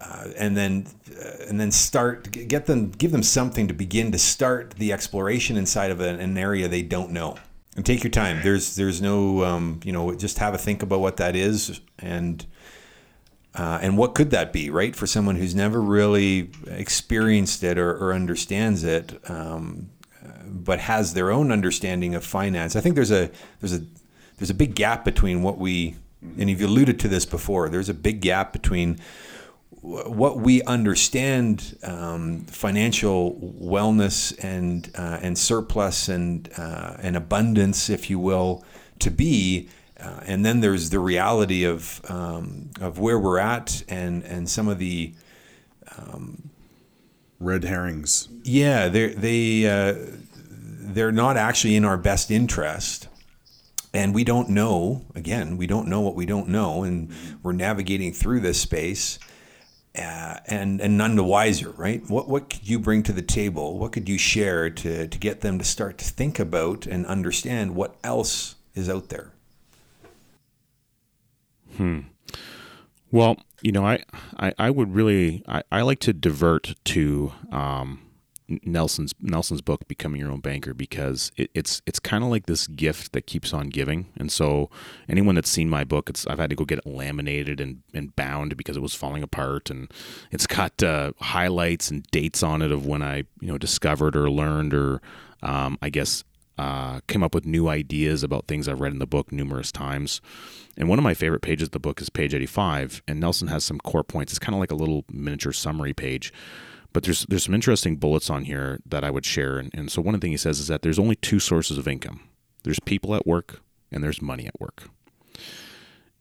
uh, 0.00 0.28
and 0.36 0.56
then 0.56 0.86
uh, 1.10 1.44
and 1.48 1.60
then 1.60 1.70
start 1.70 2.30
get 2.32 2.66
them 2.66 2.90
give 2.90 3.12
them 3.12 3.22
something 3.22 3.68
to 3.68 3.74
begin 3.74 4.10
to 4.12 4.18
start 4.18 4.74
the 4.78 4.92
exploration 4.92 5.56
inside 5.56 5.90
of 5.90 6.00
an, 6.00 6.18
an 6.20 6.38
area 6.38 6.68
they 6.68 6.82
don't 6.82 7.10
know. 7.10 7.36
And 7.76 7.86
take 7.86 8.02
your 8.02 8.10
time. 8.10 8.40
There's 8.42 8.76
there's 8.76 9.00
no 9.00 9.44
um, 9.44 9.80
you 9.84 9.92
know 9.92 10.14
just 10.14 10.38
have 10.38 10.54
a 10.54 10.58
think 10.58 10.82
about 10.82 11.00
what 11.00 11.18
that 11.18 11.36
is 11.36 11.80
and 11.98 12.44
uh, 13.54 13.78
and 13.82 13.98
what 13.98 14.14
could 14.14 14.30
that 14.30 14.52
be 14.52 14.70
right? 14.70 14.96
For 14.96 15.06
someone 15.06 15.36
who's 15.36 15.54
never 15.54 15.80
really 15.80 16.50
experienced 16.66 17.62
it 17.62 17.78
or, 17.78 17.90
or 17.90 18.12
understands 18.12 18.82
it 18.84 19.20
um, 19.30 19.90
but 20.46 20.80
has 20.80 21.14
their 21.14 21.30
own 21.30 21.52
understanding 21.52 22.14
of 22.14 22.24
finance. 22.24 22.74
I 22.74 22.80
think 22.80 22.94
there's 22.94 23.12
a 23.12 23.30
there's 23.60 23.74
a 23.74 23.82
there's 24.38 24.50
a 24.50 24.54
big 24.54 24.74
gap 24.74 25.04
between 25.04 25.42
what 25.42 25.58
we 25.58 25.96
and 26.38 26.50
you've 26.50 26.62
alluded 26.62 26.98
to 27.00 27.08
this 27.08 27.24
before 27.24 27.68
there's 27.68 27.88
a 27.88 27.94
big 27.94 28.20
gap 28.20 28.52
between 28.52 28.98
what 29.82 30.38
we 30.38 30.62
understand 30.62 31.78
um, 31.82 32.44
financial 32.44 33.34
wellness 33.60 34.36
and 34.42 34.90
uh, 34.94 35.18
and 35.22 35.38
surplus 35.38 36.08
and 36.08 36.50
uh, 36.58 36.96
and 37.00 37.16
abundance, 37.16 37.88
if 37.88 38.10
you 38.10 38.18
will, 38.18 38.62
to 38.98 39.10
be, 39.10 39.68
uh, 39.98 40.20
and 40.26 40.44
then 40.44 40.60
there's 40.60 40.90
the 40.90 40.98
reality 40.98 41.64
of 41.64 42.00
um, 42.10 42.70
of 42.80 42.98
where 42.98 43.18
we're 43.18 43.38
at 43.38 43.82
and 43.88 44.22
and 44.24 44.50
some 44.50 44.68
of 44.68 44.78
the 44.78 45.14
um, 45.96 46.50
red 47.38 47.64
herrings. 47.64 48.28
Yeah, 48.42 48.88
they 48.88 49.08
they 49.08 49.66
uh, 49.66 49.94
they're 50.92 51.12
not 51.12 51.38
actually 51.38 51.74
in 51.76 51.84
our 51.84 51.96
best 51.96 52.30
interest. 52.30 53.06
And 53.92 54.14
we 54.14 54.22
don't 54.22 54.50
know, 54.50 55.04
again, 55.16 55.56
we 55.56 55.66
don't 55.66 55.88
know 55.88 56.00
what 56.00 56.14
we 56.14 56.24
don't 56.24 56.46
know. 56.46 56.84
And 56.84 57.12
we're 57.42 57.50
navigating 57.50 58.12
through 58.12 58.38
this 58.38 58.60
space 58.60 59.18
uh, 60.00 60.40
and 60.46 60.80
and 60.80 60.96
none 60.96 61.16
the 61.16 61.24
wiser, 61.24 61.70
right? 61.70 62.08
What 62.08 62.28
what 62.28 62.50
could 62.50 62.68
you 62.68 62.78
bring 62.78 63.02
to 63.04 63.12
the 63.12 63.22
table? 63.22 63.78
What 63.78 63.92
could 63.92 64.08
you 64.08 64.18
share 64.18 64.70
to 64.70 65.06
to 65.06 65.18
get 65.18 65.40
them 65.40 65.58
to 65.58 65.64
start 65.64 65.98
to 65.98 66.04
think 66.04 66.38
about 66.38 66.86
and 66.86 67.06
understand 67.06 67.74
what 67.74 67.96
else 68.02 68.56
is 68.74 68.88
out 68.88 69.08
there? 69.08 69.32
Hmm. 71.76 72.00
Well, 73.10 73.38
you 73.62 73.72
know, 73.72 73.84
I 73.84 74.04
I, 74.36 74.52
I 74.58 74.70
would 74.70 74.94
really 74.94 75.42
I, 75.46 75.62
I 75.70 75.82
like 75.82 76.00
to 76.00 76.12
divert 76.12 76.74
to 76.86 77.32
um, 77.52 78.00
Nelson's 78.64 79.14
Nelson's 79.20 79.60
book 79.60 79.86
Becoming 79.88 80.20
Your 80.20 80.30
Own 80.30 80.40
Banker 80.40 80.74
because 80.74 81.32
it, 81.36 81.50
it's 81.54 81.80
it's 81.86 81.98
kind 81.98 82.24
of 82.24 82.30
like 82.30 82.46
this 82.46 82.66
gift 82.66 83.12
that 83.12 83.26
keeps 83.26 83.52
on 83.52 83.68
giving. 83.68 84.06
And 84.16 84.30
so 84.30 84.70
anyone 85.08 85.34
that's 85.34 85.50
seen 85.50 85.68
my 85.68 85.84
book, 85.84 86.10
it's 86.10 86.26
I've 86.26 86.38
had 86.38 86.50
to 86.50 86.56
go 86.56 86.64
get 86.64 86.78
it 86.78 86.86
laminated 86.86 87.60
and, 87.60 87.82
and 87.94 88.14
bound 88.16 88.56
because 88.56 88.76
it 88.76 88.80
was 88.82 88.94
falling 88.94 89.22
apart, 89.22 89.70
and 89.70 89.90
it's 90.30 90.46
got 90.46 90.82
uh, 90.82 91.12
highlights 91.20 91.90
and 91.90 92.02
dates 92.10 92.42
on 92.42 92.62
it 92.62 92.72
of 92.72 92.86
when 92.86 93.02
I 93.02 93.24
you 93.40 93.48
know 93.48 93.58
discovered 93.58 94.16
or 94.16 94.30
learned 94.30 94.74
or 94.74 95.00
um, 95.42 95.78
I 95.80 95.90
guess 95.90 96.24
uh, 96.60 97.00
came 97.06 97.22
up 97.22 97.34
with 97.34 97.46
new 97.46 97.68
ideas 97.68 98.22
about 98.22 98.46
things 98.46 98.68
I've 98.68 98.82
read 98.82 98.92
in 98.92 98.98
the 98.98 99.06
book 99.06 99.32
numerous 99.32 99.72
times. 99.72 100.20
And 100.76 100.90
one 100.90 100.98
of 100.98 101.02
my 101.02 101.14
favorite 101.14 101.40
pages 101.40 101.68
of 101.68 101.72
the 101.72 101.80
book 101.80 102.02
is 102.02 102.10
page 102.10 102.34
85, 102.34 103.02
and 103.08 103.18
Nelson 103.18 103.48
has 103.48 103.64
some 103.64 103.78
core 103.78 104.04
points. 104.04 104.32
It's 104.32 104.38
kind 104.38 104.54
of 104.54 104.60
like 104.60 104.70
a 104.70 104.74
little 104.74 105.06
miniature 105.10 105.52
summary 105.52 105.94
page 105.94 106.34
but 106.92 107.04
there's 107.04 107.24
there's 107.26 107.44
some 107.44 107.54
interesting 107.54 107.96
bullets 107.96 108.30
on 108.30 108.44
here 108.44 108.80
that 108.86 109.04
I 109.04 109.10
would 109.10 109.24
share. 109.24 109.58
And, 109.58 109.70
and 109.74 109.90
so 109.90 110.02
one 110.02 110.14
of 110.14 110.20
the 110.20 110.26
things 110.26 110.42
he 110.42 110.48
says 110.48 110.60
is 110.60 110.68
that 110.68 110.82
there's 110.82 110.98
only 110.98 111.16
two 111.16 111.38
sources 111.38 111.78
of 111.78 111.88
income. 111.88 112.20
There's 112.62 112.80
people 112.80 113.14
at 113.14 113.26
work 113.26 113.60
and 113.90 114.02
there's 114.02 114.20
money 114.20 114.46
at 114.46 114.60
work. 114.60 114.88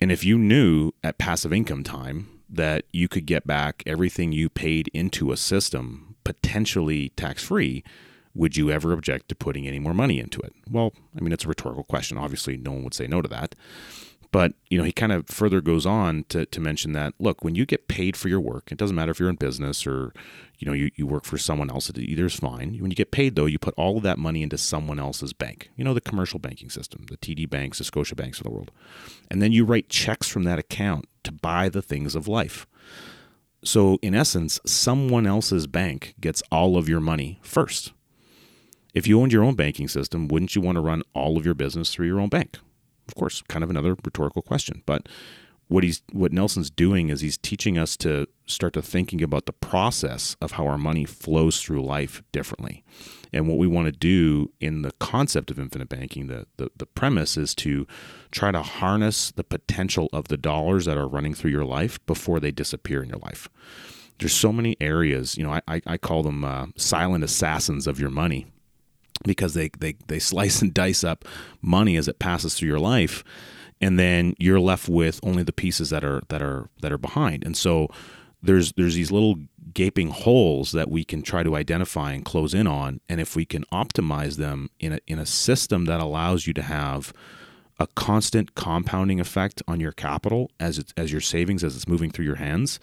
And 0.01 0.12
if 0.12 0.23
you 0.23 0.38
knew 0.38 0.91
at 1.03 1.17
passive 1.17 1.51
income 1.51 1.84
time 1.84 2.29
that 2.49 2.86
you 2.91 3.08
could 3.08 3.25
get 3.25 3.45
back 3.45 3.84
everything 3.86 4.32
you 4.32 4.49
paid 4.49 4.89
into 4.93 5.32
a 5.32 5.38
system 5.38 6.15
potentially 6.23 7.10
tax 7.10 7.43
free, 7.43 7.84
would 8.34 8.55
you 8.55 8.71
ever 8.71 8.93
object 8.93 9.29
to 9.29 9.36
putting 9.36 9.67
any 9.67 9.79
more 9.79 9.93
money 9.93 10.19
into 10.19 10.39
it? 10.39 10.53
Well, 10.69 10.93
I 11.17 11.21
mean, 11.21 11.34
it's 11.34 11.45
a 11.45 11.47
rhetorical 11.47 11.84
question. 11.84 12.17
Obviously, 12.17 12.58
no 12.58 12.71
one 12.71 12.84
would 12.84 12.93
say 12.93 13.08
no 13.08 13.21
to 13.21 13.29
that. 13.29 13.55
But 14.32 14.54
you 14.70 14.78
know, 14.78 14.84
he 14.84 14.92
kind 14.92 15.12
of 15.12 15.28
further 15.28 15.60
goes 15.60 15.86
on 15.86 16.26
to, 16.30 16.46
to 16.46 16.62
mention 16.62 16.92
that 16.94 17.13
look, 17.20 17.44
when 17.44 17.56
you 17.56 17.65
get 17.65 17.88
paid 17.88 18.15
for 18.15 18.30
your 18.30 18.39
work, 18.39 18.72
it 18.72 18.78
doesn't 18.78 18.96
matter 18.96 19.12
if 19.12 19.20
you're 19.20 19.30
in 19.30 19.36
business 19.36 19.88
or 19.88 20.13
you 20.60 20.68
know 20.68 20.74
you, 20.74 20.92
you 20.96 21.08
work 21.08 21.26
for 21.26 21.38
someone 21.38 21.70
else. 21.70 21.89
It 21.89 21.98
Either 21.98 22.26
is 22.26 22.36
fine. 22.36 22.78
When 22.80 22.92
you 22.92 22.96
get 22.96 23.12
paid 23.12 23.36
though, 23.36 23.48
you 23.48 23.58
put 23.58 23.74
all 23.76 23.98
of 23.98 24.04
that 24.04 24.20
money 24.20 24.44
into 24.44 24.58
someone 24.58 25.00
else's 25.00 25.34
bank. 25.34 25.72
You 25.76 25.84
know, 25.84 25.94
the 25.94 26.02
commercial 26.02 26.39
banking 26.39 26.70
system, 26.70 27.06
the 27.10 27.18
TD 27.18 27.50
banks, 27.50 27.80
the 27.80 27.84
Scotia 27.84 28.15
banks 28.15 28.39
of 28.39 28.44
the 28.44 28.52
world, 28.52 28.72
and 29.32 29.42
then 29.42 29.52
you 29.52 29.65
write 29.65 29.89
checks 29.89 30.28
from 30.28 30.44
that 30.44 30.60
account 30.60 31.06
to 31.24 31.32
buy 31.32 31.70
the 31.70 31.82
things 31.82 32.15
of 32.15 32.28
life. 32.28 32.68
So 33.63 33.98
in 34.02 34.15
essence, 34.15 34.60
someone 34.65 35.26
else's 35.26 35.68
bank 35.68 36.13
gets 36.22 36.42
all 36.52 36.78
of 36.78 36.88
your 36.88 37.02
money 37.02 37.39
first. 37.42 37.94
If 38.94 39.08
you 39.08 39.20
owned 39.22 39.34
your 39.34 39.44
own 39.44 39.56
banking 39.56 39.88
system, 39.88 40.28
wouldn't 40.28 40.56
you 40.56 40.62
want 40.62 40.76
to 40.78 40.82
run 40.82 41.04
all 41.13 41.38
of 41.38 41.46
your 41.46 41.54
business 41.54 41.94
through 41.94 42.08
your 42.08 42.20
own 42.20 42.30
bank? 42.30 42.58
Of 43.10 43.15
course, 43.15 43.41
kind 43.48 43.63
of 43.63 43.72
another 43.72 43.95
rhetorical 44.06 44.43
question, 44.43 44.84
but 44.86 45.10
what 45.67 45.84
he's 45.84 46.04
what 46.12 46.32
Nelson's 46.32 46.69
doing 46.69 47.10
is 47.10 47.22
he's 47.22 47.39
teaching 47.39 47.76
us 47.80 47.98
to 47.98 48.28
start 48.45 48.74
to 48.74 48.84
thinking 48.84 49.24
about 49.24 49.48
the 49.48 49.54
process 49.54 50.36
of 50.41 50.52
how 50.54 50.67
our 50.67 50.78
money 50.78 51.06
flows 51.06 51.60
through 51.60 51.84
life 51.84 52.22
differently. 52.32 52.84
And 53.34 53.48
what 53.48 53.58
we 53.58 53.65
want 53.65 53.88
to 53.88 53.91
do 53.91 54.52
in 54.60 54.84
the 54.84 54.91
concept 55.00 55.50
of 55.50 55.58
infinite 55.58 55.89
banking, 55.89 56.28
the, 56.28 56.45
the, 56.58 56.69
the 56.78 56.86
premise 56.86 57.36
is 57.36 57.56
to 57.56 57.88
try 58.30 58.52
to 58.52 58.62
harness 58.62 59.32
the 59.32 59.43
potential 59.43 60.08
of 60.13 60.28
the 60.28 60.38
dollars 60.38 60.86
that 60.86 60.98
are 60.98 61.08
running 61.08 61.34
through 61.34 61.52
your 61.52 61.65
life 61.65 62.04
before 62.06 62.39
they 62.39 62.52
disappear 62.52 63.02
in 63.02 63.10
your 63.10 63.19
life. 63.19 63.50
There's 64.19 64.34
so 64.34 64.52
many 64.52 64.78
areas, 64.80 65.36
you 65.36 65.43
know, 65.43 65.60
I, 65.67 65.82
I 65.86 65.98
call 65.98 66.22
them 66.22 66.43
uh, 66.43 66.67
silent 66.76 67.24
assassins 67.24 67.88
of 67.88 68.00
your 68.00 68.12
money 68.12 68.45
because 69.23 69.53
they, 69.53 69.69
they, 69.79 69.95
they 70.08 70.19
slice 70.19 70.62
and 70.62 70.73
dice 70.73 71.03
up 71.03 71.25
money 71.62 71.97
as 71.97 72.08
it 72.08 72.19
passes 72.19 72.55
through 72.55 72.69
your 72.69 72.79
life 72.79 73.23
and 73.82 73.97
then 73.97 74.36
you're 74.38 74.60
left 74.60 74.89
with 74.89 75.19
only 75.23 75.43
the 75.43 75.53
pieces 75.53 75.89
that 75.89 76.03
are 76.03 76.21
that 76.29 76.41
are 76.41 76.69
that 76.82 76.91
are 76.91 76.97
behind. 76.97 77.43
And 77.43 77.55
so 77.55 77.88
there's 78.41 78.73
there's 78.73 78.95
these 78.95 79.12
little 79.12 79.36
gaping 79.73 80.10
holes 80.10 80.71
that 80.71 80.89
we 80.89 81.03
can 81.03 81.21
try 81.21 81.43
to 81.43 81.55
identify 81.55 82.12
and 82.12 82.25
close 82.25 82.53
in 82.53 82.67
on. 82.67 82.99
And 83.08 83.21
if 83.21 83.36
we 83.36 83.45
can 83.45 83.63
optimize 83.71 84.38
them 84.38 84.69
in 84.79 84.93
a, 84.93 84.99
in 85.08 85.19
a 85.19 85.25
system 85.25 85.86
that 85.86 85.99
allows 85.99 86.47
you 86.47 86.53
to 86.53 86.62
have 86.62 87.13
a 87.79 87.88
constant 87.88 88.55
compounding 88.55 89.19
effect 89.19 89.62
on 89.67 89.79
your 89.79 89.91
capital 89.91 90.51
as 90.60 90.79
it's, 90.79 90.93
as 90.97 91.12
your 91.12 91.21
savings 91.21 91.63
as 91.63 91.75
it's 91.75 91.88
moving 91.88 92.10
through 92.10 92.25
your 92.25 92.36
hands 92.36 92.79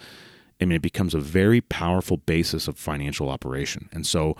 I 0.61 0.65
mean 0.65 0.77
it 0.77 0.83
becomes 0.83 1.15
a 1.15 1.21
very 1.21 1.61
powerful 1.61 2.17
basis 2.17 2.67
of 2.67 2.79
financial 2.79 3.29
operation. 3.29 3.89
And 3.93 4.07
so 4.07 4.37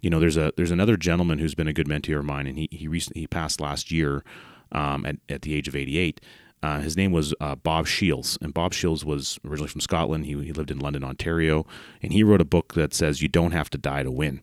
you 0.00 0.10
know, 0.10 0.20
there's 0.20 0.36
a 0.36 0.52
there's 0.56 0.70
another 0.70 0.96
gentleman 0.96 1.38
who's 1.38 1.54
been 1.54 1.68
a 1.68 1.72
good 1.72 1.88
mentor 1.88 2.18
of 2.18 2.24
mine, 2.24 2.46
and 2.46 2.58
he 2.58 2.68
he 2.70 2.88
recently 2.88 3.22
he 3.22 3.26
passed 3.26 3.60
last 3.60 3.90
year 3.90 4.24
um, 4.72 5.04
at 5.06 5.16
at 5.28 5.42
the 5.42 5.54
age 5.54 5.68
of 5.68 5.76
88. 5.76 6.20
Uh, 6.62 6.80
his 6.80 6.96
name 6.96 7.10
was 7.10 7.34
uh, 7.40 7.54
Bob 7.54 7.86
Shields, 7.86 8.36
and 8.42 8.52
Bob 8.52 8.74
Shields 8.74 9.02
was 9.02 9.38
originally 9.46 9.70
from 9.70 9.80
Scotland. 9.80 10.26
He, 10.26 10.32
he 10.44 10.52
lived 10.52 10.70
in 10.70 10.78
London, 10.78 11.02
Ontario, 11.02 11.64
and 12.02 12.12
he 12.12 12.22
wrote 12.22 12.42
a 12.42 12.44
book 12.44 12.74
that 12.74 12.92
says 12.92 13.22
you 13.22 13.28
don't 13.28 13.52
have 13.52 13.70
to 13.70 13.78
die 13.78 14.02
to 14.02 14.10
win. 14.10 14.42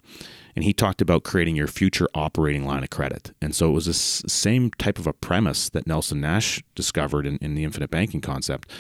And 0.55 0.63
he 0.63 0.73
talked 0.73 0.99
about 0.99 1.23
creating 1.23 1.55
your 1.55 1.67
future 1.67 2.07
operating 2.15 2.65
line 2.65 2.81
of 2.81 2.89
credit. 2.89 3.33
And 3.39 3.55
so 3.55 3.69
it 3.69 3.73
was 3.73 3.85
the 3.85 3.93
same 3.93 4.71
type 4.79 4.97
of 4.97 5.05
a 5.05 5.13
premise 5.13 5.69
that 5.69 5.85
Nelson 5.85 6.19
Nash 6.19 6.63
discovered 6.73 7.27
in, 7.27 7.37
in 7.37 7.53
the 7.53 7.63
infinite 7.63 7.91
banking 7.91 8.21
concept, 8.21 8.71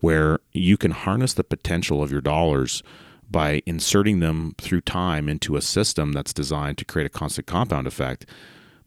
where 0.00 0.38
you 0.52 0.78
can 0.78 0.92
harness 0.92 1.34
the 1.34 1.44
potential 1.44 2.02
of 2.02 2.10
your 2.10 2.22
dollars 2.22 2.82
by 3.30 3.62
inserting 3.66 4.20
them 4.20 4.54
through 4.58 4.80
time 4.82 5.28
into 5.28 5.56
a 5.56 5.62
system 5.62 6.12
that's 6.12 6.32
designed 6.32 6.78
to 6.78 6.84
create 6.84 7.06
a 7.06 7.10
constant 7.10 7.46
compound 7.46 7.86
effect, 7.86 8.26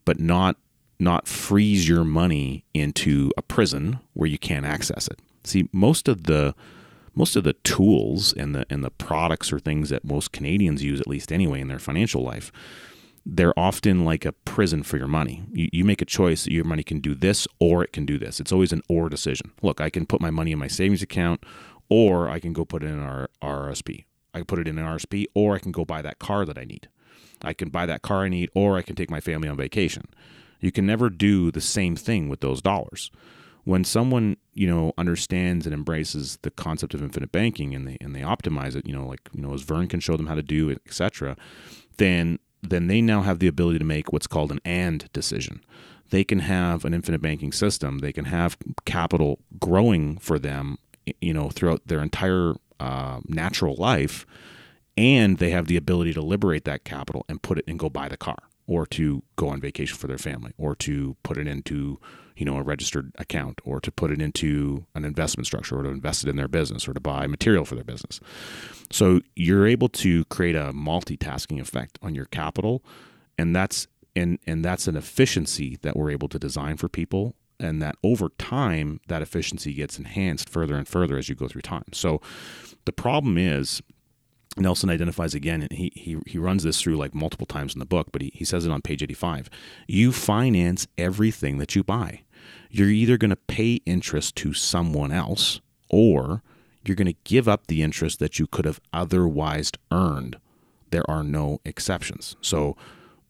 but 0.05 0.19
not 0.19 0.57
not 1.01 1.27
freeze 1.27 1.87
your 1.87 2.03
money 2.03 2.65
into 2.73 3.31
a 3.37 3.41
prison 3.41 3.99
where 4.13 4.27
you 4.27 4.37
can't 4.37 4.65
access 4.65 5.07
it. 5.07 5.19
See, 5.45 5.69
most 5.71 6.07
of 6.07 6.23
the 6.23 6.53
most 7.15 7.35
of 7.35 7.43
the 7.43 7.53
tools 7.53 8.33
and 8.33 8.53
the 8.53 8.65
and 8.69 8.83
the 8.83 8.91
products 8.91 9.51
or 9.51 9.59
things 9.59 9.89
that 9.89 10.03
most 10.03 10.31
Canadians 10.31 10.83
use, 10.83 10.99
at 10.99 11.07
least 11.07 11.31
anyway, 11.31 11.61
in 11.61 11.67
their 11.67 11.79
financial 11.79 12.21
life, 12.21 12.51
they're 13.25 13.57
often 13.57 14.05
like 14.05 14.25
a 14.25 14.31
prison 14.31 14.83
for 14.83 14.97
your 14.97 15.07
money. 15.07 15.43
You, 15.51 15.69
you 15.71 15.85
make 15.85 16.01
a 16.01 16.05
choice 16.05 16.43
that 16.43 16.53
your 16.53 16.65
money 16.65 16.83
can 16.83 16.99
do 16.99 17.15
this 17.15 17.47
or 17.59 17.83
it 17.83 17.93
can 17.93 18.05
do 18.05 18.17
this. 18.17 18.39
It's 18.39 18.51
always 18.51 18.73
an 18.73 18.81
or 18.87 19.09
decision. 19.09 19.51
Look, 19.61 19.81
I 19.81 19.89
can 19.89 20.05
put 20.05 20.21
my 20.21 20.31
money 20.31 20.51
in 20.51 20.59
my 20.59 20.67
savings 20.67 21.01
account 21.01 21.43
or 21.89 22.29
I 22.29 22.39
can 22.39 22.53
go 22.53 22.65
put 22.65 22.83
it 22.83 22.87
in 22.87 22.99
our 22.99 23.29
RSP 23.41 24.05
I 24.33 24.39
can 24.39 24.45
put 24.45 24.59
it 24.59 24.67
in 24.67 24.77
an 24.77 24.85
RSP, 24.85 25.25
or 25.33 25.55
I 25.55 25.59
can 25.59 25.71
go 25.71 25.85
buy 25.85 26.01
that 26.01 26.19
car 26.19 26.45
that 26.45 26.57
I 26.57 26.63
need. 26.65 26.87
I 27.41 27.53
can 27.53 27.69
buy 27.69 27.85
that 27.85 28.01
car 28.01 28.23
I 28.23 28.29
need, 28.29 28.49
or 28.53 28.77
I 28.77 28.81
can 28.81 28.95
take 28.95 29.09
my 29.09 29.19
family 29.19 29.47
on 29.47 29.57
vacation. 29.57 30.03
You 30.59 30.71
can 30.71 30.85
never 30.85 31.09
do 31.09 31.51
the 31.51 31.61
same 31.61 31.95
thing 31.95 32.29
with 32.29 32.41
those 32.41 32.61
dollars. 32.61 33.11
When 33.63 33.83
someone 33.83 34.37
you 34.53 34.67
know 34.67 34.93
understands 34.97 35.65
and 35.65 35.73
embraces 35.73 36.37
the 36.41 36.51
concept 36.51 36.93
of 36.93 37.01
infinite 37.03 37.31
banking 37.31 37.75
and 37.75 37.87
they 37.87 37.97
and 38.01 38.15
they 38.15 38.21
optimize 38.21 38.75
it, 38.75 38.85
you 38.85 38.93
know, 38.95 39.05
like 39.07 39.21
you 39.33 39.41
know, 39.41 39.53
as 39.53 39.61
Vern 39.61 39.87
can 39.87 39.99
show 39.99 40.17
them 40.17 40.27
how 40.27 40.35
to 40.35 40.41
do 40.43 40.69
etc., 40.71 41.35
then 41.97 42.39
then 42.61 42.87
they 42.87 43.01
now 43.01 43.21
have 43.21 43.39
the 43.39 43.47
ability 43.47 43.79
to 43.79 43.85
make 43.85 44.11
what's 44.11 44.27
called 44.27 44.51
an 44.51 44.59
and 44.65 45.11
decision. 45.13 45.61
they 46.09 46.23
can 46.23 46.39
have 46.39 46.85
an 46.85 46.93
infinite 46.93 47.21
banking 47.21 47.51
system. 47.51 47.99
They 47.99 48.11
can 48.11 48.25
have 48.25 48.57
capital 48.85 49.39
growing 49.59 50.17
for 50.17 50.39
them, 50.39 50.77
you 51.21 51.33
know, 51.33 51.49
throughout 51.49 51.81
their 51.85 52.01
entire 52.01 52.55
uh, 52.79 53.19
natural 53.27 53.75
life, 53.75 54.25
and 54.97 55.37
they 55.37 55.51
have 55.51 55.67
the 55.67 55.77
ability 55.77 56.13
to 56.13 56.21
liberate 56.21 56.65
that 56.65 56.83
capital 56.83 57.25
and 57.29 57.41
put 57.41 57.57
it 57.57 57.65
and 57.67 57.79
go 57.79 57.89
buy 57.89 58.07
the 58.09 58.17
car, 58.17 58.39
or 58.67 58.85
to 58.87 59.23
go 59.35 59.49
on 59.49 59.61
vacation 59.61 59.97
for 59.97 60.07
their 60.07 60.17
family, 60.17 60.53
or 60.57 60.75
to 60.75 61.15
put 61.23 61.37
it 61.37 61.47
into 61.47 61.99
you 62.35 62.45
know 62.45 62.57
a 62.57 62.63
registered 62.63 63.11
account, 63.17 63.61
or 63.63 63.79
to 63.79 63.91
put 63.91 64.11
it 64.11 64.21
into 64.21 64.85
an 64.95 65.05
investment 65.05 65.47
structure, 65.47 65.79
or 65.79 65.83
to 65.83 65.89
invest 65.89 66.23
it 66.23 66.29
in 66.29 66.35
their 66.35 66.47
business, 66.47 66.87
or 66.87 66.93
to 66.93 66.99
buy 66.99 67.27
material 67.27 67.65
for 67.65 67.75
their 67.75 67.83
business. 67.83 68.19
So 68.91 69.21
you're 69.35 69.67
able 69.67 69.89
to 69.89 70.25
create 70.25 70.55
a 70.55 70.71
multitasking 70.73 71.59
effect 71.59 71.99
on 72.01 72.15
your 72.15 72.25
capital, 72.25 72.83
and 73.37 73.55
that's 73.55 73.87
and 74.15 74.39
and 74.45 74.63
that's 74.63 74.87
an 74.87 74.95
efficiency 74.95 75.77
that 75.81 75.95
we're 75.95 76.11
able 76.11 76.27
to 76.29 76.39
design 76.39 76.77
for 76.77 76.89
people 76.89 77.35
and 77.59 77.81
that 77.81 77.95
over 78.03 78.29
time 78.37 78.99
that 79.07 79.21
efficiency 79.21 79.73
gets 79.73 79.99
enhanced 79.99 80.49
further 80.49 80.75
and 80.75 80.87
further 80.87 81.17
as 81.17 81.29
you 81.29 81.35
go 81.35 81.47
through 81.47 81.61
time 81.61 81.85
so 81.91 82.21
the 82.89 82.93
problem 82.93 83.37
is 83.37 83.83
Nelson 84.57 84.89
identifies 84.89 85.35
again, 85.35 85.61
and 85.61 85.71
he, 85.71 85.91
he, 85.93 86.17
he 86.25 86.39
runs 86.39 86.63
this 86.63 86.81
through 86.81 86.97
like 86.97 87.13
multiple 87.13 87.45
times 87.45 87.75
in 87.75 87.79
the 87.79 87.85
book, 87.85 88.07
but 88.11 88.23
he, 88.23 88.31
he 88.33 88.43
says 88.43 88.65
it 88.65 88.71
on 88.71 88.81
page 88.81 89.03
85. 89.03 89.47
You 89.87 90.11
finance 90.11 90.87
everything 90.97 91.59
that 91.59 91.75
you 91.75 91.83
buy. 91.83 92.21
You're 92.71 92.89
either 92.89 93.15
going 93.15 93.29
to 93.29 93.35
pay 93.35 93.75
interest 93.85 94.35
to 94.37 94.53
someone 94.53 95.11
else 95.11 95.61
or 95.87 96.41
you're 96.83 96.95
going 96.95 97.05
to 97.05 97.19
give 97.25 97.47
up 97.47 97.67
the 97.67 97.83
interest 97.83 98.17
that 98.17 98.39
you 98.39 98.47
could 98.47 98.65
have 98.65 98.81
otherwise 98.91 99.71
earned. 99.91 100.37
There 100.89 101.07
are 101.07 101.23
no 101.23 101.61
exceptions. 101.65 102.37
So, 102.41 102.75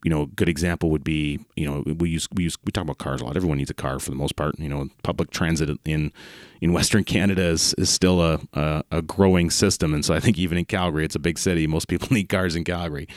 you 0.02 0.10
know, 0.10 0.22
a 0.22 0.26
good 0.26 0.48
example 0.48 0.90
would 0.90 1.04
be, 1.04 1.38
you 1.56 1.66
know, 1.66 1.82
we 1.98 2.10
use 2.10 2.26
we 2.32 2.44
use 2.44 2.56
we 2.64 2.72
talk 2.72 2.84
about 2.84 2.98
cars 2.98 3.20
a 3.20 3.24
lot. 3.24 3.36
Everyone 3.36 3.58
needs 3.58 3.70
a 3.70 3.74
car 3.74 3.98
for 3.98 4.10
the 4.10 4.16
most 4.16 4.34
part. 4.36 4.58
You 4.58 4.68
know, 4.68 4.88
public 5.02 5.30
transit 5.30 5.70
in 5.84 6.12
in 6.60 6.72
Western 6.72 7.04
Canada 7.04 7.42
is, 7.42 7.74
is 7.74 7.90
still 7.90 8.20
a, 8.22 8.40
a, 8.54 8.82
a 8.90 9.02
growing 9.02 9.50
system, 9.50 9.92
and 9.92 10.04
so 10.04 10.14
I 10.14 10.20
think 10.20 10.38
even 10.38 10.56
in 10.56 10.64
Calgary, 10.64 11.04
it's 11.04 11.14
a 11.14 11.20
big 11.20 11.38
city. 11.38 11.66
Most 11.66 11.88
people 11.88 12.08
need 12.14 12.28
cars 12.28 12.56
in 12.56 12.64
Calgary. 12.64 13.08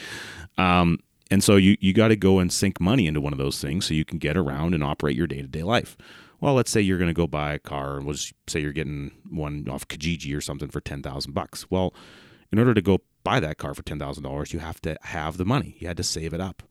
Um, 0.57 0.99
and 1.31 1.43
so 1.43 1.55
you 1.55 1.77
you 1.79 1.93
got 1.93 2.09
to 2.09 2.15
go 2.15 2.39
and 2.39 2.51
sink 2.51 2.81
money 2.81 3.07
into 3.07 3.21
one 3.21 3.33
of 3.33 3.39
those 3.39 3.61
things 3.61 3.85
so 3.85 3.93
you 3.93 4.05
can 4.05 4.17
get 4.17 4.35
around 4.35 4.73
and 4.73 4.83
operate 4.83 5.15
your 5.15 5.27
day 5.27 5.41
to 5.41 5.47
day 5.47 5.63
life. 5.63 5.95
Well, 6.41 6.55
let's 6.55 6.69
say 6.69 6.81
you're 6.81 6.97
going 6.97 7.07
to 7.07 7.13
go 7.13 7.27
buy 7.27 7.53
a 7.53 7.59
car, 7.59 7.95
and 7.95 8.05
we'll 8.05 8.17
say 8.17 8.59
you're 8.59 8.73
getting 8.73 9.11
one 9.29 9.65
off 9.69 9.87
Kijiji 9.87 10.35
or 10.35 10.41
something 10.41 10.67
for 10.67 10.81
ten 10.81 11.01
thousand 11.01 11.31
bucks. 11.33 11.71
Well, 11.71 11.93
in 12.51 12.59
order 12.59 12.73
to 12.73 12.81
go 12.81 12.99
buy 13.23 13.39
that 13.39 13.57
car 13.57 13.73
for 13.73 13.83
ten 13.83 13.99
thousand 13.99 14.23
dollars, 14.23 14.51
you 14.51 14.59
have 14.59 14.81
to 14.81 14.97
have 15.03 15.37
the 15.37 15.45
money. 15.45 15.77
You 15.79 15.87
had 15.87 15.97
to 15.97 16.03
save 16.03 16.33
it 16.33 16.41
up 16.41 16.61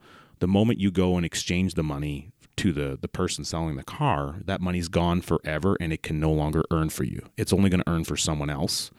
the 0.42 0.48
moment 0.48 0.80
you 0.80 0.90
go 0.90 1.16
and 1.16 1.24
exchange 1.24 1.74
the 1.74 1.84
money 1.84 2.32
to 2.56 2.72
the 2.72 2.98
the 3.00 3.06
person 3.06 3.44
selling 3.44 3.76
the 3.76 3.84
car, 3.84 4.40
that 4.44 4.60
money's 4.60 4.88
gone 4.88 5.20
forever 5.20 5.76
and 5.78 5.92
it 5.92 6.02
can 6.02 6.18
no 6.18 6.32
longer 6.32 6.64
earn 6.72 6.90
for 6.90 7.04
you. 7.04 7.28
It's 7.36 7.52
only 7.52 7.70
going 7.70 7.82
to 7.84 7.88
earn 7.88 8.02
for 8.02 8.16
someone 8.16 8.50
else 8.50 8.90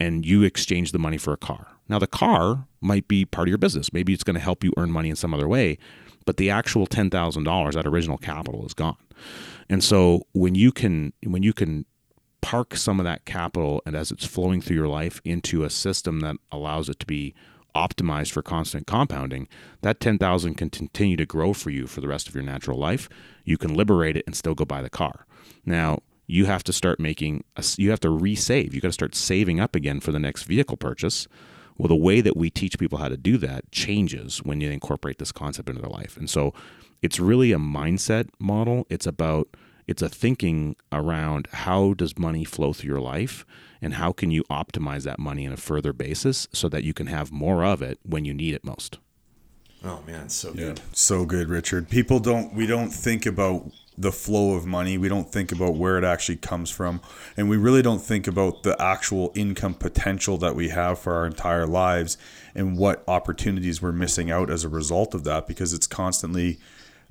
and 0.00 0.24
you 0.24 0.44
exchange 0.44 0.92
the 0.92 0.98
money 0.98 1.18
for 1.18 1.34
a 1.34 1.36
car. 1.36 1.66
Now 1.90 1.98
the 1.98 2.06
car 2.06 2.66
might 2.80 3.06
be 3.06 3.26
part 3.26 3.48
of 3.48 3.50
your 3.50 3.58
business. 3.58 3.92
Maybe 3.92 4.14
it's 4.14 4.24
going 4.24 4.36
to 4.36 4.40
help 4.40 4.64
you 4.64 4.72
earn 4.78 4.90
money 4.90 5.10
in 5.10 5.16
some 5.16 5.34
other 5.34 5.46
way, 5.46 5.76
but 6.24 6.38
the 6.38 6.48
actual 6.48 6.86
$10,000 6.86 7.72
that 7.74 7.86
original 7.86 8.16
capital 8.16 8.64
is 8.64 8.72
gone. 8.72 8.96
And 9.68 9.84
so 9.84 10.22
when 10.32 10.54
you 10.54 10.72
can 10.72 11.12
when 11.22 11.42
you 11.42 11.52
can 11.52 11.84
park 12.40 12.76
some 12.76 12.98
of 12.98 13.04
that 13.04 13.26
capital 13.26 13.82
and 13.84 13.94
as 13.94 14.10
it's 14.10 14.24
flowing 14.24 14.62
through 14.62 14.76
your 14.76 14.88
life 14.88 15.20
into 15.22 15.64
a 15.64 15.70
system 15.70 16.20
that 16.20 16.36
allows 16.50 16.88
it 16.88 16.98
to 17.00 17.04
be 17.04 17.34
optimized 17.74 18.32
for 18.32 18.42
constant 18.42 18.86
compounding, 18.86 19.48
that 19.82 20.00
10,000 20.00 20.54
can 20.54 20.70
continue 20.70 21.16
to 21.16 21.26
grow 21.26 21.52
for 21.52 21.70
you 21.70 21.86
for 21.86 22.00
the 22.00 22.08
rest 22.08 22.28
of 22.28 22.34
your 22.34 22.44
natural 22.44 22.78
life. 22.78 23.08
You 23.44 23.58
can 23.58 23.74
liberate 23.74 24.16
it 24.16 24.24
and 24.26 24.36
still 24.36 24.54
go 24.54 24.64
buy 24.64 24.82
the 24.82 24.90
car. 24.90 25.26
Now, 25.64 26.00
you 26.26 26.44
have 26.44 26.62
to 26.64 26.72
start 26.72 27.00
making 27.00 27.44
a, 27.56 27.64
you 27.78 27.90
have 27.90 28.00
to 28.00 28.08
resave. 28.08 28.74
You 28.74 28.80
got 28.80 28.88
to 28.88 28.92
start 28.92 29.14
saving 29.14 29.60
up 29.60 29.74
again 29.74 30.00
for 30.00 30.12
the 30.12 30.18
next 30.18 30.44
vehicle 30.44 30.76
purchase. 30.76 31.26
Well, 31.76 31.88
the 31.88 31.96
way 31.96 32.20
that 32.20 32.36
we 32.36 32.50
teach 32.50 32.78
people 32.78 32.98
how 32.98 33.08
to 33.08 33.16
do 33.16 33.38
that 33.38 33.70
changes 33.72 34.42
when 34.42 34.60
you 34.60 34.70
incorporate 34.70 35.18
this 35.18 35.32
concept 35.32 35.68
into 35.68 35.80
their 35.80 35.90
life. 35.90 36.16
And 36.16 36.28
so 36.28 36.52
it's 37.00 37.18
really 37.18 37.52
a 37.52 37.58
mindset 37.58 38.28
model. 38.38 38.86
It's 38.90 39.06
about 39.06 39.48
it's 39.86 40.02
a 40.02 40.08
thinking 40.08 40.76
around 40.92 41.48
how 41.50 41.94
does 41.94 42.18
money 42.18 42.44
flow 42.44 42.72
through 42.74 42.90
your 42.90 43.00
life 43.00 43.46
and 43.80 43.94
how 43.94 44.12
can 44.12 44.30
you 44.30 44.44
optimize 44.44 45.04
that 45.04 45.18
money 45.18 45.44
in 45.44 45.52
a 45.52 45.56
further 45.56 45.92
basis 45.92 46.48
so 46.52 46.68
that 46.68 46.84
you 46.84 46.92
can 46.92 47.06
have 47.06 47.30
more 47.32 47.64
of 47.64 47.82
it 47.82 47.98
when 48.02 48.24
you 48.24 48.34
need 48.34 48.54
it 48.54 48.64
most. 48.64 48.98
Oh 49.84 50.02
man, 50.06 50.28
so 50.28 50.48
Yeah, 50.50 50.54
good. 50.54 50.80
so 50.92 51.24
good, 51.24 51.48
Richard. 51.48 51.88
People 51.88 52.18
don't. 52.18 52.52
We 52.54 52.66
don't 52.66 52.90
think 52.90 53.26
about 53.26 53.70
the 53.96 54.10
flow 54.12 54.54
of 54.54 54.64
money. 54.66 54.96
We 54.98 55.08
don't 55.08 55.30
think 55.30 55.50
about 55.52 55.74
where 55.76 55.98
it 55.98 56.04
actually 56.04 56.36
comes 56.36 56.70
from, 56.70 57.00
and 57.36 57.48
we 57.48 57.56
really 57.56 57.82
don't 57.82 58.02
think 58.02 58.26
about 58.26 58.64
the 58.64 58.80
actual 58.82 59.30
income 59.36 59.74
potential 59.74 60.36
that 60.38 60.56
we 60.56 60.68
have 60.70 60.98
for 60.98 61.14
our 61.14 61.26
entire 61.26 61.66
lives 61.66 62.16
and 62.54 62.76
what 62.76 63.04
opportunities 63.06 63.80
we're 63.80 63.92
missing 63.92 64.30
out 64.30 64.50
as 64.50 64.64
a 64.64 64.68
result 64.68 65.14
of 65.14 65.22
that 65.24 65.46
because 65.46 65.72
it's 65.72 65.86
constantly 65.86 66.58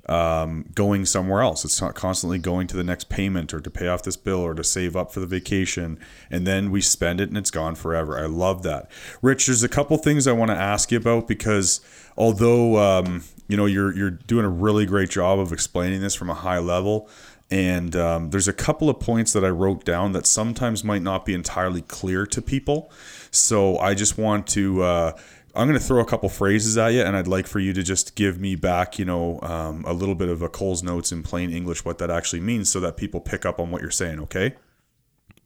um, 0.08 0.64
going 0.74 1.04
somewhere 1.04 1.42
else. 1.42 1.64
It's 1.64 1.80
not 1.80 1.94
constantly 1.94 2.38
going 2.38 2.66
to 2.68 2.76
the 2.76 2.84
next 2.84 3.08
payment 3.08 3.52
or 3.52 3.60
to 3.60 3.70
pay 3.70 3.88
off 3.88 4.02
this 4.02 4.16
bill 4.16 4.40
or 4.40 4.54
to 4.54 4.64
save 4.64 4.96
up 4.96 5.12
for 5.12 5.20
the 5.20 5.26
vacation. 5.26 5.98
And 6.30 6.46
then 6.46 6.70
we 6.70 6.80
spend 6.80 7.20
it 7.20 7.28
and 7.28 7.36
it's 7.36 7.50
gone 7.50 7.74
forever. 7.74 8.18
I 8.18 8.26
love 8.26 8.62
that. 8.62 8.90
Rich, 9.20 9.46
there's 9.46 9.62
a 9.62 9.68
couple 9.68 9.96
things 9.98 10.26
I 10.26 10.32
want 10.32 10.50
to 10.50 10.56
ask 10.56 10.90
you 10.90 10.98
about 10.98 11.28
because 11.28 11.80
although, 12.16 12.78
um, 12.78 13.22
you 13.48 13.56
know, 13.56 13.66
you're, 13.66 13.94
you're 13.94 14.10
doing 14.10 14.44
a 14.44 14.50
really 14.50 14.86
great 14.86 15.10
job 15.10 15.38
of 15.38 15.52
explaining 15.52 16.00
this 16.00 16.14
from 16.14 16.30
a 16.30 16.34
high 16.34 16.58
level. 16.58 17.08
And 17.50 17.96
um, 17.96 18.30
there's 18.30 18.48
a 18.48 18.52
couple 18.52 18.90
of 18.90 19.00
points 19.00 19.32
that 19.32 19.44
I 19.44 19.48
wrote 19.48 19.84
down 19.84 20.12
that 20.12 20.26
sometimes 20.26 20.84
might 20.84 21.02
not 21.02 21.24
be 21.24 21.32
entirely 21.32 21.80
clear 21.80 22.26
to 22.26 22.42
people. 22.42 22.90
So 23.30 23.78
I 23.78 23.94
just 23.94 24.18
want 24.18 24.46
to 24.48 24.82
uh, 24.82 25.12
I'm 25.54 25.66
going 25.66 25.78
to 25.78 25.84
throw 25.84 26.00
a 26.00 26.04
couple 26.04 26.28
phrases 26.28 26.76
at 26.78 26.88
you, 26.88 27.02
and 27.02 27.16
I'd 27.16 27.26
like 27.26 27.46
for 27.46 27.58
you 27.58 27.72
to 27.72 27.82
just 27.82 28.14
give 28.14 28.38
me 28.38 28.54
back, 28.54 28.98
you 28.98 29.04
know, 29.04 29.40
um, 29.42 29.84
a 29.86 29.92
little 29.92 30.14
bit 30.14 30.28
of 30.28 30.42
a 30.42 30.48
Coles 30.48 30.82
Notes 30.82 31.10
in 31.10 31.22
plain 31.22 31.50
English, 31.50 31.84
what 31.84 31.98
that 31.98 32.10
actually 32.10 32.40
means, 32.40 32.70
so 32.70 32.80
that 32.80 32.96
people 32.96 33.20
pick 33.20 33.44
up 33.46 33.58
on 33.58 33.70
what 33.70 33.82
you're 33.82 33.90
saying. 33.90 34.20
Okay. 34.20 34.54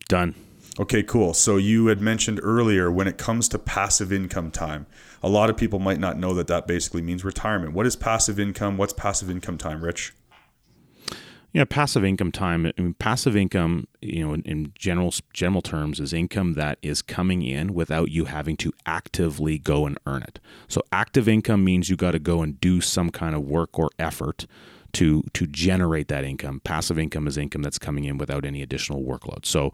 Done. 0.09 0.35
Okay, 0.81 1.03
cool. 1.03 1.35
So 1.35 1.57
you 1.57 1.87
had 1.87 2.01
mentioned 2.01 2.41
earlier 2.43 2.91
when 2.91 3.07
it 3.07 3.19
comes 3.19 3.49
to 3.51 3.59
passive 3.59 4.13
income 4.13 4.51
time, 4.51 4.87
a 5.23 5.29
lot 5.29 5.51
of 5.51 5.57
people 5.57 5.79
might 5.79 6.01
not 6.01 6.19
know 6.19 6.33
that 6.35 6.47
that 6.47 6.67
basically 6.67 7.03
means 7.03 7.25
retirement. 7.25 7.75
What 7.75 7.87
is 7.87 7.95
passive 7.95 8.41
income? 8.41 8.79
What's 8.79 8.95
passive 8.95 9.31
income 9.31 9.59
time, 9.59 9.85
Rich? 9.85 10.15
Yeah, 11.53 11.65
passive 11.65 12.03
income 12.03 12.33
time. 12.33 12.65
I 12.67 12.81
mean, 12.81 12.95
passive 12.95 13.37
income, 13.37 13.87
you 14.01 14.27
know, 14.27 14.33
in, 14.33 14.43
in, 14.43 14.73
general 14.75 15.13
general 15.35 15.61
terms, 15.61 16.01
is 16.01 16.15
income 16.15 16.55
that 16.55 16.79
is 16.81 17.03
coming 17.03 17.43
in 17.43 17.75
without 17.75 18.11
you 18.11 18.25
having 18.25 18.57
to 18.59 18.73
actively 18.87 19.59
go 19.59 19.85
and 19.85 19.99
earn 20.07 20.23
it. 20.23 20.41
So, 20.69 20.83
active 20.93 21.29
income 21.29 21.63
means 21.63 21.91
you 21.91 21.97
got 21.97 22.13
to 22.13 22.19
go 22.19 22.41
and 22.41 22.59
do 22.59 22.81
some 22.81 23.11
kind 23.11 23.35
of 23.35 23.43
work 23.43 23.79
or 23.79 23.91
effort 23.99 24.47
to 24.95 25.25
to 25.35 25.47
generate 25.47 26.09
that 26.09 26.25
income. 26.25 26.61
Passive 26.65 26.99
income 26.99 27.27
is 27.27 27.37
income 27.37 27.61
that's 27.61 27.79
coming 27.79 28.05
in 28.05 28.17
without 28.17 28.47
any 28.47 28.63
additional 28.63 29.03
workload. 29.03 29.45
So, 29.45 29.73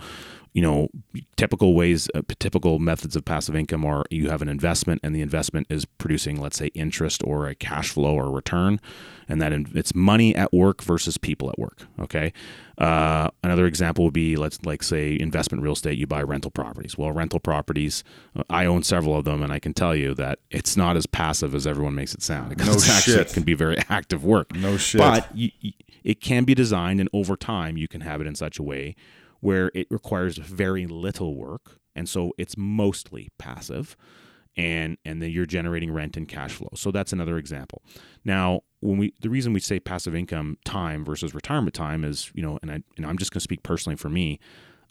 you 0.53 0.63
know, 0.63 0.89
typical 1.37 1.75
ways, 1.75 2.09
uh, 2.15 2.23
typical 2.39 2.79
methods 2.79 3.17
of 3.17 3.25
passive 3.25 3.55
income 3.55 3.85
are 3.85 4.05
you 4.11 4.31
have 4.31 4.43
an 4.43 4.49
investment 4.49 5.01
and 5.03 5.15
the 5.15 5.21
investment 5.21 5.67
is 5.71 5.85
producing, 5.85 6.41
let's 6.41 6.59
say, 6.59 6.67
interest 6.69 7.23
or 7.25 7.49
a 7.49 7.55
cash 7.55 7.91
flow 7.91 8.15
or 8.15 8.31
return, 8.31 8.81
and 9.29 9.41
that 9.43 9.53
it's 9.53 9.95
money 9.95 10.35
at 10.35 10.53
work 10.53 10.83
versus 10.83 11.19
people 11.19 11.49
at 11.51 11.59
work. 11.59 11.83
Okay. 12.01 12.33
Uh, 12.79 13.29
another 13.43 13.67
example 13.67 14.05
would 14.05 14.15
be 14.15 14.37
let's 14.37 14.65
like 14.65 14.83
say 14.83 15.19
investment 15.19 15.63
real 15.63 15.73
estate. 15.73 15.99
You 15.99 16.07
buy 16.07 16.23
rental 16.23 16.51
properties. 16.51 16.97
Well, 16.97 17.13
rental 17.13 17.41
properties, 17.41 18.05
uh, 18.37 18.45
I 18.49 18.67
own 18.67 18.83
several 18.83 19.17
of 19.17 19.25
them, 19.25 19.43
and 19.43 19.53
I 19.53 19.59
can 19.59 19.75
tell 19.75 19.95
you 19.95 20.15
that 20.15 20.39
it's 20.51 20.77
not 20.77 20.97
as 20.97 21.07
passive 21.07 21.55
as 21.55 21.67
everyone 21.67 21.95
makes 21.95 22.15
it 22.15 22.23
sound. 22.23 22.51
Because 22.51 22.67
no 22.69 22.73
it's 22.75 22.89
actually 22.89 23.15
shit. 23.15 23.31
it 23.31 23.35
can 23.35 23.43
be 23.43 23.55
very 23.55 23.79
active 23.89 24.25
work. 24.25 24.55
No 24.55 24.77
shit. 24.77 25.01
But 25.01 25.29
you, 25.37 25.51
it 26.05 26.21
can 26.21 26.45
be 26.45 26.55
designed, 26.55 27.01
and 27.01 27.09
over 27.13 27.37
time, 27.37 27.77
you 27.77 27.89
can 27.89 28.01
have 28.03 28.21
it 28.21 28.27
in 28.27 28.35
such 28.35 28.59
a 28.59 28.63
way 28.63 28.95
where 29.41 29.71
it 29.75 29.87
requires 29.91 30.39
very 30.39 30.87
little 30.87 31.35
work 31.37 31.81
and 31.95 32.09
so 32.09 32.33
it's 32.39 32.57
mostly 32.57 33.29
passive 33.39 33.97
and 34.57 34.99
and 35.05 35.23
then 35.23 35.31
you're 35.31 35.47
generating 35.47 35.93
rent 35.93 36.17
and 36.17 36.29
cash 36.29 36.53
flow. 36.53 36.71
So 36.75 36.91
that's 36.91 37.13
another 37.13 37.39
example. 37.39 37.83
Now 38.25 38.63
when 38.81 38.99
we 38.99 39.15
the 39.21 39.31
reason 39.31 39.53
we 39.53 39.61
say 39.61 39.81
passive 39.81 40.15
income 40.15 40.59
time 40.65 41.05
versus 41.05 41.35
retirement 41.35 41.75
time 41.75 42.05
is 42.05 42.31
you 42.35 42.43
know 42.43 42.59
and 42.63 42.71
I 42.71 42.83
and 42.97 43.07
I'm 43.07 43.19
just 43.19 43.33
going 43.33 43.41
to 43.41 43.45
speak 43.45 43.63
personally 43.63 43.97
for 43.97 44.09
me 44.09 44.39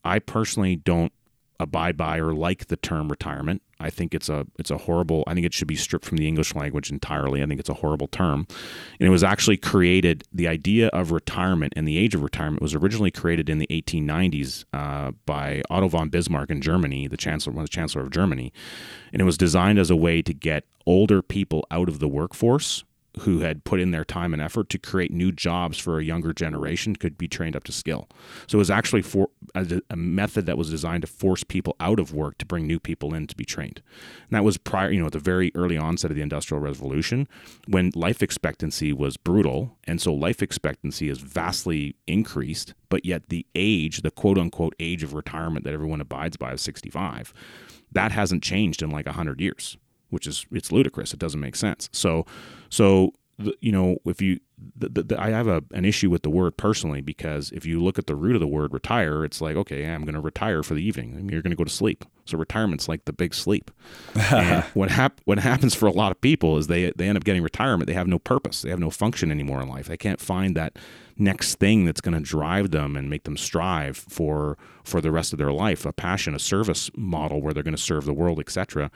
I 0.04 0.20
personally 0.20 0.76
don't 0.76 1.12
abide 1.60 1.98
by 1.98 2.18
or 2.20 2.34
like 2.34 2.68
the 2.68 2.78
term 2.78 3.10
retirement. 3.10 3.62
I 3.80 3.90
think 3.90 4.16
it's 4.16 4.30
a 4.30 4.48
it's 4.58 4.72
a 4.72 4.78
horrible. 4.78 5.24
I 5.28 5.34
think 5.34 5.46
it 5.46 5.54
should 5.54 5.68
be 5.68 5.76
stripped 5.76 6.06
from 6.06 6.18
the 6.18 6.28
English 6.28 6.56
language 6.56 6.90
entirely. 6.92 7.44
I 7.44 7.46
think 7.46 7.60
it's 7.60 7.70
a 7.70 7.76
horrible 7.76 8.08
term, 8.08 8.48
and 9.00 9.08
it 9.08 9.12
was 9.12 9.24
actually 9.24 9.58
created. 9.58 10.24
The 10.34 10.48
idea 10.48 10.88
of 10.88 11.12
retirement 11.12 11.74
and 11.76 11.88
the 11.88 11.98
age 11.98 12.16
of 12.16 12.24
retirement 12.24 12.62
was 12.62 12.74
originally 12.74 13.12
created 13.12 13.50
in 13.50 13.60
the 13.60 13.68
1890s 13.68 14.66
uh, 14.74 15.12
by 15.26 15.62
Otto 15.70 15.90
von 15.90 16.10
Bismarck 16.10 16.50
in 16.50 16.62
Germany, 16.62 17.08
the 17.08 17.18
chancellor, 17.18 17.54
one 17.54 17.64
of 17.64 17.70
the 17.70 17.76
chancellor 17.76 18.02
of 18.02 18.10
Germany, 18.10 18.52
and 19.14 19.22
it 19.22 19.26
was 19.26 19.38
designed 19.38 19.78
as 19.78 19.92
a 19.92 19.96
way 19.96 20.22
to 20.24 20.34
get 20.34 20.66
older 20.88 21.22
people 21.22 21.68
out 21.70 21.88
of 21.88 22.00
the 22.00 22.08
workforce 22.08 22.84
who 23.22 23.40
had 23.40 23.64
put 23.64 23.80
in 23.80 23.92
their 23.92 24.06
time 24.06 24.34
and 24.34 24.42
effort 24.42 24.70
to 24.70 24.78
create 24.78 25.12
new 25.12 25.32
jobs 25.32 25.78
for 25.78 26.00
a 26.00 26.04
younger 26.04 26.34
generation 26.34 26.96
could 26.96 27.18
be 27.18 27.28
trained 27.28 27.56
up 27.56 27.64
to 27.64 27.72
skill. 27.72 28.08
So 28.48 28.58
it 28.58 28.60
was 28.60 28.70
actually 28.70 29.02
for 29.02 29.30
a, 29.56 29.82
a, 29.90 29.96
method 29.96 30.46
that 30.46 30.58
was 30.58 30.70
designed 30.70 31.02
to 31.02 31.08
force 31.08 31.44
people 31.44 31.76
out 31.80 32.00
of 32.00 32.14
work 32.14 32.38
to 32.40 32.46
bring 32.46 32.68
new 32.68 32.80
people 32.80 33.14
in 33.14 33.28
to 33.28 33.36
be 33.36 33.46
trained. 33.46 33.82
And 34.30 34.36
that 34.36 34.44
was 34.44 34.58
prior, 34.58 34.92
you 34.92 35.00
know, 35.00 35.08
at 35.08 35.14
the 35.14 35.20
very 35.20 35.52
early 35.56 35.78
onset 35.78 36.12
of 36.12 36.16
the 36.16 36.22
Industrial 36.22 36.62
Revolution 36.62 37.28
when 37.68 37.92
life 37.96 38.22
expectancy 38.22 38.94
was 38.94 39.18
brutal. 39.18 39.78
And 39.86 40.02
so 40.02 40.14
life 40.14 40.42
expectancy 40.42 41.10
is 41.10 41.20
vastly 41.20 41.96
increased, 42.08 42.74
but 42.90 43.06
yet 43.06 43.30
the 43.30 43.46
age, 43.56 44.02
the 44.02 44.12
quote 44.12 44.38
unquote 44.38 44.76
age 44.80 45.04
of 45.04 45.14
retirement 45.14 45.66
that 45.66 45.74
everyone 45.74 46.02
abides 46.02 46.38
by 46.38 46.54
is 46.54 46.62
65. 46.62 47.34
That 47.92 48.12
hasn't 48.12 48.44
changed 48.44 48.82
in 48.82 48.90
like 48.90 49.06
100 49.06 49.40
years 49.40 49.78
which 50.10 50.28
is 50.28 50.46
it's 50.52 50.72
ludicrous. 50.72 51.14
It 51.14 51.20
doesn't 51.20 51.40
make 51.40 51.56
sense. 51.56 51.90
So, 51.92 52.26
so 52.70 53.14
you 53.60 53.72
know, 53.72 53.98
if 54.06 54.22
you, 54.22 54.40
the, 54.76 54.90
the, 54.90 55.04
the, 55.04 55.22
I 55.22 55.30
have 55.30 55.48
a, 55.48 55.64
an 55.72 55.86
issue 55.86 56.10
with 56.10 56.24
the 56.24 56.30
word 56.30 56.58
personally 56.58 57.02
because 57.02 57.52
if 57.52 57.66
you 57.66 57.84
look 57.84 58.00
at 58.00 58.08
the 58.08 58.16
root 58.16 58.36
of 58.36 58.40
the 58.40 58.48
word 58.48 58.74
retire, 58.74 59.24
it's 59.24 59.42
like, 59.42 59.56
okay, 59.56 59.86
I'm 59.86 60.04
going 60.04 60.16
to 60.16 60.22
retire 60.22 60.64
for 60.64 60.74
the 60.74 60.84
evening. 60.84 61.14
I 61.14 61.18
mean, 61.18 61.30
you're 61.30 61.44
going 61.44 61.52
to 61.52 61.58
go 61.58 61.64
to 61.64 61.70
sleep. 61.70 62.04
So 62.26 62.38
retirement's 62.38 62.88
like 62.88 63.06
the 63.06 63.14
big 63.14 63.36
sleep. 63.36 63.70
what 64.74 64.90
hap- 64.90 65.22
what 65.26 65.38
happens 65.38 65.76
for 65.76 65.86
a 65.86 65.92
lot 65.92 66.12
of 66.12 66.20
people 66.20 66.58
is 66.58 66.68
they 66.68 66.92
they 66.96 67.08
end 67.08 67.18
up 67.18 67.24
getting 67.24 67.44
retirement. 67.44 67.88
They 67.88 67.94
have 67.94 68.08
no 68.08 68.20
purpose. 68.20 68.64
They 68.64 68.70
have 68.70 68.80
no 68.80 68.90
function 68.90 69.32
anymore 69.32 69.62
in 69.62 69.70
life. 69.70 69.88
They 69.88 69.98
can't 69.98 70.20
find 70.20 70.56
that 70.56 70.78
next 71.18 71.56
thing 71.56 71.86
that's 71.86 72.02
going 72.02 72.14
to 72.14 72.20
drive 72.20 72.72
them 72.72 72.96
and 72.96 73.10
make 73.10 73.24
them 73.24 73.38
strive 73.38 73.98
for 73.98 74.58
for 74.84 75.02
the 75.02 75.12
rest 75.12 75.34
of 75.34 75.40
their 75.40 75.52
life 75.52 75.86
a 75.86 75.94
passion 75.94 76.36
a 76.36 76.40
service 76.40 76.90
model 76.96 77.42
where 77.42 77.54
they're 77.54 77.64
going 77.64 77.76
to 77.76 77.82
serve 77.82 78.06
the 78.06 78.14
world 78.14 78.40
etc 78.40 78.92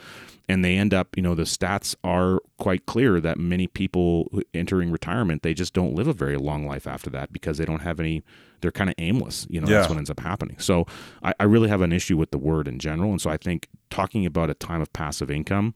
and 0.48 0.64
they 0.64 0.76
end 0.76 0.94
up 0.94 1.16
you 1.16 1.24
know 1.24 1.36
the 1.36 1.44
stats 1.44 1.96
are 2.04 2.40
quite 2.58 2.86
clear 2.86 3.20
that 3.20 3.38
many 3.38 3.68
people 3.68 4.30
entering 4.54 4.92
retirement 4.92 5.42
they 5.42 5.54
just 5.54 5.74
don't 5.74 5.96
live 5.96 6.08
a 6.08 6.14
very 6.14 6.38
long 6.38 6.66
life 6.66 6.88
after 6.88 7.10
that 7.10 7.32
because 7.34 7.58
they 7.58 7.66
don't 7.66 7.82
have 7.82 8.00
any 8.00 8.24
they're 8.62 8.72
kind 8.72 8.90
of 8.90 8.96
aimless 8.98 9.46
you 9.50 9.60
know 9.60 9.68
yeah. 9.68 9.78
that's 9.78 9.90
what 9.90 9.98
ends 9.98 10.10
up 10.10 10.20
happening. 10.20 10.58
So 10.60 10.86
I, 11.24 11.34
I 11.40 11.44
really 11.44 11.70
have 11.70 11.82
an 11.82 11.92
issue 11.92 12.18
with 12.18 12.32
the 12.32 12.38
word 12.38 12.68
in 12.68 12.80
general. 12.80 13.12
And 13.12 13.22
so 13.22 13.30
i 13.30 13.38
think 13.38 13.68
talking 13.90 14.26
about 14.26 14.50
a 14.50 14.54
time 14.54 14.82
of 14.82 14.92
passive 14.94 15.30
income 15.30 15.74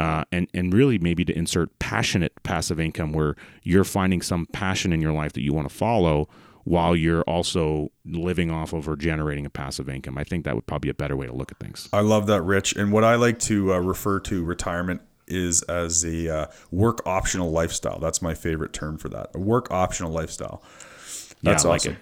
uh, 0.00 0.24
and 0.30 0.48
and 0.54 0.72
really 0.72 0.98
maybe 0.98 1.24
to 1.24 1.36
insert 1.36 1.76
passionate 1.78 2.32
passive 2.42 2.78
income 2.78 3.12
where 3.12 3.34
you're 3.62 3.84
finding 3.84 4.22
some 4.22 4.46
passion 4.46 4.92
in 4.92 5.00
your 5.00 5.12
life 5.12 5.32
that 5.32 5.42
you 5.42 5.52
want 5.52 5.68
to 5.68 5.74
follow 5.74 6.28
while 6.64 6.94
you're 6.94 7.22
also 7.22 7.90
living 8.04 8.50
off 8.50 8.74
of 8.74 8.86
or 8.88 8.94
generating 8.94 9.46
a 9.46 9.50
passive 9.50 9.88
income. 9.88 10.18
I 10.18 10.24
think 10.24 10.44
that 10.44 10.54
would 10.54 10.66
probably 10.66 10.88
be 10.88 10.90
a 10.90 10.94
better 10.94 11.16
way 11.16 11.26
to 11.26 11.32
look 11.32 11.50
at 11.50 11.58
things. 11.58 11.88
I 11.92 12.00
love 12.00 12.26
that, 12.26 12.42
Rich. 12.42 12.76
And 12.76 12.92
what 12.92 13.04
I 13.04 13.14
like 13.14 13.38
to 13.40 13.72
uh, 13.72 13.78
refer 13.78 14.20
to 14.20 14.44
retirement 14.44 15.00
is 15.26 15.62
as 15.62 16.04
a 16.04 16.34
uh, 16.34 16.46
work 16.70 17.00
optional 17.06 17.50
lifestyle. 17.50 17.98
That's 17.98 18.20
my 18.20 18.34
favorite 18.34 18.72
term 18.72 18.98
for 18.98 19.08
that. 19.08 19.30
A 19.34 19.38
work 19.38 19.70
optional 19.70 20.12
lifestyle. 20.12 20.62
That's 21.42 21.64
yeah, 21.64 21.70
awesome. 21.70 21.92
Like 21.92 22.00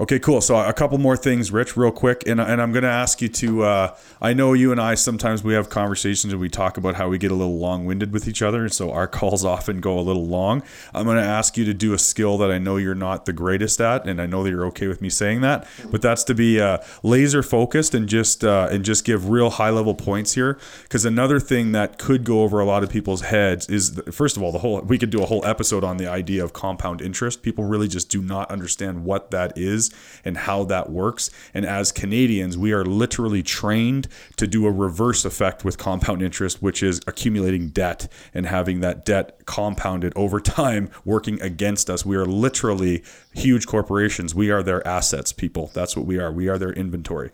Okay, 0.00 0.18
cool. 0.18 0.40
So 0.40 0.56
a 0.56 0.72
couple 0.72 0.98
more 0.98 1.16
things, 1.16 1.50
Rich, 1.50 1.76
real 1.76 1.90
quick, 1.90 2.22
and, 2.26 2.40
and 2.40 2.62
I'm 2.62 2.72
going 2.72 2.84
to 2.84 2.88
ask 2.88 3.20
you 3.20 3.28
to. 3.28 3.64
Uh, 3.64 3.96
I 4.20 4.32
know 4.32 4.52
you 4.52 4.72
and 4.72 4.80
I 4.80 4.94
sometimes 4.94 5.42
we 5.42 5.54
have 5.54 5.70
conversations 5.70 6.32
and 6.32 6.40
we 6.40 6.48
talk 6.48 6.76
about 6.76 6.94
how 6.94 7.08
we 7.08 7.18
get 7.18 7.30
a 7.30 7.34
little 7.34 7.58
long-winded 7.58 8.12
with 8.12 8.28
each 8.28 8.42
other, 8.42 8.62
and 8.62 8.72
so 8.72 8.92
our 8.92 9.06
calls 9.18 9.44
often 9.44 9.80
go 9.80 9.98
a 9.98 10.02
little 10.02 10.26
long. 10.26 10.62
I'm 10.94 11.04
going 11.04 11.16
to 11.16 11.22
ask 11.22 11.56
you 11.56 11.64
to 11.64 11.74
do 11.74 11.92
a 11.94 11.98
skill 11.98 12.38
that 12.38 12.50
I 12.50 12.58
know 12.58 12.76
you're 12.76 12.94
not 12.94 13.26
the 13.26 13.32
greatest 13.32 13.80
at, 13.80 14.06
and 14.06 14.20
I 14.20 14.26
know 14.26 14.42
that 14.44 14.50
you're 14.50 14.66
okay 14.66 14.86
with 14.86 15.00
me 15.02 15.10
saying 15.10 15.40
that, 15.42 15.66
but 15.90 16.02
that's 16.02 16.24
to 16.24 16.34
be 16.34 16.60
uh, 16.60 16.78
laser 17.02 17.42
focused 17.42 17.94
and 17.94 18.08
just 18.08 18.44
uh, 18.44 18.68
and 18.70 18.84
just 18.84 19.04
give 19.04 19.28
real 19.28 19.50
high-level 19.50 19.94
points 19.94 20.34
here. 20.34 20.58
Because 20.82 21.04
another 21.04 21.40
thing 21.40 21.72
that 21.72 21.98
could 21.98 22.24
go 22.24 22.42
over 22.42 22.60
a 22.60 22.64
lot 22.64 22.82
of 22.82 22.90
people's 22.90 23.22
heads 23.22 23.68
is, 23.68 24.00
first 24.10 24.36
of 24.36 24.42
all, 24.42 24.52
the 24.52 24.58
whole 24.58 24.80
we 24.80 24.98
could 24.98 25.10
do 25.10 25.22
a 25.22 25.26
whole 25.26 25.44
episode 25.44 25.84
on 25.84 25.96
the 25.96 26.06
idea 26.06 26.42
of 26.42 26.52
compound 26.52 27.00
interest. 27.00 27.42
People 27.42 27.64
really 27.64 27.88
just 27.88 28.08
do 28.10 28.22
not 28.22 28.50
understand 28.50 29.04
what 29.04 29.30
that 29.30 29.56
is 29.56 29.67
is 29.68 29.90
and 30.24 30.36
how 30.38 30.64
that 30.64 30.90
works. 30.90 31.30
And 31.52 31.66
as 31.66 31.92
Canadians, 31.92 32.56
we 32.56 32.72
are 32.72 32.84
literally 32.84 33.42
trained 33.42 34.08
to 34.36 34.46
do 34.46 34.66
a 34.66 34.70
reverse 34.72 35.24
effect 35.24 35.64
with 35.64 35.78
compound 35.78 36.22
interest, 36.22 36.62
which 36.62 36.82
is 36.82 37.00
accumulating 37.06 37.68
debt 37.68 38.10
and 38.34 38.46
having 38.46 38.80
that 38.80 39.04
debt 39.04 39.46
compounded 39.46 40.12
over 40.16 40.40
time 40.40 40.90
working 41.04 41.40
against 41.42 41.90
us. 41.90 42.04
We 42.04 42.16
are 42.16 42.26
literally 42.26 43.04
huge 43.32 43.66
corporations. 43.66 44.34
We 44.34 44.50
are 44.50 44.62
their 44.62 44.86
assets, 44.86 45.32
people. 45.32 45.70
That's 45.74 45.96
what 45.96 46.06
we 46.06 46.18
are. 46.18 46.32
We 46.32 46.48
are 46.48 46.58
their 46.58 46.72
inventory. 46.72 47.30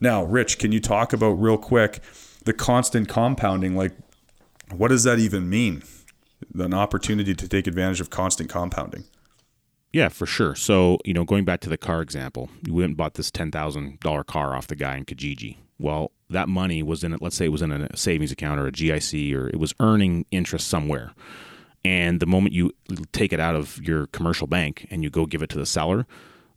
Now, 0.00 0.24
Rich, 0.24 0.58
can 0.58 0.72
you 0.72 0.80
talk 0.80 1.12
about 1.12 1.32
real 1.32 1.58
quick 1.58 2.00
the 2.44 2.52
constant 2.52 3.08
compounding? 3.08 3.76
Like, 3.76 3.92
what 4.74 4.88
does 4.88 5.04
that 5.04 5.18
even 5.18 5.48
mean? 5.48 5.82
An 6.54 6.74
opportunity 6.74 7.34
to 7.34 7.48
take 7.48 7.66
advantage 7.66 8.00
of 8.00 8.10
constant 8.10 8.50
compounding. 8.50 9.04
Yeah, 9.96 10.10
for 10.10 10.26
sure. 10.26 10.54
So, 10.54 10.98
you 11.06 11.14
know, 11.14 11.24
going 11.24 11.46
back 11.46 11.60
to 11.60 11.70
the 11.70 11.78
car 11.78 12.02
example, 12.02 12.50
you 12.66 12.74
went 12.74 12.88
and 12.88 12.96
bought 12.98 13.14
this 13.14 13.30
$10,000 13.30 14.26
car 14.26 14.54
off 14.54 14.66
the 14.66 14.76
guy 14.76 14.94
in 14.94 15.06
Kijiji. 15.06 15.56
Well, 15.78 16.12
that 16.28 16.50
money 16.50 16.82
was 16.82 17.02
in 17.02 17.14
it, 17.14 17.22
let's 17.22 17.34
say 17.34 17.46
it 17.46 17.48
was 17.48 17.62
in 17.62 17.72
a 17.72 17.96
savings 17.96 18.30
account 18.30 18.60
or 18.60 18.66
a 18.66 18.72
GIC 18.72 19.34
or 19.34 19.48
it 19.48 19.58
was 19.58 19.72
earning 19.80 20.26
interest 20.30 20.68
somewhere. 20.68 21.14
And 21.82 22.20
the 22.20 22.26
moment 22.26 22.52
you 22.52 22.72
take 23.12 23.32
it 23.32 23.40
out 23.40 23.56
of 23.56 23.80
your 23.82 24.08
commercial 24.08 24.46
bank 24.46 24.86
and 24.90 25.02
you 25.02 25.08
go 25.08 25.24
give 25.24 25.40
it 25.40 25.48
to 25.48 25.58
the 25.58 25.64
seller, 25.64 26.06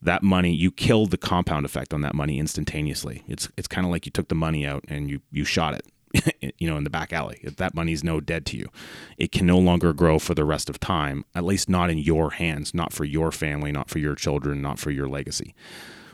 that 0.02 0.22
money 0.22 0.54
you 0.54 0.70
killed 0.70 1.12
the 1.12 1.18
compound 1.18 1.66
effect 1.66 1.94
on 1.94 2.02
that 2.02 2.16
money 2.16 2.40
instantaneously. 2.40 3.24
It's 3.26 3.48
it's 3.56 3.70
kind 3.70 3.88
of 3.88 3.92
like 3.92 4.06
you 4.06 4.12
took 4.12 4.28
the 4.28 4.36
money 4.36 4.66
out 4.68 4.84
and 4.90 5.10
you 5.10 5.22
you 5.32 5.46
shot 5.46 5.76
it 5.76 5.86
you 6.58 6.70
know, 6.70 6.78
in 6.78 6.84
the 6.84 6.90
back 6.90 7.14
alley. 7.14 7.40
That 7.44 7.76
money's 7.76 8.04
no 8.04 8.20
dead 8.20 8.46
to 8.48 8.58
you, 8.58 8.70
it 9.18 9.32
can 9.32 9.46
no 9.46 9.58
longer 9.60 9.94
grow 9.94 10.20
for 10.20 10.34
the 10.34 10.46
rest 10.46 10.70
of 10.70 10.80
time, 10.80 11.26
at 11.36 11.46
least 11.46 11.70
not 11.70 11.90
in 11.90 11.98
your 11.98 12.32
hands, 12.32 12.74
not 12.74 12.94
for 12.94 13.06
your 13.06 13.32
family, 13.32 13.72
not 13.72 13.90
for 13.90 14.00
your 14.00 14.16
children, 14.16 14.62
not 14.62 14.80
for 14.80 14.92
your 14.92 15.08
legacy. 15.08 15.54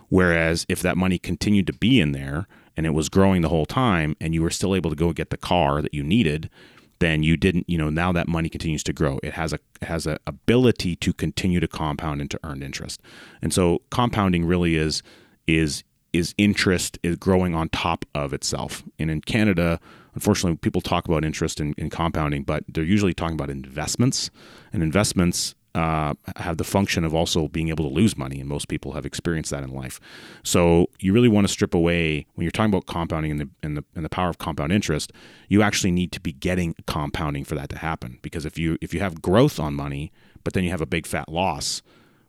Whereas 0.10 0.66
if 0.70 0.82
that 0.82 0.98
money 0.98 1.18
continued 1.18 1.68
to 1.68 1.74
be 1.74 2.00
in 2.00 2.12
there 2.12 2.48
and 2.78 2.86
it 2.86 2.94
was 2.94 3.10
growing 3.10 3.42
the 3.42 3.50
whole 3.50 3.66
time 3.66 4.16
and 4.22 4.34
you 4.34 4.42
were 4.42 4.50
still 4.50 4.76
able 4.76 4.90
to 4.90 4.96
go 4.96 5.14
get 5.14 5.30
the 5.30 5.38
car 5.38 5.82
that 5.82 5.94
you 5.94 6.04
needed, 6.04 6.50
then 7.00 7.24
you 7.24 7.36
didn't, 7.36 7.70
you 7.70 7.78
know, 7.78 7.90
now 7.90 8.12
that 8.12 8.28
money 8.28 8.50
continues 8.50 8.84
to 8.84 8.94
grow. 8.94 9.20
It 9.24 9.34
has 9.34 9.52
a 9.52 9.60
it 9.82 9.88
has 9.88 10.08
a 10.08 10.18
ability 10.26 10.96
to 10.98 11.14
continue 11.14 11.60
to 11.60 11.68
compound 11.68 12.22
and 12.22 12.32
to 12.32 12.40
earn 12.44 12.64
interest. 12.64 13.02
And 13.42 13.54
so 13.54 13.82
compounding 13.90 14.46
really 14.46 14.76
is 14.76 15.04
is 15.48 15.84
is 16.16 16.34
interest 16.38 16.98
is 17.04 17.16
growing 17.18 17.54
on 17.56 17.70
top 17.70 18.06
of 18.16 18.34
itself. 18.34 18.84
And 18.98 19.12
in 19.12 19.22
Canada, 19.22 19.80
unfortunately, 20.14 20.58
people 20.58 20.82
talk 20.82 21.06
about 21.08 21.24
interest 21.26 21.60
in, 21.60 21.74
in 21.78 21.90
compounding, 21.90 22.44
but 22.44 22.64
they're 22.68 22.84
usually 22.84 23.14
talking 23.14 23.36
about 23.36 23.50
investments. 23.50 24.32
And 24.74 24.82
investments 24.82 25.56
uh, 25.76 26.14
have 26.38 26.56
the 26.56 26.64
function 26.64 27.04
of 27.04 27.14
also 27.14 27.50
being 27.50 27.68
able 27.68 27.88
to 27.88 27.94
lose 27.94 28.18
money, 28.18 28.40
and 28.40 28.48
most 28.48 28.70
people 28.70 28.94
have 28.94 29.06
experienced 29.06 29.52
that 29.52 29.62
in 29.62 29.72
life. 29.72 30.00
So 30.42 30.90
you 31.00 31.12
really 31.12 31.28
want 31.28 31.46
to 31.46 31.52
strip 31.52 31.74
away 31.74 32.26
when 32.36 32.44
you're 32.44 32.52
talking 32.52 32.74
about 32.74 32.86
compounding 32.86 33.32
and 33.32 33.42
the 33.42 33.50
and 33.62 33.76
the 33.76 33.84
and 33.94 34.06
the 34.06 34.10
power 34.10 34.30
of 34.30 34.38
compound 34.38 34.72
interest. 34.72 35.12
You 35.50 35.62
actually 35.62 35.92
need 35.92 36.14
to 36.14 36.22
be 36.22 36.32
getting 36.32 36.76
compounding 36.88 37.44
for 37.44 37.56
that 37.56 37.68
to 37.70 37.78
happen. 37.78 38.20
Because 38.22 38.46
if 38.46 38.58
you 38.58 38.78
if 38.80 38.94
you 38.94 39.02
have 39.02 39.22
growth 39.22 39.60
on 39.60 39.74
money, 39.74 40.14
but 40.46 40.54
then 40.54 40.64
you 40.64 40.70
have 40.70 40.80
a 40.80 40.86
big 40.86 41.06
fat 41.06 41.28
loss, 41.28 41.82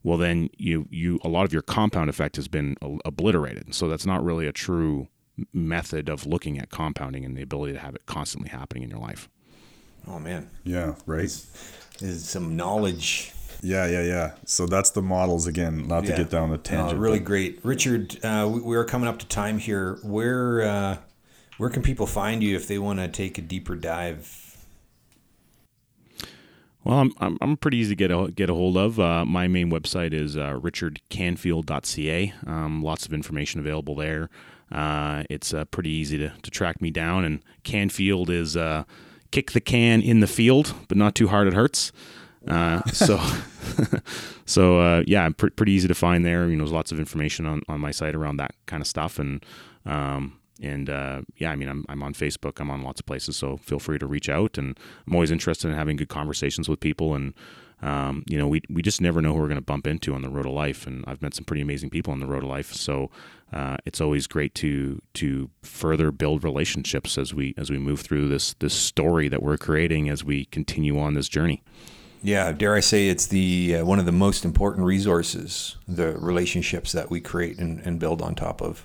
well 0.07 0.17
then 0.17 0.49
you 0.57 0.87
you 0.89 1.19
a 1.25 1.29
lot 1.29 1.45
of 1.45 1.53
your 1.53 1.63
compound 1.63 2.09
effect 2.09 2.37
has 2.37 2.47
been 2.47 2.77
obliterated. 3.05 3.75
So 3.75 3.89
that's 3.89 4.07
not 4.07 4.25
really 4.25 4.47
a 4.47 4.53
true 4.53 5.09
method 5.53 6.09
of 6.09 6.25
looking 6.27 6.59
at 6.59 6.71
compounding 6.71 7.25
and 7.25 7.37
the 7.37 7.43
ability 7.43 7.73
to 7.73 7.81
have 7.81 7.97
it 7.97 8.07
constantly 8.07 8.49
happening 8.49 8.85
in 8.85 8.91
your 8.91 9.01
life. 9.01 9.29
Oh 10.07 10.21
man. 10.21 10.49
Yeah, 10.63 10.95
right. 11.07 11.25
Is 11.25 12.29
some 12.29 12.57
knowledge. 12.57 13.33
Yeah, 13.63 13.87
yeah, 13.89 14.03
yeah. 14.03 14.33
So 14.45 14.67
that's 14.67 14.91
the 14.91 15.03
models 15.03 15.49
again. 15.49 15.89
Not 15.89 16.05
yeah. 16.05 16.11
to 16.11 16.17
get 16.23 16.31
down 16.31 16.51
the 16.51 16.59
tangent. 16.59 16.99
Oh, 16.99 17.01
really 17.01 17.19
but. 17.19 17.25
great, 17.25 17.65
Richard. 17.65 18.25
Uh, 18.25 18.49
we, 18.53 18.61
we, 18.61 18.77
are 18.77 18.85
coming 18.85 19.09
up 19.09 19.19
to 19.19 19.27
time 19.27 19.59
here. 19.59 19.99
Where 20.05 20.63
uh, 20.63 20.97
where 21.57 21.71
can 21.71 21.83
people 21.83 22.07
find 22.07 22.45
you 22.45 22.55
if 22.55 22.69
they 22.69 22.79
want 22.79 23.01
to 23.01 23.09
take 23.09 23.39
a 23.39 23.43
deeper 23.43 23.75
dive 23.75 24.46
well, 26.87 27.01
I'm, 27.01 27.13
I'm, 27.19 27.37
I'm 27.41 27.57
pretty 27.57 27.79
easy 27.79 27.97
to 27.97 27.97
get 27.97 28.13
a, 28.13 28.31
get 28.31 28.49
a 28.49 28.55
hold 28.55 28.77
of. 28.77 29.01
Uh, 29.01 29.25
my 29.25 29.49
main 29.49 29.73
website 29.73 30.13
is 30.13 30.37
uh, 30.37 30.53
richardcanfield.ca. 30.53 32.33
Um, 32.47 32.81
lots 32.81 33.07
of 33.07 33.13
information 33.13 33.59
available 33.59 33.97
there. 33.97 34.31
Uh, 34.71 35.25
it's 35.29 35.53
uh, 35.53 35.65
pretty 35.65 35.91
easy 35.91 36.17
to, 36.19 36.33
to 36.43 36.51
track 36.51 36.81
me 36.81 36.93
down. 36.93 37.25
And 37.25 37.43
Canfield 37.65 38.31
is 38.31 38.57
uh, 38.57 38.85
kick 39.33 39.51
the 39.51 39.61
can 39.61 40.01
in 40.01 40.21
the 40.21 40.29
field, 40.29 40.75
but 40.87 40.97
not 40.97 41.17
too 41.17 41.27
hard 41.27 41.49
it 41.49 41.55
hurts. 41.55 41.91
Uh, 42.47 42.83
so, 42.93 43.21
so 44.47 44.79
uh, 44.79 45.03
yeah, 45.09 45.29
pr- 45.31 45.51
pretty 45.51 45.73
easy 45.73 45.89
to 45.89 45.95
find 45.95 46.25
there. 46.25 46.49
You 46.49 46.55
know, 46.55 46.63
there's 46.63 46.73
lots 46.73 46.93
of 46.93 47.01
information 47.01 47.47
on, 47.47 47.63
on 47.69 47.81
my 47.81 47.91
site 47.91 48.15
around 48.15 48.37
that 48.37 48.55
kind 48.67 48.81
of 48.81 48.87
stuff, 48.87 49.19
and 49.19 49.45
um, 49.85 50.39
and 50.63 50.89
uh, 50.89 51.23
yeah, 51.37 51.51
I 51.51 51.57
mean, 51.57 51.69
I'm, 51.69 51.85
I'm 51.89 52.03
on 52.03 52.15
Facebook, 52.15 52.61
I'm 52.61 52.71
on 52.71 52.83
lots 52.83 53.01
of 53.01 53.07
places, 53.07 53.37
so 53.37 53.57
feel 53.59 53.79
free 53.79 53.99
to 53.99 54.07
reach 54.07 54.29
out. 54.29 54.59
And 54.59 54.79
I'm 55.07 55.15
always 55.15 55.31
interested 55.31 55.69
in 55.69 55.75
having 55.75 55.97
good 55.97 56.09
conversations 56.09 56.69
with 56.69 56.81
people. 56.81 57.15
And, 57.15 57.35
um, 57.83 58.25
you 58.27 58.39
know, 58.39 58.49
we, 58.49 58.63
we 58.71 58.83
just 58.83 59.01
never 59.01 59.21
know 59.21 59.35
who 59.35 59.41
we're 59.41 59.49
going 59.49 59.57
to 59.57 59.63
bump 59.63 59.87
into 59.87 60.15
on 60.15 60.23
the 60.23 60.31
road 60.31 60.47
of 60.47 60.53
life. 60.53 60.87
And 60.87 61.05
I've 61.07 61.21
met 61.21 61.35
some 61.35 61.45
pretty 61.45 61.63
amazing 61.63 61.91
people 61.91 62.13
on 62.13 62.21
the 62.21 62.27
road 62.27 62.43
of 62.43 62.49
life. 62.49 62.73
So 62.73 63.11
uh, 63.53 63.77
it's 63.85 64.01
always 64.01 64.27
great 64.27 64.55
to 64.57 65.01
to 65.15 65.51
further 65.63 66.11
build 66.11 66.43
relationships 66.43 67.17
as 67.17 67.33
we 67.33 67.55
as 67.57 67.71
we 67.71 67.79
move 67.79 68.01
through 68.01 68.29
this 68.29 68.55
this 68.55 68.75
story 68.75 69.29
that 69.29 69.43
we're 69.43 69.59
creating 69.59 70.09
as 70.09 70.25
we 70.25 70.47
continue 70.47 70.99
on 70.99 71.15
this 71.15 71.29
journey. 71.29 71.63
Yeah, 72.23 72.51
dare 72.51 72.75
I 72.75 72.81
say 72.81 73.09
it's 73.09 73.27
the 73.27 73.77
uh, 73.77 73.85
one 73.85 74.01
of 74.01 74.07
the 74.07 74.13
most 74.13 74.45
important 74.45 74.85
resources, 74.85 75.77
the 75.87 76.17
relationships 76.19 76.91
that 76.93 77.09
we 77.09 77.21
create 77.21 77.59
and, 77.59 77.81
and 77.81 78.01
build 78.01 78.21
on 78.21 78.35
top 78.35 78.61
of. 78.61 78.85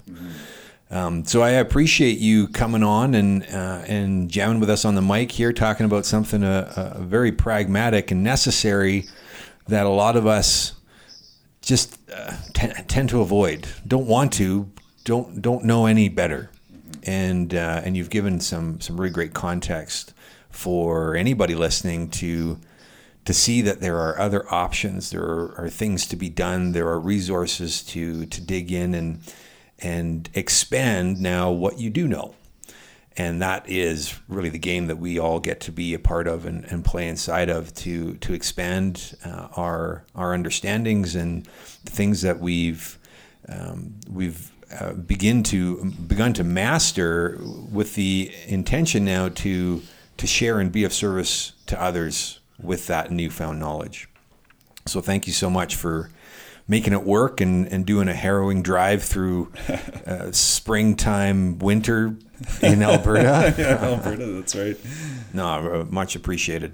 Um, 0.91 1.23
so 1.23 1.41
I 1.41 1.51
appreciate 1.51 2.17
you 2.17 2.49
coming 2.49 2.83
on 2.83 3.15
and 3.15 3.43
uh, 3.45 3.81
and 3.87 4.29
jamming 4.29 4.59
with 4.59 4.69
us 4.69 4.83
on 4.83 4.95
the 4.95 5.01
mic 5.01 5.31
here, 5.31 5.53
talking 5.53 5.85
about 5.85 6.05
something 6.05 6.43
uh, 6.43 6.73
uh, 6.75 7.01
very 7.01 7.31
pragmatic 7.31 8.11
and 8.11 8.25
necessary 8.25 9.05
that 9.69 9.85
a 9.85 9.89
lot 9.89 10.17
of 10.17 10.27
us 10.27 10.73
just 11.61 11.97
uh, 12.11 12.35
t- 12.53 12.73
tend 12.89 13.07
to 13.07 13.21
avoid, 13.21 13.67
don't 13.87 14.05
want 14.05 14.33
to, 14.33 14.69
don't 15.05 15.41
don't 15.41 15.63
know 15.63 15.85
any 15.85 16.09
better, 16.09 16.51
and 17.03 17.55
uh, 17.55 17.81
and 17.85 17.95
you've 17.95 18.09
given 18.09 18.41
some 18.41 18.81
some 18.81 18.99
really 18.99 19.13
great 19.13 19.33
context 19.33 20.13
for 20.49 21.15
anybody 21.15 21.55
listening 21.55 22.09
to 22.09 22.59
to 23.23 23.33
see 23.33 23.61
that 23.61 23.79
there 23.79 23.97
are 23.97 24.19
other 24.19 24.51
options, 24.53 25.11
there 25.11 25.23
are, 25.23 25.55
are 25.57 25.69
things 25.69 26.05
to 26.07 26.17
be 26.17 26.27
done, 26.27 26.73
there 26.73 26.89
are 26.89 26.99
resources 26.99 27.81
to 27.81 28.25
to 28.25 28.41
dig 28.41 28.73
in 28.73 28.93
and 28.93 29.21
and 29.81 30.29
expand 30.33 31.19
now 31.19 31.51
what 31.51 31.79
you 31.79 31.89
do 31.89 32.07
know. 32.07 32.35
And 33.17 33.41
that 33.41 33.69
is 33.69 34.17
really 34.29 34.49
the 34.49 34.57
game 34.57 34.87
that 34.87 34.97
we 34.97 35.19
all 35.19 35.39
get 35.39 35.59
to 35.61 35.71
be 35.71 35.93
a 35.93 35.99
part 35.99 36.27
of 36.27 36.45
and, 36.45 36.63
and 36.65 36.85
play 36.85 37.07
inside 37.07 37.49
of 37.49 37.73
to 37.75 38.15
to 38.15 38.33
expand 38.33 39.17
uh, 39.25 39.49
our 39.57 40.05
our 40.15 40.33
understandings 40.33 41.15
and 41.15 41.45
things 41.85 42.21
that 42.21 42.39
we've 42.39 42.97
um, 43.49 43.95
we've 44.09 44.51
uh, 44.79 44.93
begin 44.93 45.43
to 45.43 45.91
begun 46.07 46.31
to 46.33 46.43
master 46.45 47.37
with 47.69 47.95
the 47.95 48.31
intention 48.47 49.03
now 49.03 49.27
to 49.27 49.81
to 50.15 50.25
share 50.25 50.61
and 50.61 50.71
be 50.71 50.85
of 50.85 50.93
service 50.93 51.51
to 51.65 51.81
others 51.81 52.39
with 52.61 52.87
that 52.87 53.11
newfound 53.11 53.59
knowledge. 53.59 54.07
So 54.85 55.01
thank 55.01 55.27
you 55.27 55.33
so 55.33 55.49
much 55.49 55.75
for 55.75 56.09
making 56.71 56.93
it 56.93 57.03
work 57.03 57.41
and, 57.41 57.67
and 57.67 57.85
doing 57.85 58.07
a 58.07 58.13
harrowing 58.13 58.63
drive 58.63 59.03
through 59.03 59.51
uh, 60.07 60.31
springtime 60.31 61.59
winter 61.59 62.15
in 62.61 62.81
Alberta. 62.81 63.53
yeah, 63.57 63.77
Alberta, 63.83 64.25
that's 64.27 64.55
right. 64.55 64.77
No, 65.33 65.81
uh, 65.81 65.85
much 65.89 66.15
appreciated. 66.15 66.73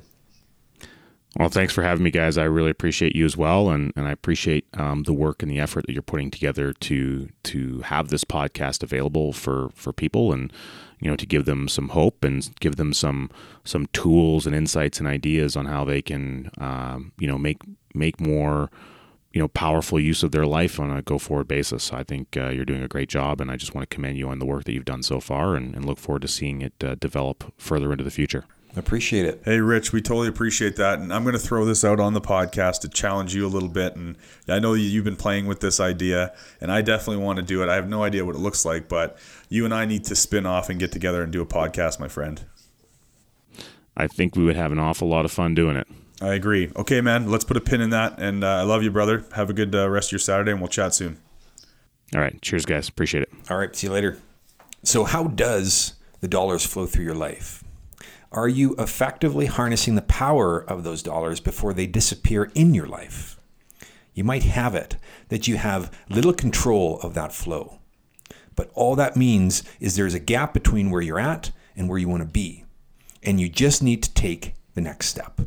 Well, 1.36 1.50
thanks 1.50 1.74
for 1.74 1.82
having 1.82 2.04
me, 2.04 2.12
guys. 2.12 2.38
I 2.38 2.44
really 2.44 2.70
appreciate 2.70 3.16
you 3.16 3.26
as 3.26 3.36
well, 3.36 3.70
and, 3.70 3.92
and 3.96 4.08
I 4.08 4.12
appreciate 4.12 4.68
um, 4.76 5.02
the 5.04 5.14
work 5.14 5.42
and 5.42 5.52
the 5.52 5.60
effort 5.60 5.88
that 5.88 5.94
you're 5.94 6.04
putting 6.04 6.30
together 6.30 6.74
to 6.74 7.30
to 7.44 7.82
have 7.82 8.10
this 8.10 8.24
podcast 8.24 8.84
available 8.84 9.34
for 9.34 9.70
for 9.74 9.94
people, 9.94 10.32
and 10.32 10.54
you 11.00 11.10
know 11.10 11.16
to 11.16 11.26
give 11.26 11.46
them 11.46 11.68
some 11.68 11.90
hope 11.90 12.24
and 12.24 12.50
give 12.60 12.76
them 12.76 12.94
some 12.94 13.30
some 13.66 13.88
tools 13.94 14.48
and 14.48 14.56
insights 14.56 15.00
and 15.00 15.08
ideas 15.08 15.56
on 15.56 15.66
how 15.66 15.84
they 15.84 16.02
can 16.02 16.50
um, 16.60 17.12
you 17.20 17.28
know 17.28 17.38
make 17.38 17.62
make 17.94 18.20
more 18.20 18.72
you 19.38 19.44
know 19.44 19.48
powerful 19.50 20.00
use 20.00 20.24
of 20.24 20.32
their 20.32 20.48
life 20.48 20.80
on 20.80 20.90
a 20.90 21.04
go 21.04 21.20
forward 21.20 21.48
basis. 21.48 21.94
I 21.94 22.02
think 22.02 22.36
uh, 22.36 22.50
you're 22.50 22.66
doing 22.66 22.82
a 22.82 22.88
great 22.88 23.08
job, 23.08 23.40
and 23.40 23.52
I 23.52 23.56
just 23.56 23.76
want 23.76 23.88
to 23.88 23.96
commend 23.96 24.18
you 24.18 24.30
on 24.30 24.40
the 24.40 24.48
work 24.48 24.64
that 24.64 24.74
you've 24.74 24.84
done 24.84 25.04
so 25.04 25.20
far, 25.20 25.56
and, 25.56 25.76
and 25.76 25.86
look 25.86 26.00
forward 26.00 26.24
to 26.24 26.28
seeing 26.28 26.64
it 26.64 26.74
uh, 26.84 26.96
develop 26.96 27.54
further 27.56 27.92
into 27.92 28.04
the 28.04 28.10
future. 28.10 28.46
Appreciate 28.76 29.26
it. 29.26 29.44
Hey, 29.46 29.60
Rich, 29.60 29.94
we 29.94 30.02
totally 30.02 30.28
appreciate 30.28 30.76
that. 30.78 30.98
And 30.98 31.14
I'm 31.14 31.22
going 31.22 31.34
to 31.34 31.40
throw 31.40 31.66
this 31.66 31.86
out 31.86 32.00
on 32.00 32.14
the 32.14 32.22
podcast 32.22 32.80
to 32.82 32.90
challenge 32.90 33.36
you 33.36 33.46
a 33.46 33.48
little 33.50 33.70
bit. 33.70 33.96
And 33.96 34.18
I 34.48 34.58
know 34.58 34.74
you've 34.74 35.06
been 35.06 35.16
playing 35.16 35.46
with 35.46 35.60
this 35.60 35.80
idea, 35.80 36.34
and 36.60 36.72
I 36.72 36.82
definitely 36.82 37.24
want 37.24 37.38
to 37.38 37.44
do 37.44 37.62
it. 37.62 37.70
I 37.70 37.76
have 37.76 37.88
no 37.88 38.04
idea 38.04 38.26
what 38.26 38.36
it 38.36 38.40
looks 38.40 38.66
like, 38.66 38.90
but 38.90 39.20
you 39.50 39.66
and 39.66 39.74
I 39.74 39.86
need 39.86 40.04
to 40.06 40.16
spin 40.16 40.48
off 40.48 40.70
and 40.70 40.80
get 40.80 40.92
together 40.92 41.22
and 41.22 41.32
do 41.32 41.44
a 41.44 41.46
podcast, 41.46 42.00
my 42.00 42.08
friend. 42.08 42.44
I 43.96 44.08
think 44.08 44.36
we 44.36 44.44
would 44.44 44.56
have 44.56 44.72
an 44.72 44.80
awful 44.80 45.08
lot 45.08 45.26
of 45.26 45.32
fun 45.32 45.54
doing 45.54 45.76
it. 45.76 45.88
I 46.22 46.34
agree. 46.34 46.72
Okay, 46.76 47.02
man, 47.02 47.30
let's 47.30 47.44
put 47.44 47.58
a 47.58 47.62
pin 47.62 47.82
in 47.82 47.92
that. 47.92 48.16
And 48.18 48.44
uh, 48.44 48.48
I 48.48 48.64
love 48.64 48.84
you, 48.84 48.92
brother. 48.92 49.26
Have 49.34 49.50
a 49.50 49.54
good 49.54 49.76
uh, 49.76 49.90
rest 49.90 50.10
of 50.10 50.14
your 50.14 50.20
Saturday, 50.20 50.52
and 50.52 50.60
we'll 50.60 50.68
chat 50.68 50.96
soon. 50.96 51.18
All 52.16 52.22
right. 52.22 52.42
Cheers, 52.42 52.66
guys. 52.66 52.90
Appreciate 52.90 53.24
it. 53.24 53.30
All 53.50 53.58
right. 53.58 53.76
See 53.76 53.88
you 53.88 53.94
later. 53.94 54.18
So, 54.84 55.04
how 55.04 55.26
does 55.26 55.94
the 56.22 56.28
dollars 56.28 56.66
flow 56.66 56.86
through 56.86 57.06
your 57.06 57.16
life? 57.16 57.64
Are 58.32 58.48
you 58.48 58.76
effectively 58.78 59.46
harnessing 59.46 59.96
the 59.96 60.02
power 60.02 60.60
of 60.60 60.84
those 60.84 61.04
dollars 61.04 61.40
before 61.40 61.74
they 61.74 61.88
disappear 61.88 62.52
in 62.56 62.74
your 62.74 62.88
life? 62.88 63.40
You 64.14 64.24
might 64.24 64.44
have 64.44 64.76
it 64.76 64.98
that 65.30 65.48
you 65.48 65.58
have 65.58 65.96
little 66.10 66.34
control 66.34 67.00
of 67.02 67.14
that 67.14 67.34
flow. 67.34 67.80
But 68.56 68.72
all 68.74 68.96
that 68.96 69.16
means 69.16 69.64
is 69.80 69.96
there's 69.96 70.16
a 70.16 70.20
gap 70.20 70.54
between 70.54 70.90
where 70.90 71.02
you're 71.02 71.20
at 71.20 71.52
and 71.76 71.88
where 71.88 72.00
you 72.00 72.10
want 72.10 72.24
to 72.24 72.30
be. 72.30 72.66
And 73.22 73.40
you 73.40 73.50
just 73.50 73.84
need 73.84 74.02
to 74.04 74.14
take 74.14 74.56
the 74.74 74.82
next 74.82 75.08
step. 75.08 75.42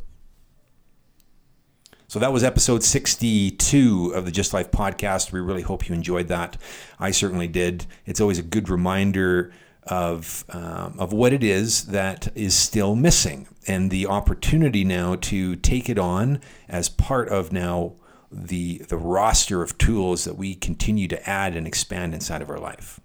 So 2.10 2.18
that 2.18 2.32
was 2.32 2.42
episode 2.42 2.82
62 2.82 4.14
of 4.16 4.24
the 4.24 4.32
GYST 4.32 4.52
Life 4.52 4.72
podcast. 4.72 5.30
We 5.30 5.38
really 5.38 5.62
hope 5.62 5.88
you 5.88 5.94
enjoyed 5.94 6.26
that. 6.26 6.56
I 6.98 7.12
certainly 7.12 7.46
did. 7.46 7.86
It's 8.04 8.20
always 8.20 8.36
a 8.40 8.42
good 8.42 8.68
reminder 8.68 9.52
of 9.84 10.44
um, 10.48 10.96
of 10.98 11.12
what 11.12 11.32
it 11.32 11.44
is 11.44 11.84
that 11.84 12.26
is 12.34 12.52
still 12.52 12.96
missing, 12.96 13.46
and 13.68 13.92
the 13.92 14.08
opportunity 14.08 14.82
now 14.82 15.14
to 15.20 15.54
take 15.54 15.88
it 15.88 16.00
on 16.00 16.40
as 16.68 16.88
part 16.88 17.28
of 17.28 17.52
now 17.52 17.92
the 18.32 18.78
the 18.78 18.96
roster 18.96 19.62
of 19.62 19.78
tools 19.78 20.24
that 20.24 20.34
we 20.34 20.56
continue 20.56 21.06
to 21.06 21.30
add 21.30 21.54
and 21.54 21.64
expand 21.64 22.12
inside 22.12 22.42
of 22.42 22.50
our 22.50 22.58
life. 22.58 22.98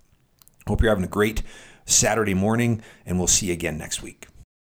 Hope 0.66 0.82
you're 0.82 0.90
having 0.90 1.06
a 1.06 1.08
great 1.08 1.44
Saturday 1.86 2.34
morning, 2.34 2.82
and 3.06 3.20
we'll 3.20 3.28
see 3.28 3.46
you 3.46 3.54
again 3.54 3.78
next 3.78 4.02
week. 4.02 4.26